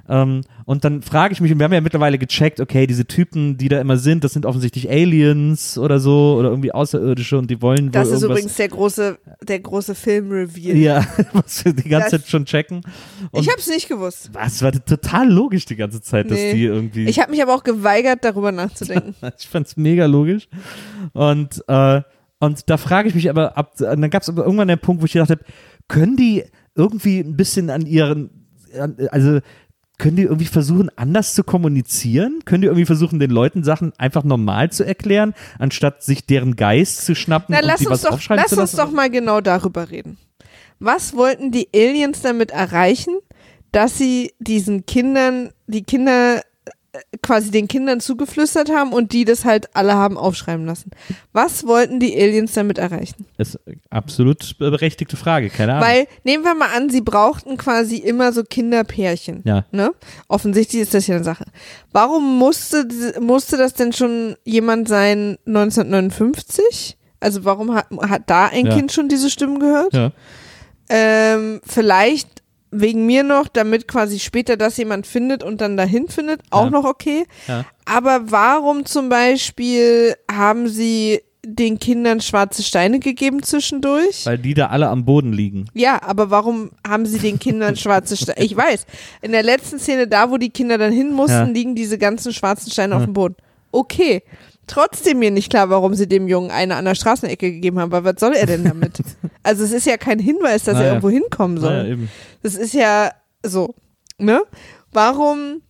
[0.08, 3.58] Ähm, und dann frage ich mich, und wir haben ja mittlerweile gecheckt, okay, diese Typen,
[3.58, 7.60] die da immer sind, das sind offensichtlich Aliens oder so oder irgendwie Außerirdische und die
[7.60, 10.76] wollen Das ist übrigens der große, der große Film-Reveal.
[10.76, 12.80] ja, was wir die ganze Das- Zeit schon checken.
[13.30, 14.30] Und Ich hab's nicht gewusst.
[14.32, 16.54] was war total logisch die ganze Zeit, dass Nee.
[16.54, 17.04] die irgendwie.
[17.06, 19.14] Ich habe mich aber auch geweigert, darüber nachzudenken.
[19.38, 20.48] Ich fand's mega logisch.
[21.12, 22.02] Und, äh,
[22.40, 25.06] und da frage ich mich aber, ab, dann gab es aber irgendwann den Punkt, wo
[25.06, 25.42] ich gedacht habe,
[25.88, 26.44] können die
[26.74, 28.30] irgendwie ein bisschen an ihren,
[29.10, 29.40] also
[29.98, 32.40] können die irgendwie versuchen, anders zu kommunizieren?
[32.44, 37.04] Können die irgendwie versuchen, den Leuten Sachen einfach normal zu erklären, anstatt sich deren Geist
[37.04, 38.90] zu schnappen Na, und lass die uns, was doch, aufschreiben lass zu uns lassen?
[38.90, 40.16] doch mal genau darüber reden.
[40.78, 43.16] Was wollten die Aliens damit erreichen,
[43.72, 46.42] dass sie diesen Kindern, die Kinder
[47.22, 50.90] quasi den Kindern zugeflüstert haben und die das halt alle haben aufschreiben lassen?
[51.32, 53.26] Was wollten die Aliens damit erreichen?
[53.36, 55.88] Das ist eine absolut berechtigte Frage, keine Ahnung.
[55.88, 59.42] Weil, nehmen wir mal an, sie brauchten quasi immer so Kinderpärchen.
[59.44, 59.64] ja.
[59.70, 59.92] Ne?
[60.28, 61.44] Offensichtlich ist das ja eine Sache.
[61.92, 62.86] Warum musste,
[63.20, 66.96] musste das denn schon jemand sein 1959?
[67.20, 68.74] Also warum hat, hat da ein Ja.
[68.76, 69.92] Kind schon diese Stimmen gehört?
[69.92, 70.12] ja.
[70.90, 76.40] Ähm, vielleicht wegen mir noch, damit quasi später das jemand findet und dann dahin findet,
[76.50, 76.70] auch Ja.
[76.70, 77.24] noch okay.
[77.46, 77.64] Ja.
[77.84, 84.26] Aber warum zum Beispiel haben sie den Kindern schwarze Steine gegeben zwischendurch?
[84.26, 85.66] Weil die da alle am Boden liegen.
[85.72, 88.40] Ja, aber warum haben sie den Kindern schwarze Steine?
[88.44, 88.84] Ich weiß,
[89.22, 91.44] in der letzten Szene, da wo die Kinder dann hin mussten, Ja.
[91.44, 93.36] liegen diese ganzen schwarzen Steine auf dem Boden.
[93.72, 94.22] Okay.
[94.68, 98.04] Trotzdem mir nicht klar, warum sie dem Jungen eine an der Straßenecke gegeben haben, weil
[98.04, 99.00] was soll er denn damit?
[99.42, 100.88] also es ist ja kein Hinweis, dass er Naja.
[100.90, 101.82] irgendwo hinkommen soll.
[101.82, 101.96] Naja.
[102.42, 103.10] Das ist ja
[103.44, 103.74] so,
[104.18, 104.40] ne?
[104.92, 105.62] Warum,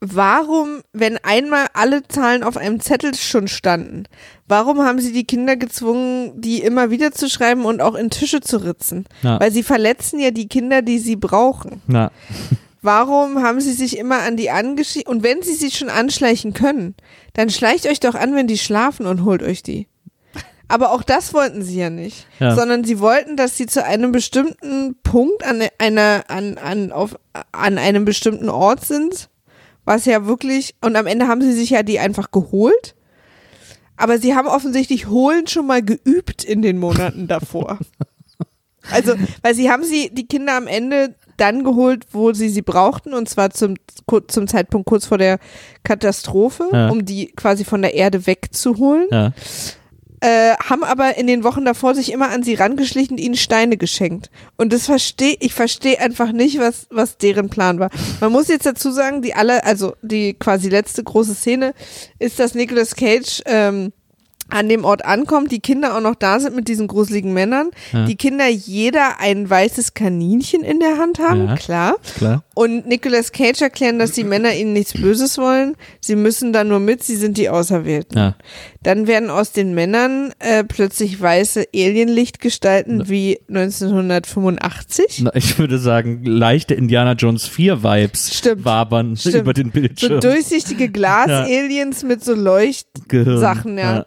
[0.00, 4.04] warum, wenn einmal alle Zahlen auf einem Zettel schon standen,
[4.48, 8.40] warum haben sie die Kinder gezwungen, die immer wieder zu schreiben und auch in Tische
[8.40, 9.06] zu ritzen?
[9.22, 9.38] Ja.
[9.40, 11.82] Weil sie verletzen ja die Kinder, die sie brauchen.
[11.86, 12.10] Na,
[12.82, 15.08] Warum haben sie sich immer an die angeschlichen?
[15.08, 16.94] Und wenn sie sich schon anschleichen können,
[17.32, 19.86] dann schleicht euch doch an, wenn die schlafen und holt euch die.
[20.68, 22.54] Aber auch das wollten sie ja nicht, Ja.
[22.56, 27.14] sondern sie wollten, dass sie zu einem bestimmten Punkt an einer an an auf
[27.52, 29.28] an einem bestimmten Ort sind,
[29.84, 32.94] was ja wirklich und am Ende haben sie sich ja die einfach geholt.
[33.98, 37.78] Aber sie haben offensichtlich holen schon mal geübt in den Monaten davor.
[38.90, 43.12] Also, weil sie haben sie die Kinder am Ende dann geholt, wo sie sie brauchten,
[43.12, 43.74] und zwar zum,
[44.28, 45.38] zum Zeitpunkt kurz vor der
[45.82, 46.88] Katastrophe, Ja.
[46.88, 49.08] um die quasi von der Erde wegzuholen.
[49.10, 49.32] ja.
[50.24, 53.76] Äh, haben aber in den Wochen davor sich immer an sie rangeschlichen und ihnen Steine
[53.76, 54.30] geschenkt.
[54.56, 57.90] Und das verstehe, ich verstehe einfach nicht, was, was deren Plan war.
[58.20, 61.74] Man muss jetzt dazu sagen, die alle, also die quasi letzte große Szene
[62.20, 63.92] ist, dass Nicolas Cage ähm,
[64.52, 68.04] an dem Ort ankommt, die Kinder auch noch da sind mit diesen gruseligen Männern, Ja.
[68.06, 71.54] die Kinder jeder ein weißes Kaninchen in der Hand haben, Ja.
[71.56, 71.96] klar.
[72.18, 72.44] Klar.
[72.54, 75.74] Und Nicolas Cage erklären, dass die Männer ihnen nichts Böses wollen.
[76.00, 78.18] Sie müssen da nur mit, sie sind die Auserwählten.
[78.18, 78.34] Ja.
[78.82, 85.22] Dann werden aus den Männern äh, plötzlich weiße Alienlichtgestalten wie 1985.
[85.24, 88.64] Na, ich würde sagen, leichte Indiana Jones 4 Vibes Stimmt.
[88.64, 89.34] wabern Stimmt.
[89.36, 90.20] über den So Bildschirm.
[90.20, 94.06] durchsichtige Glas-Aliens mit so Leuchtsachen, ja.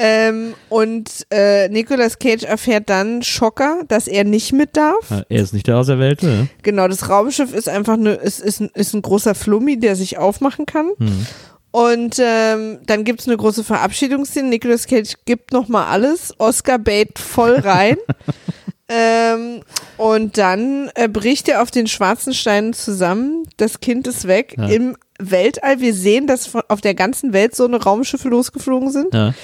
[0.00, 5.10] Ähm, und äh, Nicolas Cage erfährt dann Schocker, dass er nicht mit darf.
[5.10, 6.26] Ja, Er ist nicht der Auserwählte.
[6.26, 6.48] ne?
[6.62, 10.16] Genau, das Raumschiff ist einfach eine, ist, ist, ein- ist ein großer Flummi, der sich
[10.16, 10.90] aufmachen kann.
[10.98, 11.26] Hm.
[11.70, 14.48] Und ähm, dann gibt's eine große Verabschiedungsszene.
[14.48, 16.32] Nicolas Cage gibt nochmal alles.
[16.38, 17.96] Oscar bait voll rein.
[18.88, 19.60] ähm,
[19.96, 23.44] und dann äh, bricht er auf den schwarzen Steinen zusammen.
[23.58, 24.66] Das Kind ist weg Ja.
[24.68, 25.80] im Weltall.
[25.80, 29.12] Wir sehen, dass von, auf der ganzen Welt so eine Raumschiffe losgeflogen sind.
[29.12, 29.34] Ja,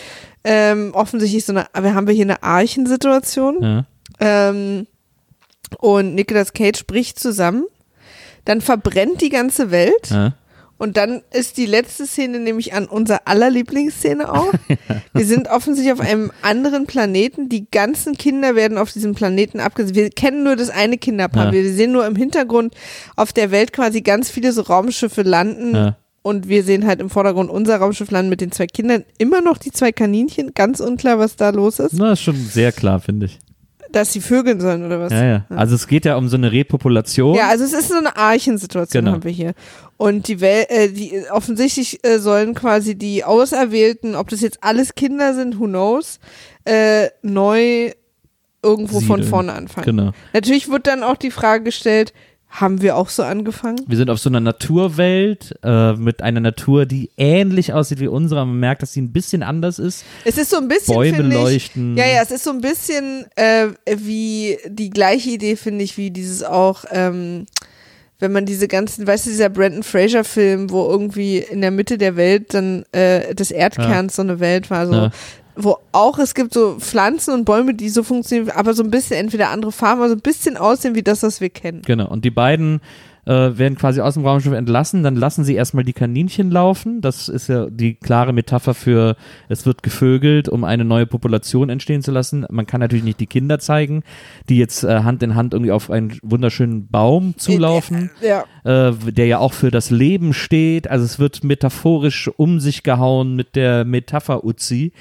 [0.45, 3.63] Ähm, offensichtlich so eine, wir haben wir hier eine Archensituation.
[3.63, 3.85] ja.
[4.21, 4.87] Ähm,
[5.81, 7.65] und Nicolas Cage bricht zusammen.
[8.45, 10.11] Dann verbrennt die ganze Welt.
[10.11, 10.35] ja.
[10.77, 14.53] Und dann ist die letzte Szene nämlich an unser aller Lieblingsszene auch.
[15.15, 17.49] Wir sind offensichtlich auf einem anderen Planeten.
[17.49, 19.95] Die ganzen Kinder werden auf diesem Planeten abgesetzt.
[19.95, 21.47] Wir kennen nur das eine Kinderpaar.
[21.47, 21.53] Ja.
[21.53, 22.75] Wir sehen nur im Hintergrund
[23.15, 25.75] auf der Welt quasi ganz viele so Raumschiffe landen.
[25.77, 25.97] Ja.
[26.25, 29.05] Und wir sehen halt im Vordergrund unser Raumschiff landen mit den zwei Kindern.
[29.19, 30.55] Immer noch die zwei Kaninchen.
[30.55, 31.93] Ganz unklar, was da los ist.
[31.93, 33.39] Na, ist schon sehr klar, finde ich.
[33.93, 35.13] Dass sie vögeln sollen oder was?
[35.13, 35.47] Ja, ja.
[35.51, 37.37] Also es geht ja um so eine Repopulation.
[37.37, 39.17] Ja, also es ist so eine Archensituation Genau.
[39.17, 39.53] haben wir hier.
[39.99, 44.95] Und die Welt, äh, die offensichtlich äh, sollen quasi die Auserwählten, ob das jetzt alles
[44.95, 46.19] Kinder sind, who knows,
[46.65, 47.93] äh, neu
[48.63, 49.29] irgendwo von Siedeln.
[49.31, 49.85] vorne anfangen.
[49.85, 50.13] Genau.
[50.33, 52.15] Natürlich wird dann auch die Frage gestellt,
[52.55, 53.81] haben wir auch so angefangen?
[53.89, 58.47] Wir sind auf so einer Naturwelt äh, mit einer Natur, die ähnlich aussieht wie unsere.
[58.47, 60.05] Man merkt, dass sie ein bisschen anders ist.
[60.25, 61.97] Es ist so ein bisschen, Bäume ich, leuchten.
[61.97, 66.13] Ja, ja, es ist so ein bisschen äh, wie die gleiche Idee, finde ich, wie
[66.13, 67.47] dieses auch, ähm,
[68.21, 72.15] wenn man diese ganzen, weißt du, dieser Brandon Fraser-Film, wo irgendwie in der Mitte der
[72.15, 74.95] Welt dann äh, des Erdkerns so eine Welt war, so.
[74.95, 75.11] Ja.
[75.57, 79.17] Wo auch es gibt so Pflanzen und Bäume, die so funktionieren, aber so ein bisschen
[79.17, 81.83] entweder andere Farben, aber so ein bisschen aussehen wie das, was wir kennen.
[81.83, 82.09] Genau.
[82.09, 82.81] Und die beiden
[83.27, 85.03] äh, werden quasi aus dem Raumschiff entlassen.
[85.03, 87.01] Dann lassen sie erstmal die Kaninchen laufen.
[87.01, 89.17] Das ist ja die klare Metapher für,
[89.49, 92.47] es wird gevögelt, um eine neue Population entstehen zu lassen.
[92.51, 94.03] Man kann natürlich nicht die Kinder zeigen,
[94.49, 98.11] die jetzt äh, Hand in Hand irgendwie auf einen wunderschönen Baum zulaufen.
[98.21, 98.45] Ja.
[98.65, 100.91] äh, der ja auch für das Leben steht.
[100.91, 104.93] Also es wird metaphorisch um sich gehauen mit der Metapher Uzi,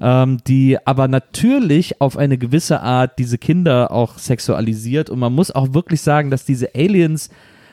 [0.00, 5.10] ähm, die aber natürlich auf eine gewisse Art diese Kinder auch sexualisiert.
[5.10, 7.30] Und man muss auch wirklich sagen, dass diese Aliens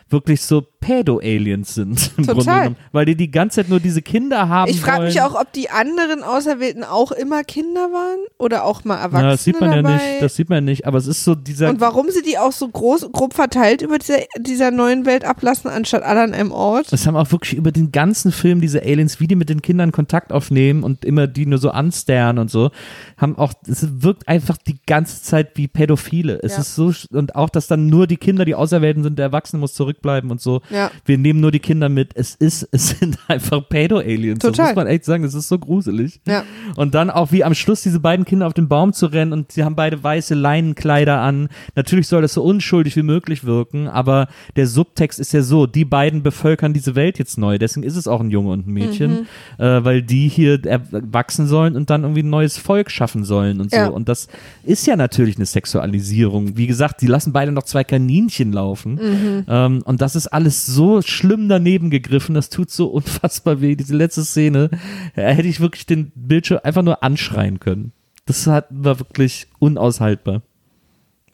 [0.09, 2.11] wirklich so Pädo-Aliens sind.
[2.17, 2.35] Im Total.
[2.35, 5.33] Grunde genommen, weil die die ganze Zeit nur diese Kinder haben Ich frage mich auch,
[5.39, 9.59] ob die anderen Auserwählten auch immer Kinder waren oder auch mal Erwachsene ja, das sieht
[9.59, 9.89] man dabei.
[9.89, 12.37] ja nicht, das sieht man nicht, aber es ist so dieser Und warum sie die
[12.37, 16.51] auch so groß, grob verteilt über dieser, dieser neuen Welt ablassen, anstatt alle an einem
[16.51, 16.93] Ort?
[16.93, 19.91] Es haben auch wirklich über den ganzen Film diese Aliens, wie die mit den Kindern
[19.91, 22.69] Kontakt aufnehmen und immer die nur so anstern und so,
[23.17, 26.39] haben auch, es wirkt einfach die ganze Zeit wie Pädophile.
[26.43, 26.59] Es Ja.
[26.59, 29.73] ist so, und auch, dass dann nur die Kinder die Auserwählten sind, der Erwachsene muss
[29.73, 30.61] zurückbleiben und so.
[30.69, 30.74] Ja.
[31.05, 32.11] Wir nehmen nur die Kinder mit.
[32.15, 34.39] Es ist, es sind einfach Pädo-Aliens.
[34.39, 34.67] Das Total.
[34.67, 36.19] muss man echt sagen, das ist so gruselig.
[36.27, 36.43] Ja.
[36.75, 39.51] Und dann auch wie am Schluss diese beiden Kinder auf den Baum zu rennen und
[39.51, 41.49] sie haben beide weiße Leinenkleider an.
[41.75, 45.85] Natürlich soll das so unschuldig wie möglich wirken, aber der Subtext ist ja so, die
[45.85, 47.57] beiden bevölkern diese Welt jetzt neu.
[47.57, 49.25] Deswegen ist es auch ein Junge und ein Mädchen,
[49.59, 49.63] Mhm.
[49.63, 50.59] äh, weil die hier
[50.91, 53.77] wachsen sollen und dann irgendwie ein neues Volk schaffen sollen und so.
[53.77, 53.87] Ja.
[53.87, 54.27] Und das
[54.63, 56.57] ist ja natürlich eine Sexualisierung.
[56.57, 58.93] Wie gesagt, die lassen beide noch zwei Kaninchen laufen.
[58.95, 59.45] Mhm.
[59.47, 62.35] Ähm, und das ist alles so schlimm daneben gegriffen.
[62.35, 63.75] Das tut so unfassbar weh.
[63.75, 64.69] Diese letzte Szene,
[65.15, 67.91] da hätte ich wirklich den Bildschirm einfach nur anschreien können.
[68.25, 70.41] Das hat, war wirklich unaushaltbar.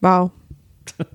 [0.01, 0.31] Wow.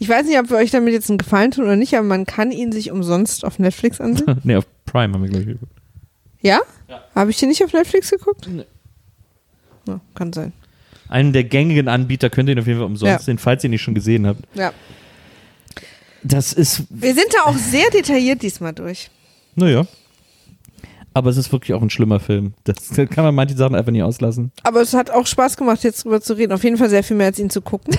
[0.00, 2.24] Ich weiß nicht, ob wir euch damit jetzt einen Gefallen tun oder nicht, aber man
[2.24, 4.40] kann ihn sich umsonst auf Netflix ansehen.
[4.44, 5.72] nee, auf Prime haben wir, glaube ich, geguckt.
[6.40, 6.60] Ja?
[7.16, 8.48] Habe ich den nicht auf Netflix geguckt?
[8.48, 8.64] Nee.
[9.88, 10.52] Ja, kann sein.
[11.08, 13.18] Einen der gängigen Anbieter könnt ihr ihn auf jeden Fall umsonst Ja.
[13.18, 14.42] sehen, falls ihr ihn nicht schon gesehen habt.
[14.54, 14.72] Ja.
[16.22, 19.10] Das ist, Wir sind da auch sehr detailliert diesmal durch.
[19.54, 19.86] naja.
[21.14, 22.52] Aber es ist wirklich auch ein schlimmer Film.
[22.62, 24.52] Das, da kann man manche Sachen einfach nicht auslassen.
[24.62, 26.52] Aber es hat auch Spaß gemacht, jetzt drüber zu reden.
[26.52, 27.96] Auf jeden Fall sehr viel mehr, als ihn zu gucken.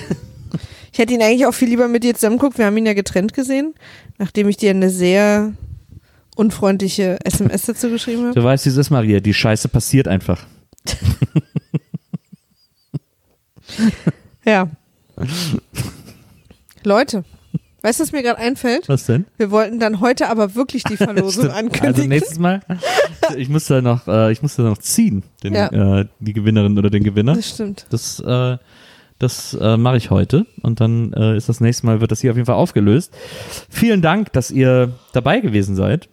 [0.92, 2.56] ich hätte ihn eigentlich auch viel lieber mit dir zusammen geguckt.
[2.56, 3.74] Wir haben ihn ja getrennt gesehen,
[4.16, 5.52] nachdem ich dir eine sehr
[6.36, 8.34] unfreundliche SMS dazu geschrieben habe.
[8.34, 9.20] Du weißt, wie es ist, Maria.
[9.20, 10.46] Die Scheiße passiert einfach.
[14.44, 14.68] Ja.
[16.84, 17.24] Leute,
[17.82, 18.88] weißt du, was mir gerade einfällt?
[18.88, 19.26] Was denn?
[19.36, 21.54] Wir wollten dann heute aber wirklich die Verlosung Stimmt.
[21.56, 21.86] ankündigen.
[21.86, 22.60] Also nächstes Mal,
[23.36, 26.00] ich muss da noch, äh, ich muss da noch ziehen, den, Ja.
[26.00, 27.34] äh, die Gewinnerin oder den Gewinner.
[27.34, 27.86] das stimmt.
[27.90, 28.56] Das, äh,
[29.18, 32.30] das äh, mache ich heute und dann äh, ist das nächste Mal, wird das hier
[32.30, 33.12] auf jeden Fall aufgelöst.
[33.68, 36.08] Vielen Dank, dass ihr dabei gewesen seid.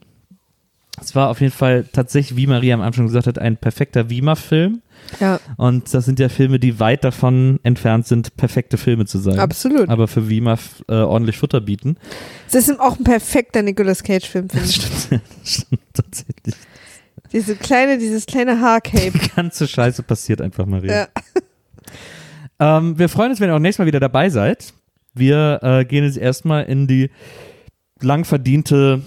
[1.00, 4.82] Es war auf jeden Fall tatsächlich, wie Maria am Anfang gesagt hat, ein perfekter Wiemer-Film.
[5.20, 9.40] Ja, Und das sind ja Filme, die weit davon entfernt sind, perfekte Filme zu sein.
[9.40, 9.88] absolut.
[9.90, 11.96] Aber für f- äh, ordentlich Futter bieten.
[12.48, 14.76] Es ist auch ein perfekter Nicolas Cage-Film, finde ich.
[14.76, 16.56] stimmt, stimmt tatsächlich.
[17.32, 19.12] Diese kleine, dieses kleine Haarcape.
[19.18, 20.94] Die ganze Scheiße passiert einfach, Maria.
[20.94, 21.08] Ja.
[22.60, 24.74] Ähm, wir freuen uns, wenn ihr auch nächstes Mal wieder dabei seid.
[25.14, 27.12] Wir äh, gehen jetzt erstmal in die
[28.02, 29.04] lang verdiente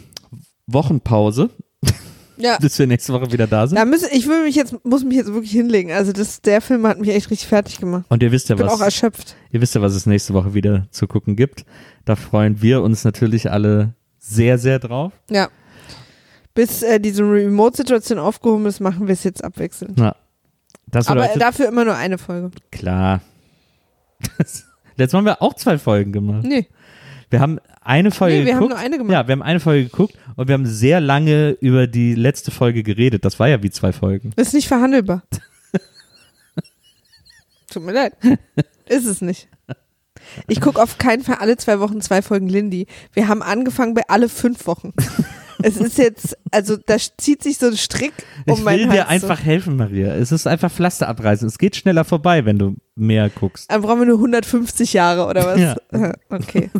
[0.68, 1.50] Wochenpause,
[2.40, 2.58] ja.
[2.58, 3.76] bis wir nächste Woche wieder da sind.
[3.76, 5.92] Da müssen, ich will mich jetzt, muss mich jetzt wirklich hinlegen.
[5.92, 8.04] Also das, der Film hat mich echt richtig fertig gemacht.
[8.08, 9.36] Und ihr wisst ja, Ich bin auch was, erschöpft.
[9.50, 11.64] ihr wisst ja, was es nächste Woche wieder zu gucken gibt.
[12.04, 15.12] Da freuen wir uns natürlich alle sehr, sehr drauf.
[15.30, 15.48] Ja.
[16.54, 19.98] Bis äh, diese Remote-Situation aufgehoben ist, machen wir es jetzt abwechselnd.
[19.98, 20.16] Ja.
[20.86, 22.50] Das Aber dafür immer nur eine Folge.
[22.72, 23.20] klar.
[24.96, 26.44] Letztes Mal haben wir auch zwei Folgen gemacht.
[26.44, 26.66] Nee.
[27.30, 28.74] Wir haben eine Folge Nee, wir haben geguckt.
[28.74, 29.12] nur eine gemacht.
[29.12, 32.82] Ja, wir haben eine Folge geguckt und wir haben sehr lange über die letzte Folge
[32.82, 33.24] geredet.
[33.24, 34.32] Das war ja wie zwei Folgen.
[34.36, 35.22] Ist nicht verhandelbar.
[37.70, 38.14] Tut mir leid.
[38.88, 39.48] Ist es nicht.
[40.48, 42.86] Ich gucke auf keinen Fall alle zwei Wochen zwei Folgen Lindy.
[43.12, 44.92] Wir haben angefangen bei alle fünf Wochen.
[45.62, 48.12] es ist jetzt, also da zieht sich so ein Strick
[48.46, 48.96] um ich meinen will Hals.
[48.96, 50.14] dir einfach helfen, Maria.
[50.14, 51.46] Es ist einfach Pflaster abreißen.
[51.46, 53.70] Es geht schneller vorbei, wenn du mehr guckst.
[53.70, 55.60] Dann brauchen wir nur 150 Jahre oder was?
[55.60, 55.76] Ja.
[56.28, 56.70] Okay.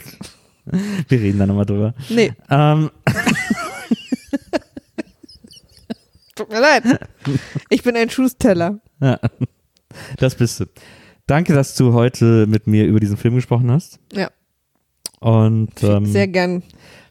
[1.09, 1.95] Wir reden da nochmal drüber.
[2.09, 2.91] Nee, Ähm,
[6.35, 6.85] tut mir leid.
[7.69, 8.81] Ich bin ein Truth-Teller.
[9.01, 9.19] ja,
[10.19, 10.67] das bist du.
[11.27, 14.01] Danke, dass du heute mit mir über diesen Film gesprochen hast.
[14.13, 14.31] Ja.
[15.21, 16.63] Und ähm, Sehr gern.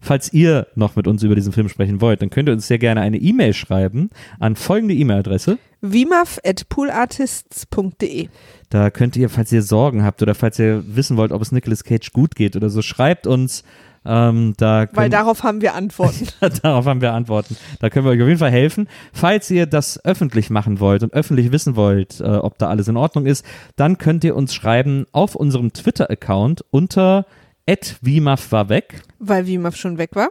[0.02, 2.80] falls ihr noch mit uns über diesen Film sprechen wollt, dann könnt ihr uns sehr
[2.80, 4.10] gerne eine E-Mail schreiben
[4.40, 5.60] an folgende E-Mail-Adresse.
[5.82, 8.30] wimaf.poolartists.de
[8.70, 11.84] Da könnt ihr, falls ihr Sorgen habt oder falls ihr wissen wollt, ob es Nicolas
[11.84, 13.64] Cage gut geht oder so, schreibt uns.
[14.06, 16.28] Ähm, da Weil können, darauf haben wir Antworten.
[16.62, 17.58] darauf haben wir Antworten.
[17.80, 18.88] Da können wir euch auf jeden Fall helfen.
[19.12, 22.96] Falls ihr das öffentlich machen wollt und öffentlich wissen wollt, äh, ob da alles in
[22.96, 23.46] Ordnung ist,
[23.76, 27.26] dann könnt ihr uns schreiben auf unserem Twitter-Account unter
[28.02, 29.02] @wimaf war weg.
[29.20, 30.30] weil Wimaf schon weg war.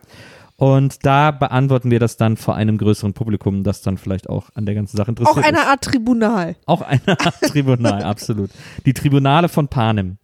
[0.60, 4.66] Und da beantworten wir das dann vor einem größeren Publikum, das dann vielleicht auch an
[4.66, 5.66] der ganzen Sache interessiert Auch eine ist.
[5.66, 6.56] Art Tribunal.
[6.66, 8.50] Auch eine Art Tribunal, absolut.
[8.84, 10.18] Die Tribunale von Panem.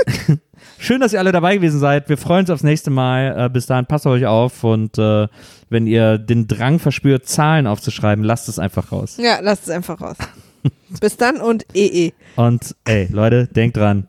[0.78, 2.08] Schön, dass ihr alle dabei gewesen seid.
[2.08, 3.34] Wir freuen uns aufs nächste Mal.
[3.38, 5.28] Äh, bis dahin passt auf euch auf und äh,
[5.68, 9.18] wenn ihr den Drang verspürt, Zahlen aufzuschreiben, lasst es einfach raus.
[9.20, 10.16] Ja, lasst es einfach raus.
[11.00, 12.12] Bis dann und EE.
[12.36, 14.08] Und ey, Leute, denkt dran,